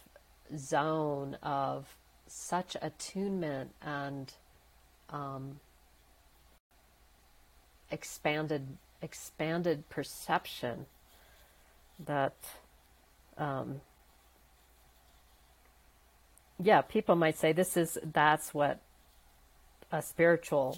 zone 0.58 1.38
of 1.44 1.96
such 2.28 2.76
attunement 2.82 3.72
and 3.82 4.34
um, 5.10 5.60
expanded 7.92 8.68
expanded 9.02 9.88
perception 9.90 10.86
that 12.06 12.36
um, 13.38 13.82
yeah 16.62 16.82
people 16.82 17.16
might 17.16 17.38
say 17.38 17.52
this 17.52 17.78
is 17.78 17.98
that's 18.14 18.54
what 18.54 18.80
a 19.92 20.02
spiritual 20.02 20.78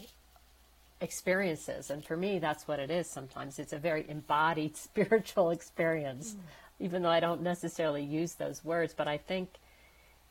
experience 1.02 1.68
is. 1.68 1.89
And 1.89 2.06
for 2.06 2.16
me 2.16 2.39
that's 2.39 2.68
what 2.68 2.80
it 2.80 2.91
is 2.91 3.08
sometimes. 3.08 3.60
It's 3.60 3.74
a 3.74 3.78
very 3.78 4.06
embodied 4.08 4.78
spiritual 4.88 5.49
experience 5.52 6.34
mm 6.34 6.39
even 6.82 7.03
though 7.03 7.09
I 7.09 7.19
don't 7.19 7.41
necessarily 7.41 8.03
use 8.03 8.34
those 8.34 8.63
words, 8.63 8.93
but 8.93 9.07
I 9.07 9.17
think 9.17 9.49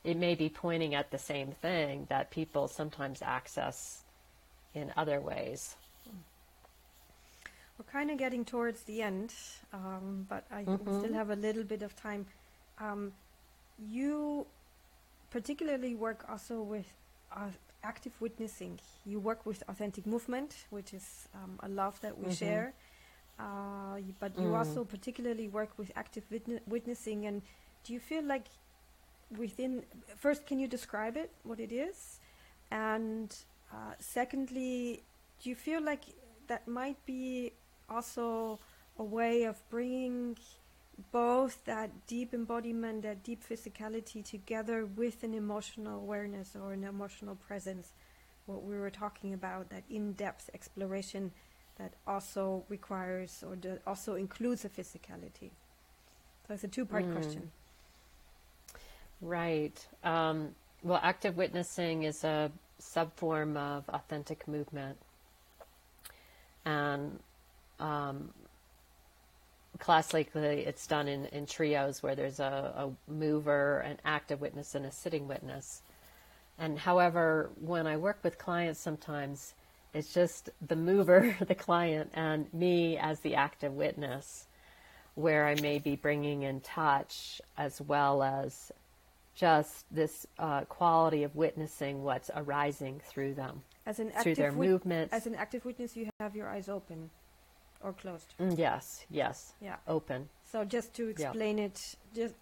it 0.04 0.16
may 0.16 0.34
be 0.34 0.48
pointing 0.48 0.94
at 0.94 1.10
the 1.10 1.18
same 1.18 1.52
thing 1.52 2.06
that 2.08 2.30
people 2.30 2.68
sometimes 2.68 3.22
access 3.22 4.02
in 4.74 4.92
other 4.96 5.20
ways. 5.20 5.76
We're 7.78 7.90
kind 7.90 8.10
of 8.10 8.18
getting 8.18 8.44
towards 8.44 8.82
the 8.82 9.00
end, 9.02 9.32
um, 9.72 10.26
but 10.28 10.44
I 10.50 10.64
mm-hmm. 10.64 10.98
still 10.98 11.14
have 11.14 11.30
a 11.30 11.36
little 11.36 11.64
bit 11.64 11.82
of 11.82 11.96
time. 11.96 12.26
Um, 12.78 13.12
you 13.78 14.46
particularly 15.30 15.94
work 15.94 16.24
also 16.28 16.60
with 16.60 16.92
uh, 17.34 17.48
active 17.82 18.12
witnessing. 18.20 18.78
You 19.06 19.18
work 19.18 19.46
with 19.46 19.62
authentic 19.68 20.06
movement, 20.06 20.56
which 20.68 20.92
is 20.92 21.28
um, 21.34 21.58
a 21.60 21.68
love 21.68 21.98
that 22.02 22.18
we 22.18 22.24
mm-hmm. 22.24 22.34
share. 22.34 22.74
Uh, 23.40 24.00
but 24.18 24.36
you 24.36 24.48
mm. 24.48 24.58
also 24.58 24.84
particularly 24.84 25.48
work 25.48 25.70
with 25.78 25.90
active 25.96 26.24
witne- 26.30 26.60
witnessing. 26.66 27.26
And 27.26 27.40
do 27.84 27.94
you 27.94 28.00
feel 28.00 28.22
like 28.22 28.46
within, 29.36 29.82
first, 30.16 30.46
can 30.46 30.58
you 30.58 30.68
describe 30.68 31.16
it, 31.16 31.30
what 31.42 31.58
it 31.58 31.72
is? 31.72 32.20
And 32.70 33.34
uh, 33.72 33.94
secondly, 33.98 35.02
do 35.42 35.48
you 35.48 35.56
feel 35.56 35.82
like 35.82 36.04
that 36.48 36.68
might 36.68 37.04
be 37.06 37.52
also 37.88 38.58
a 38.98 39.04
way 39.04 39.44
of 39.44 39.56
bringing 39.70 40.36
both 41.12 41.64
that 41.64 41.90
deep 42.06 42.34
embodiment, 42.34 43.02
that 43.02 43.22
deep 43.22 43.42
physicality 43.48 44.22
together 44.22 44.84
with 44.84 45.22
an 45.22 45.32
emotional 45.32 45.96
awareness 45.98 46.54
or 46.60 46.72
an 46.74 46.84
emotional 46.84 47.36
presence, 47.36 47.94
what 48.44 48.62
we 48.62 48.78
were 48.78 48.90
talking 48.90 49.32
about, 49.32 49.70
that 49.70 49.84
in 49.88 50.12
depth 50.12 50.50
exploration 50.52 51.32
that 51.80 51.94
also 52.06 52.64
requires 52.68 53.42
or 53.46 53.56
also 53.86 54.14
includes 54.14 54.64
a 54.64 54.68
physicality. 54.68 55.50
So 56.46 56.54
it's 56.54 56.64
a 56.64 56.68
two 56.68 56.84
part 56.84 57.04
mm. 57.04 57.12
question. 57.12 57.50
Right. 59.22 59.86
Um, 60.04 60.54
well, 60.82 61.00
active 61.02 61.36
witnessing 61.36 62.02
is 62.04 62.24
a 62.24 62.50
subform 62.80 63.56
of 63.56 63.88
authentic 63.88 64.46
movement. 64.46 64.98
And 66.64 67.18
um, 67.78 68.30
classically, 69.78 70.60
it's 70.66 70.86
done 70.86 71.08
in, 71.08 71.26
in 71.26 71.46
trios 71.46 72.02
where 72.02 72.14
there's 72.14 72.40
a, 72.40 72.74
a 72.76 73.10
mover, 73.10 73.78
an 73.80 73.98
active 74.04 74.40
witness, 74.40 74.74
and 74.74 74.84
a 74.84 74.92
sitting 74.92 75.28
witness. 75.28 75.82
And 76.58 76.78
however, 76.78 77.50
when 77.60 77.86
I 77.86 77.96
work 77.96 78.18
with 78.22 78.38
clients, 78.38 78.80
sometimes 78.80 79.54
it's 79.92 80.12
just 80.12 80.50
the 80.66 80.76
mover, 80.76 81.36
the 81.46 81.54
client, 81.54 82.10
and 82.14 82.52
me 82.52 82.96
as 82.98 83.20
the 83.20 83.34
active 83.34 83.72
witness, 83.72 84.46
where 85.14 85.46
I 85.46 85.54
may 85.56 85.78
be 85.78 85.96
bringing 85.96 86.42
in 86.42 86.60
touch 86.60 87.40
as 87.56 87.80
well 87.80 88.22
as 88.22 88.72
just 89.34 89.86
this 89.90 90.26
uh, 90.38 90.62
quality 90.62 91.22
of 91.22 91.34
witnessing 91.34 92.02
what's 92.02 92.30
arising 92.34 93.00
through 93.04 93.34
them, 93.34 93.62
as 93.86 93.98
an 93.98 94.12
through 94.22 94.34
their 94.34 94.52
wit- 94.52 94.70
movements. 94.70 95.12
As 95.12 95.26
an 95.26 95.34
active 95.34 95.64
witness, 95.64 95.96
you 95.96 96.08
have 96.20 96.36
your 96.36 96.48
eyes 96.48 96.68
open 96.68 97.10
or 97.82 97.92
closed. 97.92 98.34
Mm, 98.38 98.58
yes, 98.58 99.04
yes. 99.10 99.54
Yeah. 99.60 99.76
Open. 99.88 100.28
So 100.44 100.64
just 100.64 100.94
to 100.94 101.08
explain 101.08 101.58
it, 101.58 101.80
just 102.14 102.34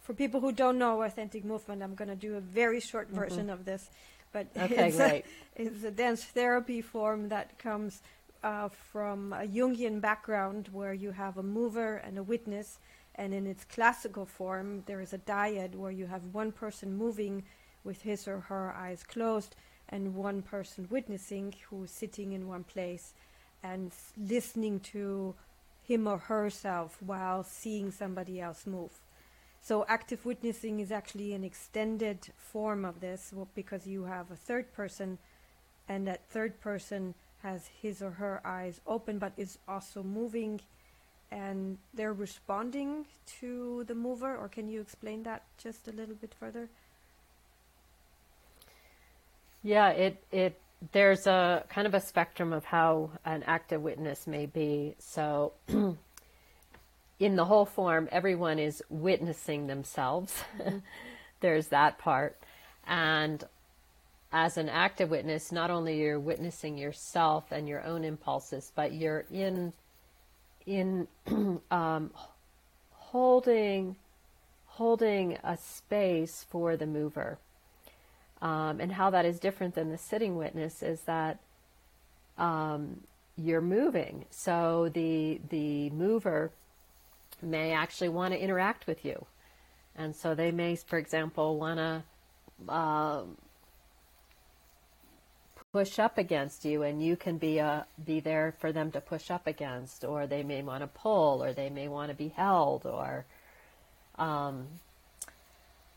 for 0.00 0.14
people 0.14 0.40
who 0.40 0.52
don't 0.52 0.78
know 0.78 1.02
authentic 1.02 1.44
movement, 1.44 1.82
I'm 1.82 1.94
going 1.94 2.08
to 2.08 2.16
do 2.16 2.36
a 2.36 2.40
very 2.40 2.80
short 2.80 3.08
mm-hmm. 3.08 3.20
version 3.20 3.50
of 3.50 3.64
this. 3.64 3.88
But 4.32 4.48
okay, 4.56 4.88
it's, 4.88 4.96
great. 4.96 5.24
A, 5.56 5.62
it's 5.62 5.84
a 5.84 5.90
dance 5.90 6.24
therapy 6.24 6.80
form 6.80 7.28
that 7.28 7.58
comes 7.58 8.02
uh, 8.42 8.68
from 8.68 9.32
a 9.32 9.46
Jungian 9.46 10.00
background 10.00 10.68
where 10.72 10.92
you 10.92 11.12
have 11.12 11.38
a 11.38 11.42
mover 11.42 11.96
and 11.96 12.18
a 12.18 12.22
witness. 12.22 12.78
And 13.14 13.34
in 13.34 13.46
its 13.46 13.64
classical 13.64 14.24
form, 14.24 14.84
there 14.86 15.00
is 15.00 15.12
a 15.12 15.18
dyad 15.18 15.74
where 15.74 15.90
you 15.90 16.06
have 16.06 16.22
one 16.32 16.50
person 16.50 16.96
moving 16.96 17.44
with 17.84 18.02
his 18.02 18.26
or 18.26 18.40
her 18.40 18.72
eyes 18.72 19.02
closed 19.02 19.54
and 19.88 20.14
one 20.14 20.40
person 20.40 20.86
witnessing 20.90 21.54
who's 21.68 21.90
sitting 21.90 22.32
in 22.32 22.48
one 22.48 22.64
place 22.64 23.12
and 23.62 23.92
listening 24.16 24.80
to 24.80 25.34
him 25.82 26.06
or 26.06 26.18
herself 26.18 26.96
while 27.00 27.42
seeing 27.42 27.90
somebody 27.90 28.40
else 28.40 28.66
move. 28.66 29.00
So 29.62 29.86
active 29.88 30.26
witnessing 30.26 30.80
is 30.80 30.90
actually 30.90 31.34
an 31.34 31.44
extended 31.44 32.18
form 32.36 32.84
of 32.84 33.00
this 33.00 33.32
because 33.54 33.86
you 33.86 34.04
have 34.04 34.30
a 34.30 34.36
third 34.36 34.72
person 34.72 35.18
and 35.88 36.06
that 36.08 36.28
third 36.28 36.60
person 36.60 37.14
has 37.44 37.68
his 37.80 38.02
or 38.02 38.10
her 38.10 38.40
eyes 38.44 38.80
open 38.88 39.18
but 39.18 39.32
is 39.36 39.58
also 39.68 40.02
moving 40.02 40.60
and 41.30 41.78
they're 41.94 42.12
responding 42.12 43.06
to 43.38 43.84
the 43.84 43.94
mover 43.94 44.36
or 44.36 44.48
can 44.48 44.68
you 44.68 44.80
explain 44.80 45.22
that 45.22 45.44
just 45.58 45.86
a 45.86 45.92
little 45.92 46.16
bit 46.16 46.34
further? 46.40 46.68
Yeah, 49.62 49.90
it 49.90 50.22
it 50.32 50.58
there's 50.90 51.28
a 51.28 51.64
kind 51.68 51.86
of 51.86 51.94
a 51.94 52.00
spectrum 52.00 52.52
of 52.52 52.64
how 52.64 53.10
an 53.24 53.44
active 53.44 53.80
witness 53.80 54.26
may 54.26 54.46
be. 54.46 54.96
So, 54.98 55.52
in 57.22 57.36
the 57.36 57.44
whole 57.44 57.64
form, 57.64 58.08
everyone 58.10 58.58
is 58.58 58.82
witnessing 58.90 59.68
themselves. 59.68 60.42
Mm-hmm. 60.58 60.78
there's 61.40 61.68
that 61.68 61.96
part. 61.96 62.36
And 62.84 63.44
as 64.32 64.56
an 64.56 64.68
active 64.68 65.08
witness, 65.08 65.52
not 65.52 65.70
only 65.70 66.00
you're 66.00 66.18
witnessing 66.18 66.76
yourself 66.76 67.52
and 67.52 67.68
your 67.68 67.84
own 67.84 68.02
impulses, 68.02 68.72
but 68.74 68.92
you're 68.92 69.24
in 69.30 69.72
in 70.66 71.06
um, 71.70 72.10
holding 72.90 73.94
holding 74.66 75.38
a 75.44 75.56
space 75.56 76.44
for 76.50 76.76
the 76.76 76.86
mover. 76.86 77.38
Um, 78.40 78.80
and 78.80 78.90
how 78.90 79.10
that 79.10 79.24
is 79.24 79.38
different 79.38 79.76
than 79.76 79.90
the 79.90 79.98
sitting 79.98 80.36
witness 80.36 80.82
is 80.82 81.02
that 81.02 81.38
um, 82.36 83.02
you're 83.36 83.60
moving. 83.60 84.24
So 84.30 84.90
the 84.92 85.40
the 85.50 85.90
mover 85.90 86.50
may 87.42 87.72
actually 87.72 88.08
want 88.08 88.32
to 88.32 88.40
interact 88.40 88.86
with 88.86 89.04
you, 89.04 89.26
and 89.96 90.14
so 90.14 90.34
they 90.34 90.50
may, 90.50 90.76
for 90.76 90.98
example, 90.98 91.58
want 91.58 91.78
to 91.78 92.02
uh, 92.68 93.22
push 95.72 95.98
up 95.98 96.18
against 96.18 96.64
you, 96.64 96.82
and 96.82 97.02
you 97.02 97.16
can 97.16 97.38
be 97.38 97.58
a 97.58 97.66
uh, 97.66 97.82
be 98.04 98.20
there 98.20 98.54
for 98.58 98.72
them 98.72 98.90
to 98.92 99.00
push 99.00 99.30
up 99.30 99.46
against, 99.46 100.04
or 100.04 100.26
they 100.26 100.42
may 100.42 100.62
want 100.62 100.82
to 100.82 100.86
pull, 100.86 101.42
or 101.42 101.52
they 101.52 101.70
may 101.70 101.88
want 101.88 102.10
to 102.10 102.14
be 102.14 102.28
held, 102.28 102.86
or 102.86 103.24
um, 104.18 104.66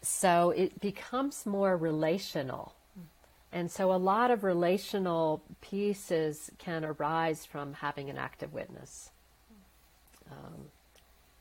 so 0.02 0.52
it 0.52 0.80
becomes 0.80 1.46
more 1.46 1.76
relational. 1.76 2.74
And 3.52 3.72
so 3.72 3.94
a 3.94 3.96
lot 3.96 4.32
of 4.32 4.44
relational 4.44 5.42
pieces 5.62 6.52
can 6.58 6.84
arise 6.84 7.46
from 7.46 7.74
having 7.74 8.10
an 8.10 8.18
active 8.18 8.54
witness. 8.54 9.12
Um, 10.30 10.66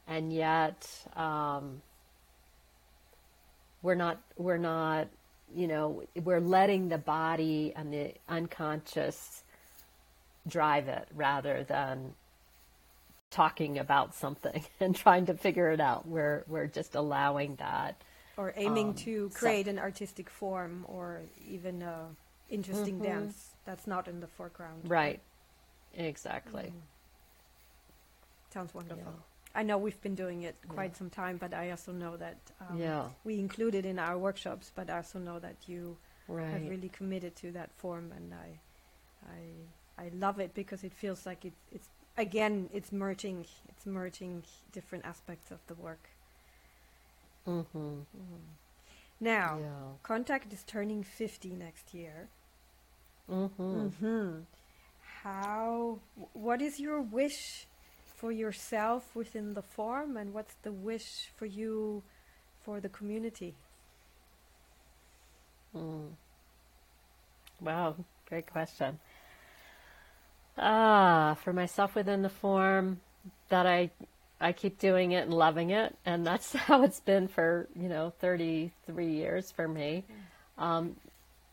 and 0.07 0.33
yet, 0.33 0.89
um, 1.17 1.83
we're 3.83 3.95
not, 3.95 4.21
we're 4.37 4.59
not, 4.59 5.09
you 5.55 5.67
know, 5.67 6.03
we're 6.23 6.41
letting 6.41 6.89
the 6.89 6.99
body 6.99 7.73
and 7.77 7.93
the 7.93 8.15
unconscious 8.29 9.43
drive 10.47 10.89
it 10.89 11.09
rather 11.15 11.65
than 11.65 12.15
talking 13.31 13.79
about 13.79 14.15
something 14.15 14.65
and 14.81 14.95
trying 14.95 15.27
to 15.27 15.35
figure 15.35 15.71
it 15.71 15.81
out. 15.81 16.07
We're, 16.07 16.45
we're 16.49 16.67
just 16.67 16.95
allowing 16.95 17.57
that 17.57 18.03
or 18.37 18.53
aiming 18.57 18.89
um, 18.89 18.95
to 18.95 19.31
create 19.31 19.67
so. 19.67 19.71
an 19.71 19.79
artistic 19.79 20.29
form 20.29 20.85
or 20.89 21.23
even 21.49 21.83
a 21.83 22.07
interesting 22.51 22.95
mm-hmm. 22.95 23.05
dance 23.05 23.55
that's 23.65 23.87
not 23.87 24.09
in 24.09 24.21
the 24.21 24.27
foreground. 24.27 24.83
Right. 24.89 25.21
Exactly. 25.95 26.65
Mm. 26.65 26.73
Sounds 28.53 28.75
wonderful. 28.75 29.03
Yeah. 29.05 29.34
I 29.55 29.63
know 29.63 29.79
we've 29.79 30.01
been 30.01 30.15
doing 30.17 30.43
it 30.43 30.57
quite 30.69 30.93
yeah. 30.93 30.99
some 30.99 31.11
time, 31.11 31.37
but 31.37 31.55
I 31.55 31.71
also 31.71 31.93
know 31.93 32.17
that 32.17 32.39
um, 32.69 32.77
yeah. 32.77 33.05
we 33.23 33.39
include 33.39 33.75
it 33.75 33.87
in 33.87 33.99
our 33.99 34.19
workshops. 34.19 34.73
But 34.75 34.91
I 34.91 34.97
also 34.97 35.19
know 35.19 35.39
that 35.39 35.57
you 35.67 35.97
right. 36.27 36.47
have 36.47 36.69
really 36.69 36.89
committed 36.89 37.37
to 37.37 37.53
that 37.53 37.71
form, 37.77 38.13
and 38.17 38.35
I, 38.35 38.59
I, 39.29 40.07
I 40.07 40.11
love 40.15 40.41
it 40.41 40.55
because 40.55 40.83
it 40.83 40.93
feels 40.93 41.25
like 41.25 41.45
it, 41.45 41.53
it's 41.71 41.89
again, 42.17 42.69
it's 42.73 42.91
merging, 42.91 43.47
it's 43.69 43.87
merging 43.87 44.43
different 44.73 45.05
aspects 45.05 45.51
of 45.51 45.59
the 45.69 45.75
work. 45.75 46.09
Mm-hmm. 47.47 47.79
Mm-hmm. 47.79 48.45
Now, 49.21 49.59
yeah. 49.61 49.67
Contact 50.03 50.53
is 50.53 50.65
turning 50.65 51.03
50 51.03 51.51
next 51.51 51.95
year. 51.95 52.29
Mm-hmm. 53.31 53.63
Mm-hmm. 53.63 54.41
How, 55.23 56.01
what 56.33 56.61
is 56.61 56.79
your 56.79 57.01
wish 57.01 57.67
for 58.25 58.33
yourself 58.33 59.15
within 59.15 59.53
the 59.53 59.61
form, 59.61 60.17
and 60.17 60.33
what's 60.33 60.55
the 60.63 60.73
wish 60.73 61.29
for 61.37 61.45
you 61.45 62.03
for 62.65 62.81
the 62.81 62.89
community? 62.89 63.53
Mm. 65.77 66.07
Wow, 67.61 67.97
great 68.27 68.51
question. 68.51 68.99
Ah, 70.57 71.37
for 71.45 71.53
myself 71.53 71.95
within 71.95 72.23
the 72.23 72.31
form 72.31 72.99
that 73.51 73.67
I 73.67 73.91
I 74.41 74.53
keep 74.53 74.79
doing 74.79 75.13
it 75.13 75.25
and 75.25 75.35
loving 75.35 75.69
it, 75.69 75.95
and 76.07 76.27
that's 76.27 76.55
how 76.67 76.83
it's 76.83 77.01
been 77.01 77.29
for 77.29 77.69
you 77.77 77.91
know 77.91 78.15
33 78.21 79.07
years 79.07 79.53
for 79.53 79.69
me. 79.69 80.03
Um, 80.57 80.97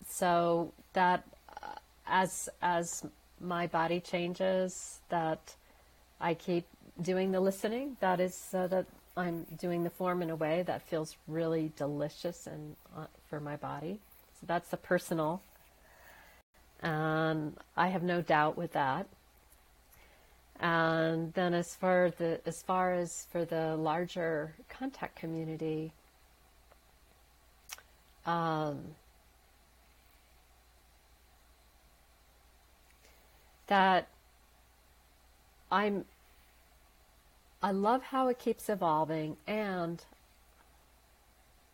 so 0.07 0.71
that 0.93 1.25
uh, 1.49 1.75
as 2.07 2.47
as 2.61 3.03
my 3.41 3.67
body 3.67 3.99
changes, 3.99 5.01
that 5.09 5.55
I 6.21 6.35
keep 6.35 6.65
doing 7.01 7.31
the 7.31 7.39
listening. 7.39 7.97
That 7.99 8.19
is 8.19 8.53
uh, 8.53 8.67
that 8.67 8.85
I'm 9.17 9.45
doing 9.59 9.83
the 9.83 9.89
form 9.89 10.21
in 10.21 10.29
a 10.29 10.35
way 10.35 10.63
that 10.63 10.83
feels 10.83 11.17
really 11.27 11.71
delicious 11.75 12.47
and 12.47 12.75
uh, 12.95 13.07
for 13.29 13.39
my 13.39 13.55
body. 13.55 13.99
So 14.39 14.45
that's 14.45 14.69
the 14.69 14.77
personal, 14.77 15.41
and 16.81 17.57
I 17.75 17.87
have 17.87 18.03
no 18.03 18.21
doubt 18.21 18.57
with 18.57 18.73
that. 18.73 19.07
And 20.59 21.33
then 21.33 21.55
as 21.55 21.75
far 21.75 22.11
the 22.11 22.39
as 22.45 22.61
far 22.61 22.93
as 22.93 23.27
for 23.31 23.43
the 23.43 23.75
larger 23.75 24.53
contact 24.69 25.15
community, 25.15 25.91
um, 28.27 28.95
that 33.67 34.07
I'm 35.71 36.05
I 37.63 37.71
love 37.71 38.03
how 38.03 38.27
it 38.27 38.39
keeps 38.39 38.69
evolving 38.69 39.37
and 39.45 40.03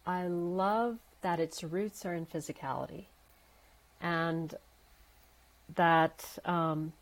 I 0.05 0.27
love 0.27 0.97
that 1.21 1.39
its 1.39 1.63
roots 1.63 2.05
are 2.05 2.13
in 2.13 2.25
physicality 2.25 3.05
and 4.01 4.53
that 5.75 6.37
um, 6.45 6.93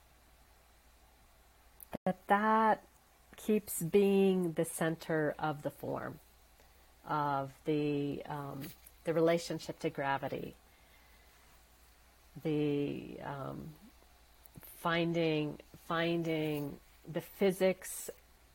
that 2.03 2.17
that 2.27 2.83
keeps 3.37 3.81
being 3.81 4.53
the 4.53 4.65
center 4.65 5.35
of 5.39 5.61
the 5.63 5.69
form 5.69 6.19
of 7.07 7.51
the 7.65 8.21
um, 8.27 8.61
the 9.03 9.13
relationship 9.13 9.79
to 9.79 9.89
gravity 9.89 10.55
the 12.43 13.17
um, 13.23 13.69
finding 14.81 15.57
finding 15.87 16.77
the 17.11 17.21
physics 17.21 18.09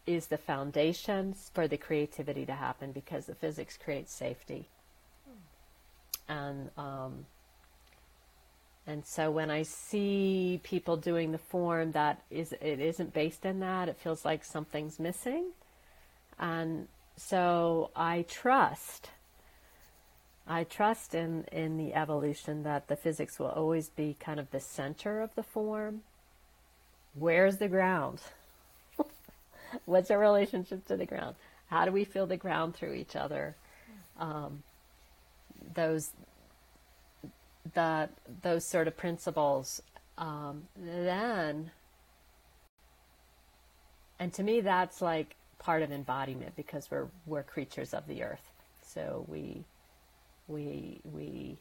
is 0.07 0.27
the 0.27 0.39
foundations 0.39 1.51
for 1.55 1.69
the 1.69 1.77
creativity 1.77 2.47
to 2.47 2.55
happen 2.55 2.93
because 2.93 3.27
the 3.27 3.35
physics 3.35 3.77
creates 3.77 4.13
safety 4.13 4.69
and 6.31 6.71
um, 6.79 7.27
and 8.87 9.05
so 9.05 9.31
when 9.31 9.51
I 9.51 9.63
see 9.63 10.61
people 10.63 10.97
doing 10.97 11.33
the 11.33 11.39
form 11.39 11.93
that 11.93 12.23
is 12.31 12.53
it 12.53 12.81
isn't 12.81 13.13
based 13.13 13.45
in 13.45 13.61
that, 13.61 13.89
it 13.89 13.99
feels 13.99 14.25
like 14.25 14.45
something's 14.45 14.99
missing. 14.99 15.51
And 16.39 16.89
so 17.17 17.91
I 17.95 18.25
trust 18.29 19.11
I 20.47 20.65
trust 20.65 21.15
in, 21.15 21.45
in 21.53 21.77
the 21.77 21.95
evolution 21.95 22.63
that 22.63 22.89
the 22.89 22.97
physics 22.97 23.39
will 23.39 23.51
always 23.51 23.89
be 23.89 24.17
kind 24.19 24.41
of 24.41 24.51
the 24.51 24.59
center 24.59 25.21
of 25.21 25.35
the 25.35 25.43
form. 25.43 26.01
Where's 27.15 27.59
the 27.59 27.69
ground? 27.69 28.21
What's 29.85 30.11
our 30.11 30.19
relationship 30.19 30.87
to 30.87 30.97
the 30.97 31.07
ground? 31.07 31.37
How 31.67 31.85
do 31.85 31.93
we 31.93 32.05
feel 32.05 32.27
the 32.27 32.37
ground 32.37 32.75
through 32.75 32.95
each 32.95 33.17
other? 33.17 33.55
Um, 34.19 34.63
those 35.75 36.11
that 37.75 38.11
those 38.43 38.65
sort 38.65 38.89
of 38.89 38.97
principles, 38.97 39.83
um, 40.19 40.63
then, 40.77 41.71
and 44.19 44.33
to 44.33 44.43
me, 44.43 44.61
that's 44.61 45.01
like 45.01 45.37
part 45.59 45.83
of 45.83 45.93
embodiment 45.93 46.57
because 46.57 46.91
we're 46.91 47.07
we're 47.27 47.43
creatures 47.43 47.95
of 47.95 48.07
the 48.07 48.23
earth, 48.23 48.53
so 48.83 49.25
we 49.29 49.65
we 50.49 51.01
we 51.05 51.57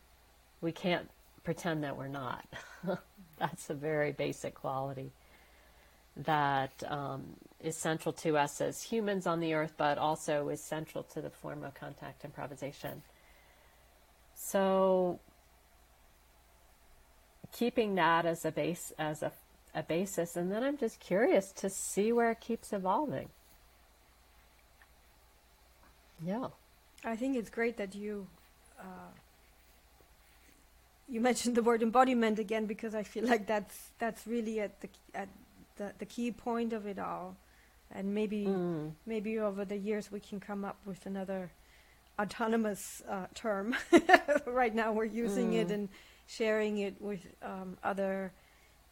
we 0.62 0.72
can't 0.72 1.10
pretend 1.43 1.84
that 1.84 1.95
we're 1.95 2.07
not. 2.07 2.45
that's 3.38 3.70
a 3.70 3.74
very 3.74 4.12
basic 4.12 4.55
quality 4.55 5.12
that 6.18 6.72
um, 6.88 7.24
is 7.62 7.76
central 7.76 8.14
to 8.14 8.38
us 8.38 8.62
as 8.62 8.84
humans 8.84 9.28
on 9.28 9.39
the 9.39 9.53
earth, 9.53 9.74
but 9.78 9.97
also 9.97 10.49
is 10.49 10.64
central 10.64 11.03
to 11.03 11.22
the 11.22 11.30
form 11.30 11.64
of 11.64 11.74
contact 11.74 12.24
improvisation. 12.24 13.01
So 14.36 15.20
keeping 17.51 17.95
that 17.95 18.26
as 18.26 18.45
a 18.45 18.51
base 18.51 18.93
as 18.97 19.24
a, 19.24 19.32
a 19.74 19.84
basis 19.84 20.36
and 20.36 20.51
then 20.51 20.64
i'm 20.64 20.78
just 20.78 20.99
curious 20.99 21.51
to 21.51 21.70
see 21.70 22.12
where 22.12 22.32
it 22.32 22.39
keeps 22.39 22.72
evolving. 22.74 23.30
Yeah. 26.24 26.49
I 27.03 27.16
think 27.16 27.38
it's 27.38 27.49
great 27.49 27.78
that 27.78 27.95
you 27.95 28.28
uh, 28.80 29.12
you 31.07 31.22
mentioned 31.22 31.55
the 31.55 31.64
word 31.64 31.82
embodiment 31.82 32.39
again 32.39 32.66
because 32.66 32.93
i 32.93 33.03
feel 33.03 33.26
like 33.26 33.47
that's 33.47 33.91
that's 33.99 34.28
really 34.28 34.60
at 34.60 34.80
the 34.82 34.89
at 35.16 35.30
the, 35.78 35.91
the 35.97 36.05
key 36.05 36.32
point 36.32 36.74
of 36.74 36.86
it 36.86 36.99
all 36.99 37.36
and 37.92 38.14
maybe 38.14 38.46
mm. 38.46 38.92
maybe 39.06 39.40
over 39.40 39.66
the 39.66 39.78
years 39.78 40.12
we 40.12 40.20
can 40.20 40.40
come 40.40 40.64
up 40.64 40.78
with 40.86 41.06
another 41.06 41.52
autonomous 42.20 43.02
uh, 43.10 43.26
term 43.34 43.76
right 44.46 44.76
now 44.76 44.92
we're 44.92 45.06
using 45.06 45.52
mm. 45.52 45.62
it 45.62 45.72
and 45.72 45.90
sharing 46.30 46.78
it 46.78 47.02
with 47.02 47.26
um, 47.42 47.78
other 47.84 48.32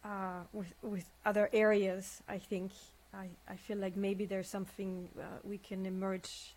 uh, 0.04 0.42
with 0.52 0.74
with 0.82 1.04
other 1.24 1.48
areas. 1.52 2.22
I 2.28 2.38
think 2.38 2.72
I, 3.14 3.28
I 3.48 3.56
feel 3.56 3.78
like 3.78 3.96
maybe 3.96 4.26
there's 4.26 4.48
something 4.48 5.08
uh, 5.18 5.22
we 5.44 5.58
can 5.58 5.86
emerge 5.86 6.54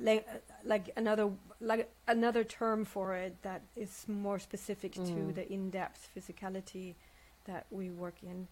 like 0.00 0.26
like 0.64 0.90
another 0.96 1.30
like 1.60 1.90
another 2.06 2.44
term 2.44 2.84
for 2.84 3.14
it 3.14 3.36
that 3.42 3.62
is 3.76 4.04
more 4.06 4.38
specific 4.38 4.94
mm. 4.94 5.06
to 5.06 5.32
the 5.32 5.50
in-depth 5.50 6.10
physicality 6.16 6.94
that 7.46 7.66
we 7.70 7.90
work 7.90 8.16
in. 8.22 8.48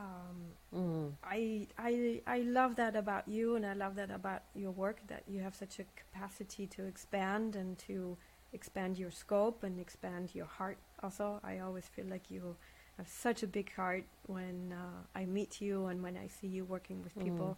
Um, 0.00 0.36
mm. 0.74 1.12
I 1.22 1.66
I 1.78 2.20
I 2.26 2.38
love 2.40 2.76
that 2.76 2.96
about 2.96 3.28
you, 3.28 3.54
and 3.56 3.64
I 3.64 3.74
love 3.74 3.94
that 3.94 4.10
about 4.10 4.42
your 4.54 4.72
work. 4.72 4.98
That 5.06 5.22
you 5.28 5.40
have 5.40 5.54
such 5.54 5.78
a 5.78 5.84
capacity 5.96 6.66
to 6.68 6.84
expand 6.84 7.54
and 7.54 7.78
to 7.86 8.16
expand 8.52 8.98
your 8.98 9.10
scope 9.10 9.62
and 9.62 9.78
expand 9.78 10.30
your 10.34 10.46
heart 10.46 10.78
also. 11.02 11.40
I 11.44 11.60
always 11.60 11.86
feel 11.86 12.06
like 12.06 12.30
you 12.30 12.56
have 12.96 13.08
such 13.08 13.42
a 13.42 13.46
big 13.46 13.72
heart 13.74 14.04
when 14.26 14.72
uh, 14.72 15.18
I 15.18 15.26
meet 15.26 15.60
you 15.60 15.86
and 15.86 16.02
when 16.02 16.16
I 16.16 16.28
see 16.28 16.46
you 16.46 16.64
working 16.64 17.02
with 17.02 17.16
mm. 17.16 17.24
people. 17.24 17.56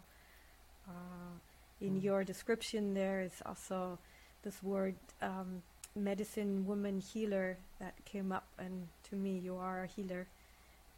Uh, 0.87 1.37
in 1.81 1.99
mm. 1.99 2.03
your 2.03 2.23
description, 2.23 2.93
there 2.93 3.21
is 3.21 3.41
also 3.45 3.99
this 4.43 4.61
word 4.63 4.95
um, 5.21 5.61
medicine 5.95 6.65
woman 6.65 6.99
healer 6.99 7.57
that 7.79 7.93
came 8.05 8.31
up, 8.31 8.47
and 8.57 8.87
to 9.09 9.15
me, 9.15 9.37
you 9.37 9.57
are 9.57 9.83
a 9.83 9.87
healer. 9.87 10.27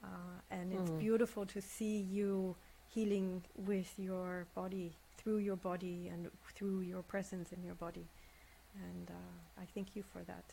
Uh, 0.03 0.07
and 0.51 0.71
mm. 0.71 0.79
it's 0.79 0.91
beautiful 0.91 1.45
to 1.45 1.61
see 1.61 1.97
you 1.97 2.55
healing 2.87 3.43
with 3.55 3.93
your 3.97 4.47
body, 4.55 4.93
through 5.17 5.37
your 5.37 5.55
body, 5.55 6.09
and 6.11 6.29
through 6.55 6.81
your 6.81 7.03
presence 7.03 7.51
in 7.51 7.63
your 7.63 7.75
body. 7.75 8.05
And 8.75 9.09
uh, 9.09 9.61
I 9.61 9.65
thank 9.73 9.95
you 9.95 10.03
for 10.13 10.21
that, 10.23 10.45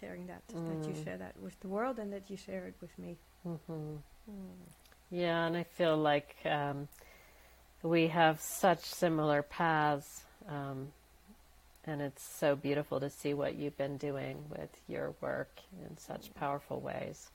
sharing 0.00 0.26
that, 0.26 0.46
mm. 0.48 0.68
that 0.68 0.88
you 0.88 0.94
mm. 0.94 1.04
share 1.04 1.16
that 1.16 1.40
with 1.40 1.58
the 1.60 1.68
world 1.68 1.98
and 1.98 2.12
that 2.12 2.28
you 2.30 2.36
share 2.36 2.66
it 2.66 2.74
with 2.80 2.96
me. 2.98 3.16
Mm-hmm. 3.46 3.72
Mm. 3.72 4.56
Yeah, 5.10 5.46
and 5.46 5.56
I 5.56 5.62
feel 5.62 5.96
like 5.96 6.36
um, 6.44 6.88
we 7.82 8.08
have 8.08 8.40
such 8.40 8.80
similar 8.80 9.42
paths. 9.42 10.24
Um, 10.48 10.88
and 11.84 12.02
it's 12.02 12.22
so 12.22 12.54
beautiful 12.54 13.00
to 13.00 13.08
see 13.08 13.32
what 13.32 13.54
you've 13.54 13.78
been 13.78 13.96
doing 13.96 14.44
with 14.50 14.68
your 14.88 15.14
work 15.22 15.60
in 15.88 15.96
such 15.96 16.34
powerful 16.34 16.80
ways. 16.80 17.30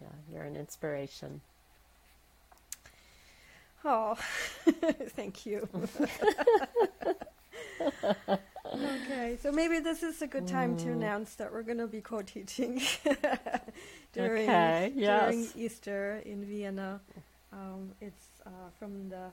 Yeah, 0.00 0.08
you're 0.32 0.44
an 0.44 0.56
inspiration. 0.56 1.40
Oh, 3.84 4.14
thank 5.16 5.44
you. 5.44 5.68
okay, 8.74 9.38
so 9.42 9.50
maybe 9.50 9.80
this 9.80 10.02
is 10.02 10.22
a 10.22 10.26
good 10.26 10.46
time 10.46 10.76
mm. 10.76 10.84
to 10.84 10.92
announce 10.92 11.34
that 11.34 11.52
we're 11.52 11.62
going 11.62 11.78
to 11.78 11.88
be 11.88 12.00
co-teaching 12.00 12.80
during 14.12 14.48
okay, 14.48 14.92
yes. 14.94 15.22
during 15.22 15.48
Easter 15.56 16.22
in 16.24 16.44
Vienna. 16.44 17.00
Um, 17.52 17.90
it's 18.00 18.26
uh, 18.46 18.50
from 18.78 19.08
the 19.08 19.30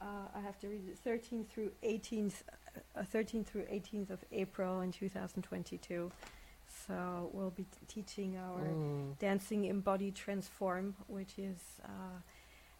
uh, 0.00 0.04
I 0.34 0.40
have 0.40 0.58
to 0.60 0.68
read 0.68 0.82
it 0.88 0.98
13th 1.04 1.48
through 1.48 1.70
18th, 1.84 2.42
uh, 2.96 3.02
13th 3.02 3.46
through 3.46 3.64
18th 3.64 4.10
of 4.10 4.24
April 4.32 4.80
in 4.80 4.92
2022. 4.92 6.10
So 6.90 7.30
we'll 7.32 7.50
be 7.50 7.66
teaching 7.86 8.36
our 8.36 8.66
mm. 8.66 9.16
dancing 9.20 9.66
embodied 9.66 10.16
transform, 10.16 10.96
which 11.06 11.38
is 11.38 11.60
uh, 11.84 12.18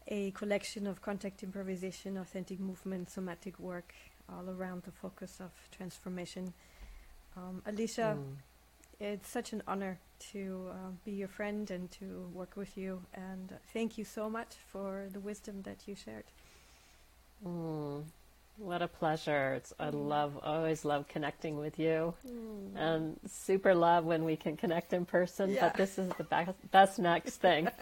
a 0.09 0.33
collection 0.33 0.89
of 0.89 1.01
contact 1.01 1.45
improvisation, 1.45 2.17
authentic 2.17 2.59
movement, 2.59 3.09
somatic 3.09 3.61
work, 3.61 3.95
all 4.29 4.51
around 4.51 4.83
the 4.83 4.91
focus 4.91 5.39
of 5.39 5.53
transformation. 5.71 6.53
Um, 7.37 7.63
Alicia, 7.67 8.19
mm. 8.19 8.35
it's 8.99 9.29
such 9.29 9.53
an 9.53 9.63
honor 9.69 10.01
to 10.33 10.71
uh, 10.73 10.75
be 11.05 11.13
your 11.13 11.29
friend 11.29 11.71
and 11.71 11.89
to 11.93 12.29
work 12.35 12.57
with 12.57 12.77
you. 12.77 13.03
And 13.15 13.55
thank 13.73 13.97
you 13.97 14.05
so 14.05 14.29
much 14.29 14.57
for 14.73 15.07
the 15.13 15.21
wisdom 15.21 15.63
that 15.63 15.87
you 15.87 15.95
shared. 15.95 16.25
Mm, 17.47 18.03
what 18.57 18.83
a 18.83 18.89
pleasure. 18.89 19.55
It's, 19.55 19.73
I 19.79 19.91
love, 19.91 20.39
always 20.43 20.85
love 20.85 21.07
connecting 21.09 21.59
with 21.59 21.79
you. 21.79 22.15
Mm. 22.27 22.77
And 22.77 23.21
super 23.27 23.75
love 23.75 24.05
when 24.05 24.25
we 24.25 24.37
can 24.37 24.57
connect 24.57 24.93
in 24.93 25.05
person, 25.05 25.51
yeah. 25.51 25.61
but 25.61 25.77
this 25.77 25.99
is 25.99 26.11
the 26.19 26.25
best, 26.25 26.71
best 26.71 26.99
next 26.99 27.37
thing. 27.37 27.69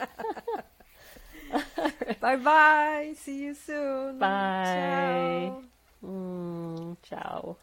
bye 2.21 2.37
bye. 2.37 3.15
See 3.17 3.45
you 3.45 3.55
soon. 3.55 4.19
Bye. 4.19 5.53
Ciao. 5.53 5.63
Mm, 6.05 6.97
ciao. 7.03 7.57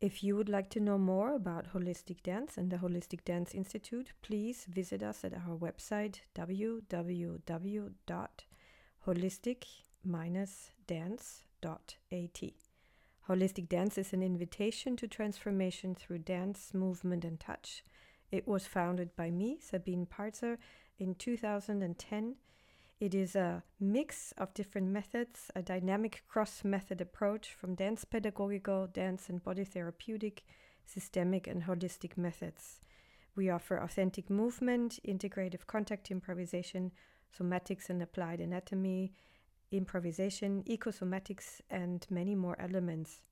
If 0.00 0.24
you 0.24 0.36
would 0.36 0.48
like 0.48 0.68
to 0.70 0.80
know 0.80 0.98
more 0.98 1.34
about 1.34 1.72
holistic 1.72 2.24
dance 2.24 2.58
and 2.58 2.70
the 2.70 2.78
Holistic 2.78 3.24
Dance 3.24 3.54
Institute, 3.54 4.12
please 4.20 4.66
visit 4.68 5.00
us 5.00 5.24
at 5.24 5.32
our 5.32 5.56
website 5.56 6.22
www.holistic-dance.at. 11.62 12.52
Holistic 13.28 13.68
dance 13.68 13.96
is 13.96 14.12
an 14.12 14.22
invitation 14.22 14.96
to 14.96 15.06
transformation 15.06 15.94
through 15.94 16.18
dance, 16.18 16.74
movement, 16.74 17.24
and 17.24 17.38
touch. 17.38 17.84
It 18.30 18.48
was 18.48 18.66
founded 18.66 19.14
by 19.14 19.30
me, 19.30 19.58
Sabine 19.60 20.06
Parzer, 20.06 20.58
in 20.98 21.14
2010 21.14 22.36
it 23.02 23.16
is 23.16 23.34
a 23.34 23.64
mix 23.80 24.30
of 24.38 24.54
different 24.54 24.86
methods, 24.86 25.50
a 25.56 25.60
dynamic 25.60 26.22
cross 26.28 26.62
method 26.62 27.00
approach 27.00 27.52
from 27.52 27.74
dance 27.74 28.04
pedagogical, 28.04 28.86
dance 28.86 29.28
and 29.28 29.42
body 29.42 29.64
therapeutic, 29.64 30.44
systemic, 30.86 31.48
and 31.48 31.64
holistic 31.64 32.16
methods. 32.16 32.78
We 33.34 33.50
offer 33.50 33.76
authentic 33.76 34.30
movement, 34.30 35.00
integrative 35.04 35.66
contact 35.66 36.12
improvisation, 36.12 36.92
somatics 37.36 37.90
and 37.90 38.00
applied 38.00 38.40
anatomy, 38.40 39.14
improvisation, 39.72 40.62
ecosomatics, 40.64 41.60
and 41.70 42.06
many 42.10 42.34
more 42.34 42.56
elements. 42.60 43.22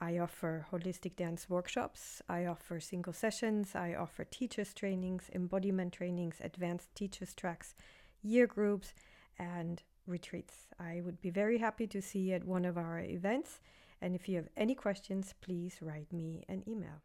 I 0.00 0.18
offer 0.18 0.66
holistic 0.70 1.16
dance 1.16 1.48
workshops, 1.48 2.20
I 2.28 2.44
offer 2.44 2.80
single 2.80 3.14
sessions, 3.14 3.74
I 3.74 3.94
offer 3.94 4.24
teachers' 4.24 4.74
trainings, 4.74 5.30
embodiment 5.34 5.94
trainings, 5.94 6.36
advanced 6.42 6.94
teachers' 6.94 7.34
tracks 7.34 7.74
year 8.22 8.46
groups, 8.46 8.92
and 9.38 9.82
retreats. 10.06 10.66
I 10.78 11.00
would 11.04 11.20
be 11.20 11.30
very 11.30 11.58
happy 11.58 11.86
to 11.88 12.02
see 12.02 12.20
you 12.20 12.34
at 12.34 12.44
one 12.44 12.64
of 12.64 12.76
our 12.76 13.00
events. 13.00 13.60
And 14.00 14.14
if 14.14 14.28
you 14.28 14.36
have 14.36 14.48
any 14.56 14.74
questions, 14.74 15.34
please 15.40 15.78
write 15.80 16.12
me 16.12 16.44
an 16.48 16.62
email. 16.68 17.02